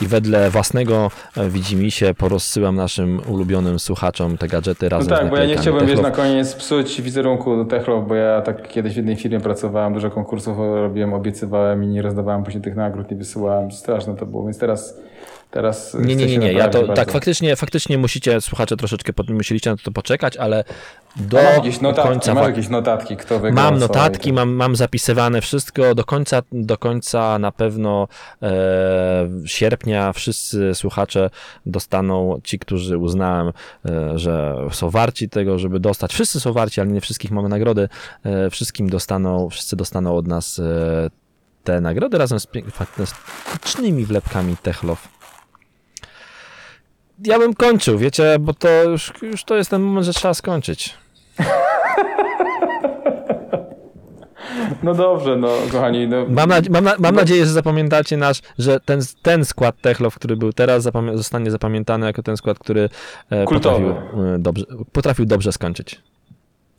i 0.00 0.06
wedle 0.06 0.50
własnego 0.50 1.10
e, 1.36 1.48
widzimisię 1.48 2.14
porozsyłam 2.14 2.76
naszym 2.76 3.20
ulubionym 3.28 3.78
słuchaczom 3.78 4.38
te 4.38 4.48
gadżety 4.48 4.86
No 4.86 4.88
razem 4.98 5.16
z 5.16 5.20
tak, 5.20 5.30
bo 5.30 5.36
ja 5.36 5.46
nie 5.46 5.56
chciałbym 5.56 5.86
wiesz, 5.86 5.96
Techlow. 5.96 6.16
na 6.18 6.22
koniec 6.24 6.54
psuć 6.54 7.02
wizerunku 7.02 7.64
Techlow, 7.64 8.08
bo 8.08 8.14
ja 8.14 8.40
tak 8.42 8.68
kiedyś 8.68 8.92
w 8.92 8.96
jednej 8.96 9.16
firmie 9.16 9.40
pracowałem, 9.40 9.94
dużo 9.94 10.10
konkursów 10.10 10.58
robiłem, 10.58 11.14
obiecywałem 11.14 11.84
i 11.84 11.86
nie 11.86 12.02
rozdawałem 12.02 12.44
później 12.44 12.62
tych 12.62 12.76
nagród, 12.76 13.10
nie 13.10 13.16
wysyłałem. 13.16 13.72
Straszne 13.72 14.16
to 14.16 14.26
było, 14.32 14.44
więc 14.44 14.58
teraz 14.58 14.94
teraz 15.52 15.94
Nie, 15.94 16.16
nie, 16.16 16.26
nie, 16.26 16.38
nie. 16.38 16.52
Ja 16.52 16.68
to, 16.68 16.94
tak, 16.94 17.12
faktycznie, 17.12 17.56
faktycznie 17.56 17.98
musicie, 17.98 18.40
słuchacze, 18.40 18.76
troszeczkę 18.76 19.12
musieliście 19.28 19.70
na 19.70 19.76
to 19.76 19.92
poczekać, 19.92 20.36
ale 20.36 20.64
do 21.16 21.38
notatki, 21.82 22.08
końca. 22.08 22.34
mam 22.34 22.44
jakieś 22.44 22.68
notatki, 22.68 23.16
kto 23.16 23.38
wygrał 23.38 23.64
Mam 23.64 23.78
notatki, 23.78 24.32
mam, 24.32 24.50
mam 24.50 24.76
zapisywane 24.76 25.40
wszystko. 25.40 25.94
Do 25.94 26.04
końca, 26.04 26.42
do 26.52 26.78
końca 26.78 27.38
na 27.38 27.52
pewno 27.52 28.08
e, 28.42 29.28
sierpnia 29.46 30.12
wszyscy 30.12 30.74
słuchacze 30.74 31.30
dostaną, 31.66 32.40
ci, 32.44 32.58
którzy 32.58 32.98
uznałem, 32.98 33.52
e, 33.86 34.18
że 34.18 34.56
są 34.70 34.90
warci 34.90 35.28
tego, 35.28 35.58
żeby 35.58 35.80
dostać. 35.80 36.12
Wszyscy 36.12 36.40
są 36.40 36.52
warci, 36.52 36.80
ale 36.80 36.90
nie 36.90 37.00
wszystkich 37.00 37.30
mamy 37.30 37.48
nagrody. 37.48 37.88
E, 38.24 38.50
wszystkim 38.50 38.90
dostaną, 38.90 39.50
wszyscy 39.50 39.76
dostaną 39.76 40.16
od 40.16 40.26
nas 40.26 40.58
e, 40.58 41.21
te 41.64 41.80
nagrody 41.80 42.18
razem 42.18 42.40
z 42.40 42.46
fantastycznymi 42.72 44.04
wlepkami 44.06 44.56
Techlow. 44.62 45.08
Ja 47.24 47.38
bym 47.38 47.54
kończył, 47.54 47.98
wiecie, 47.98 48.36
bo 48.40 48.54
to 48.54 48.68
już, 48.84 49.12
już 49.22 49.44
to 49.44 49.56
jest 49.56 49.70
ten 49.70 49.82
moment, 49.82 50.06
że 50.06 50.12
trzeba 50.12 50.34
skończyć. 50.34 50.94
No 54.82 54.94
dobrze, 54.94 55.36
no 55.36 55.48
kochani, 55.72 56.08
no, 56.08 56.26
Mam, 56.28 56.48
nadzie- 56.48 56.70
mam, 56.70 56.84
na- 56.84 56.96
mam 56.98 57.14
nadzieję, 57.14 57.46
że 57.46 57.52
zapamiętacie 57.52 58.16
nasz, 58.16 58.40
że 58.58 58.80
ten, 58.80 59.00
ten 59.22 59.44
skład 59.44 59.80
Techlow, 59.80 60.14
który 60.14 60.36
był 60.36 60.52
teraz, 60.52 60.84
zapamię- 60.84 61.16
zostanie 61.16 61.50
zapamiętany 61.50 62.06
jako 62.06 62.22
ten 62.22 62.36
skład, 62.36 62.58
który 62.58 62.88
e, 63.30 63.44
potrafił, 63.44 63.88
e, 63.90 63.96
dobrze, 64.38 64.64
potrafił 64.92 65.26
dobrze 65.26 65.52
skończyć. 65.52 66.00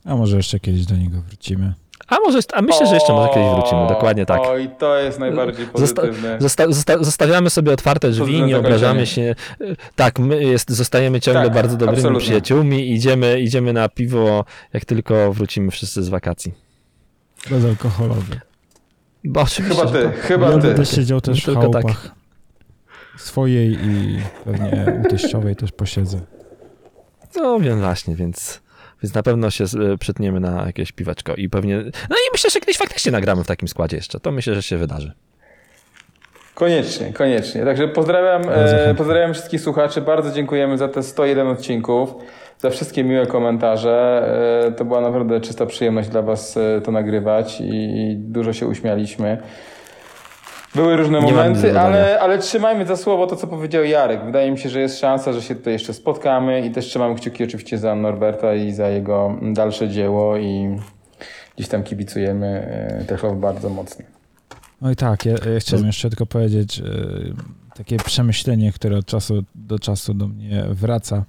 A 0.04 0.16
może 0.16 0.36
jeszcze 0.36 0.60
kiedyś 0.60 0.86
do 0.86 0.96
niego 0.96 1.20
wrócimy. 1.20 1.74
A 2.08 2.16
może, 2.20 2.38
a 2.52 2.62
myślę, 2.62 2.86
że 2.86 2.94
jeszcze 2.94 3.12
może 3.12 3.28
kiedyś 3.28 3.48
wrócimy, 3.54 3.86
dokładnie 3.88 4.26
tak. 4.26 4.40
Oj, 4.44 4.70
to 4.78 4.96
jest 4.98 5.18
najbardziej 5.18 5.66
pozytywne. 5.66 6.38
Zosta- 6.40 6.66
zosta- 6.72 7.04
zostawiamy 7.04 7.50
sobie 7.50 7.72
otwarte 7.72 8.08
drzwi, 8.10 8.20
Pozytywne 8.20 8.46
nie 8.46 8.58
obrażamy 8.58 9.06
się. 9.06 9.34
Tak, 9.96 10.18
my 10.18 10.44
jest, 10.44 10.70
zostajemy 10.70 11.20
ciągle 11.20 11.44
Tak, 11.44 11.52
bardzo 11.54 11.76
dobrymi 11.76 11.98
absolutnie. 11.98 12.20
przyjaciółmi, 12.26 12.90
idziemy, 12.92 13.40
idziemy 13.40 13.72
na 13.72 13.88
piwo, 13.88 14.44
jak 14.72 14.84
tylko 14.84 15.32
wrócimy 15.32 15.70
wszyscy 15.70 16.02
z 16.02 16.08
wakacji. 16.08 16.54
Bezalkoholowy. 17.50 18.40
Bo 19.24 19.40
oczywiście, 19.40 19.80
Chyba 19.82 19.92
ty, 19.92 20.02
tak. 20.04 20.20
chyba 20.20 20.46
ja 20.50 20.56
ty. 20.58 20.62
będę 20.68 20.86
siedział 20.86 21.20
też 21.20 21.42
w 21.42 21.44
Tylko 21.44 21.68
tak. 21.68 21.82
chałupach 21.82 22.10
swojej 23.18 23.72
i 23.82 24.18
pewnie 24.44 25.00
u 25.04 25.08
teściowej 25.08 25.56
też 25.56 25.72
posiedzę. 25.72 26.20
No 27.36 27.60
wiem 27.60 27.80
właśnie, 27.80 28.16
więc, 28.16 28.60
więc 29.04 29.14
na 29.14 29.22
pewno 29.22 29.50
się 29.50 29.64
e, 29.64 29.98
przytniemy 29.98 30.40
na 30.40 30.66
jakieś 30.66 30.92
piweczko 30.92 31.34
i 31.34 31.48
pewnie... 31.48 31.76
No 32.10 32.16
i 32.16 32.32
myślę, 32.32 32.50
że 32.50 32.60
kiedyś 32.60 32.78
faktycznie 32.78 33.12
nagramy 33.12 33.44
w 33.44 33.46
takim 33.46 33.68
składzie 33.68 33.96
jeszcze. 33.96 34.20
To 34.20 34.32
myślę, 34.32 34.54
że 34.54 34.62
się 34.62 34.76
wydarzy. 34.76 35.12
Koniecznie, 36.54 37.12
koniecznie. 37.12 37.64
Także 37.64 37.88
pozdrawiam, 37.88 38.42
e, 38.50 38.94
pozdrawiam 38.94 39.34
wszystkich 39.34 39.60
słuchaczy. 39.60 40.00
Bardzo 40.00 40.30
dziękujemy 40.30 40.78
za 40.78 40.88
te 40.88 41.02
101 41.02 41.46
odcinków, 41.46 42.14
za 42.58 42.70
wszystkie 42.70 43.04
miłe 43.04 43.26
komentarze. 43.26 44.24
E, 44.66 44.72
to 44.72 44.84
była 44.84 45.00
naprawdę 45.00 45.40
czysta 45.40 45.66
przyjemność 45.66 46.08
dla 46.08 46.22
Was 46.22 46.58
to 46.84 46.92
nagrywać 46.92 47.60
i, 47.60 47.64
i 47.64 48.16
dużo 48.16 48.52
się 48.52 48.66
uśmialiśmy. 48.66 49.38
Były 50.74 50.96
różne 50.96 51.20
Nie 51.20 51.20
mam 51.20 51.30
nic 51.30 51.34
do 51.34 51.38
momenty, 51.38 51.62
dodania. 51.62 51.80
ale, 51.80 52.20
ale 52.20 52.38
trzymajmy 52.38 52.86
za 52.86 52.96
słowo 52.96 53.26
to, 53.26 53.36
co 53.36 53.46
powiedział 53.46 53.84
Jarek. 53.84 54.24
Wydaje 54.24 54.50
mi 54.50 54.58
się, 54.58 54.68
że 54.68 54.80
jest 54.80 55.00
szansa, 55.00 55.32
że 55.32 55.42
się 55.42 55.54
tutaj 55.54 55.72
jeszcze 55.72 55.94
spotkamy 55.94 56.66
i 56.66 56.70
też 56.70 56.86
trzymam 56.86 57.14
kciuki 57.14 57.44
oczywiście 57.44 57.78
za 57.78 57.94
Norberta 57.94 58.54
i 58.54 58.72
za 58.72 58.88
jego 58.88 59.38
dalsze 59.42 59.88
dzieło 59.88 60.36
i 60.36 60.78
gdzieś 61.56 61.68
tam 61.68 61.82
kibicujemy 61.82 62.46
e, 62.46 63.04
Techlow 63.04 63.40
bardzo 63.40 63.70
mocno. 63.70 64.04
No 64.80 64.90
i 64.90 64.96
tak, 64.96 65.26
ja, 65.26 65.32
ja 65.32 65.60
chciałem 65.60 65.86
jeszcze 65.86 66.08
tylko 66.08 66.26
powiedzieć, 66.26 66.78
e, 66.78 66.82
takie 67.76 67.96
przemyślenie, 67.96 68.72
które 68.72 68.98
od 68.98 69.06
czasu 69.06 69.44
do 69.54 69.78
czasu 69.78 70.14
do 70.14 70.28
mnie 70.28 70.64
wraca 70.70 71.24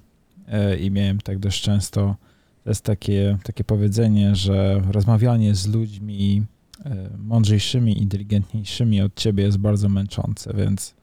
e, 0.48 0.76
i 0.76 0.90
miałem 0.90 1.18
tak 1.20 1.38
dość 1.38 1.62
często, 1.62 2.14
to 2.64 2.70
jest 2.70 2.84
takie, 2.84 3.38
takie 3.42 3.64
powiedzenie, 3.64 4.34
że 4.34 4.80
rozmawianie 4.92 5.54
z 5.54 5.66
ludźmi 5.66 6.42
mądrzejszymi, 7.18 8.02
inteligentniejszymi 8.02 9.02
od 9.02 9.14
ciebie 9.14 9.44
jest 9.44 9.58
bardzo 9.58 9.88
męczące, 9.88 10.54
więc 10.54 10.94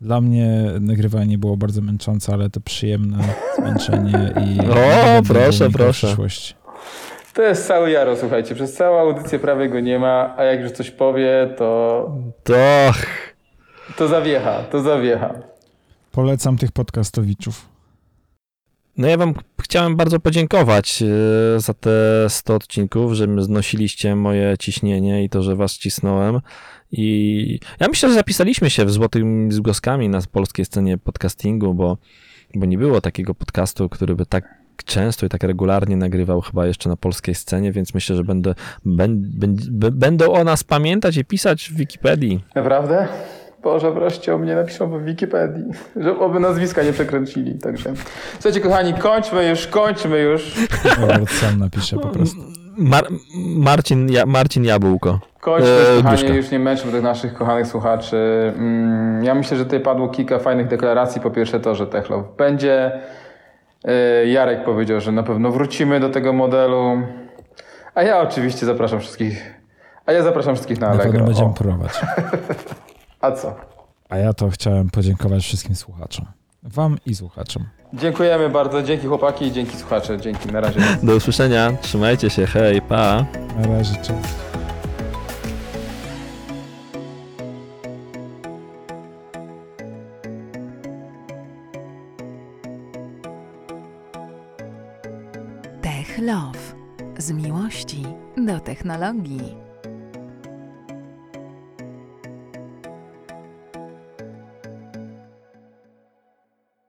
dla 0.00 0.20
mnie 0.20 0.64
nagrywanie 0.80 1.38
było 1.38 1.56
bardzo 1.56 1.80
męczące, 1.82 2.32
ale 2.32 2.50
to 2.50 2.60
przyjemne 2.60 3.18
zmęczenie 3.58 4.34
i 4.46 4.58
O, 5.18 5.22
proszę, 5.28 5.70
proszę. 5.70 6.06
przyszłości. 6.06 6.54
To 7.34 7.42
jest 7.42 7.66
cały 7.66 7.90
Jaro, 7.90 8.16
słuchajcie. 8.16 8.54
Przez 8.54 8.72
całą 8.74 8.98
audycję 9.00 9.38
prawie 9.38 9.68
go 9.68 9.80
nie 9.80 9.98
ma, 9.98 10.34
a 10.36 10.44
jak 10.44 10.60
już 10.60 10.72
coś 10.72 10.90
powie, 10.90 11.54
to, 11.58 12.10
To... 12.44 12.92
to 13.96 14.08
zawiecha, 14.08 14.62
to 14.62 14.80
zawiecha. 14.82 15.34
Polecam 16.12 16.56
tych 16.56 16.72
podcastowiczów. 16.72 17.67
No 18.98 19.08
ja 19.08 19.16
wam 19.16 19.34
chciałem 19.62 19.96
bardzo 19.96 20.20
podziękować 20.20 21.02
e, 21.02 21.60
za 21.60 21.74
te 21.74 22.26
100 22.28 22.54
odcinków, 22.54 23.12
że 23.12 23.26
znosiliście 23.38 24.16
moje 24.16 24.58
ciśnienie 24.58 25.24
i 25.24 25.28
to, 25.28 25.42
że 25.42 25.56
was 25.56 25.72
cisnąłem. 25.72 26.40
I 26.92 27.60
ja 27.80 27.88
myślę, 27.88 28.08
że 28.08 28.14
zapisaliśmy 28.14 28.70
się 28.70 28.84
w 28.84 28.90
złotymi 28.90 29.52
zgłoskami 29.52 30.08
na 30.08 30.20
polskiej 30.32 30.64
scenie 30.64 30.98
podcastingu, 30.98 31.74
bo, 31.74 31.98
bo 32.54 32.66
nie 32.66 32.78
było 32.78 33.00
takiego 33.00 33.34
podcastu, 33.34 33.88
który 33.88 34.16
by 34.16 34.26
tak 34.26 34.58
często 34.84 35.26
i 35.26 35.28
tak 35.28 35.42
regularnie 35.42 35.96
nagrywał 35.96 36.40
chyba 36.40 36.66
jeszcze 36.66 36.88
na 36.88 36.96
polskiej 36.96 37.34
scenie, 37.34 37.72
więc 37.72 37.94
myślę, 37.94 38.16
że 38.16 38.24
będę, 38.24 38.54
będ, 38.84 39.26
będ, 39.26 39.68
będą 39.90 40.32
o 40.32 40.44
nas 40.44 40.64
pamiętać 40.64 41.16
i 41.16 41.24
pisać 41.24 41.70
w 41.70 41.76
Wikipedii. 41.76 42.44
Naprawdę? 42.54 43.08
Boże, 43.62 43.92
wreszcie 43.92 44.34
o 44.34 44.38
mnie 44.38 44.54
napiszą 44.54 44.98
w 44.98 45.04
Wikipedii, 45.04 45.64
że 45.96 46.18
oby 46.18 46.40
nazwiska 46.40 46.82
nie 46.82 46.92
przekręcili. 46.92 47.58
Także. 47.58 47.90
Słuchajcie, 48.34 48.60
kochani, 48.60 48.94
kończmy 48.94 49.48
już, 49.48 49.66
kończmy 49.66 50.18
już. 50.20 50.54
Robert 51.00 51.30
sam 51.30 51.58
napisze 51.58 51.96
po 51.96 52.08
prostu. 52.08 52.36
Mar 52.76 53.04
Marcin, 53.56 54.08
ja 54.10 54.26
Marcin 54.26 54.64
Jabłko. 54.64 55.20
Kończmy, 55.40 55.70
Eee, 55.96 56.02
kochani, 56.02 56.36
już 56.36 56.50
nie 56.50 56.58
męczmy 56.58 56.92
tych 56.92 57.02
naszych 57.02 57.34
kochanych 57.34 57.66
słuchaczy. 57.66 58.52
Mm, 58.56 59.24
ja 59.24 59.34
myślę, 59.34 59.56
że 59.56 59.64
tutaj 59.64 59.80
padło 59.80 60.08
kilka 60.08 60.38
fajnych 60.38 60.68
deklaracji. 60.68 61.20
Po 61.20 61.30
pierwsze 61.30 61.60
to, 61.60 61.74
że 61.74 61.86
Techlow 61.86 62.24
będzie. 62.36 62.92
Eee, 63.84 64.32
Jarek 64.32 64.64
powiedział, 64.64 65.00
że 65.00 65.12
na 65.12 65.22
pewno 65.22 65.50
wrócimy 65.50 66.00
do 66.00 66.08
tego 66.08 66.32
modelu. 66.32 67.02
A 67.94 68.02
ja 68.02 68.20
oczywiście 68.20 68.66
zapraszam 68.66 69.00
wszystkich. 69.00 69.54
A 70.06 70.12
ja 70.12 70.22
zapraszam 70.22 70.54
wszystkich 70.54 70.80
na 70.80 70.86
Na 70.88 70.92
pewno 70.92 71.04
Allegro. 71.10 71.26
będziemy 71.26 71.48
O, 71.48 71.52
próbować. 71.54 71.92
a 73.20 73.32
co? 73.32 73.56
A 74.08 74.16
ja 74.16 74.32
to 74.32 74.50
chciałem 74.50 74.90
podziękować 74.90 75.42
wszystkim 75.42 75.76
słuchaczom. 75.76 76.26
Wam 76.62 76.98
i 77.06 77.14
słuchaczom. 77.14 77.64
Dziękujemy 77.94 78.48
bardzo. 78.50 78.82
Dzięki 78.82 79.06
chłopaki 79.06 79.44
i 79.44 79.52
dzięki 79.52 79.76
słuchacze. 79.76 80.20
Dzięki. 80.20 80.52
Na 80.52 80.60
razie. 80.60 80.80
Do 81.02 81.16
usłyszenia. 81.16 81.72
Trzymajcie 81.80 82.30
się. 82.30 82.46
Hej, 82.46 82.82
pa. 82.82 83.24
Na 83.56 83.66
razie, 83.66 83.94
cześć. 83.94 84.12
Tech 95.82 96.18
Love. 96.18 96.58
Z 97.18 97.30
miłości 97.30 98.02
do 98.36 98.60
technologii. 98.60 99.67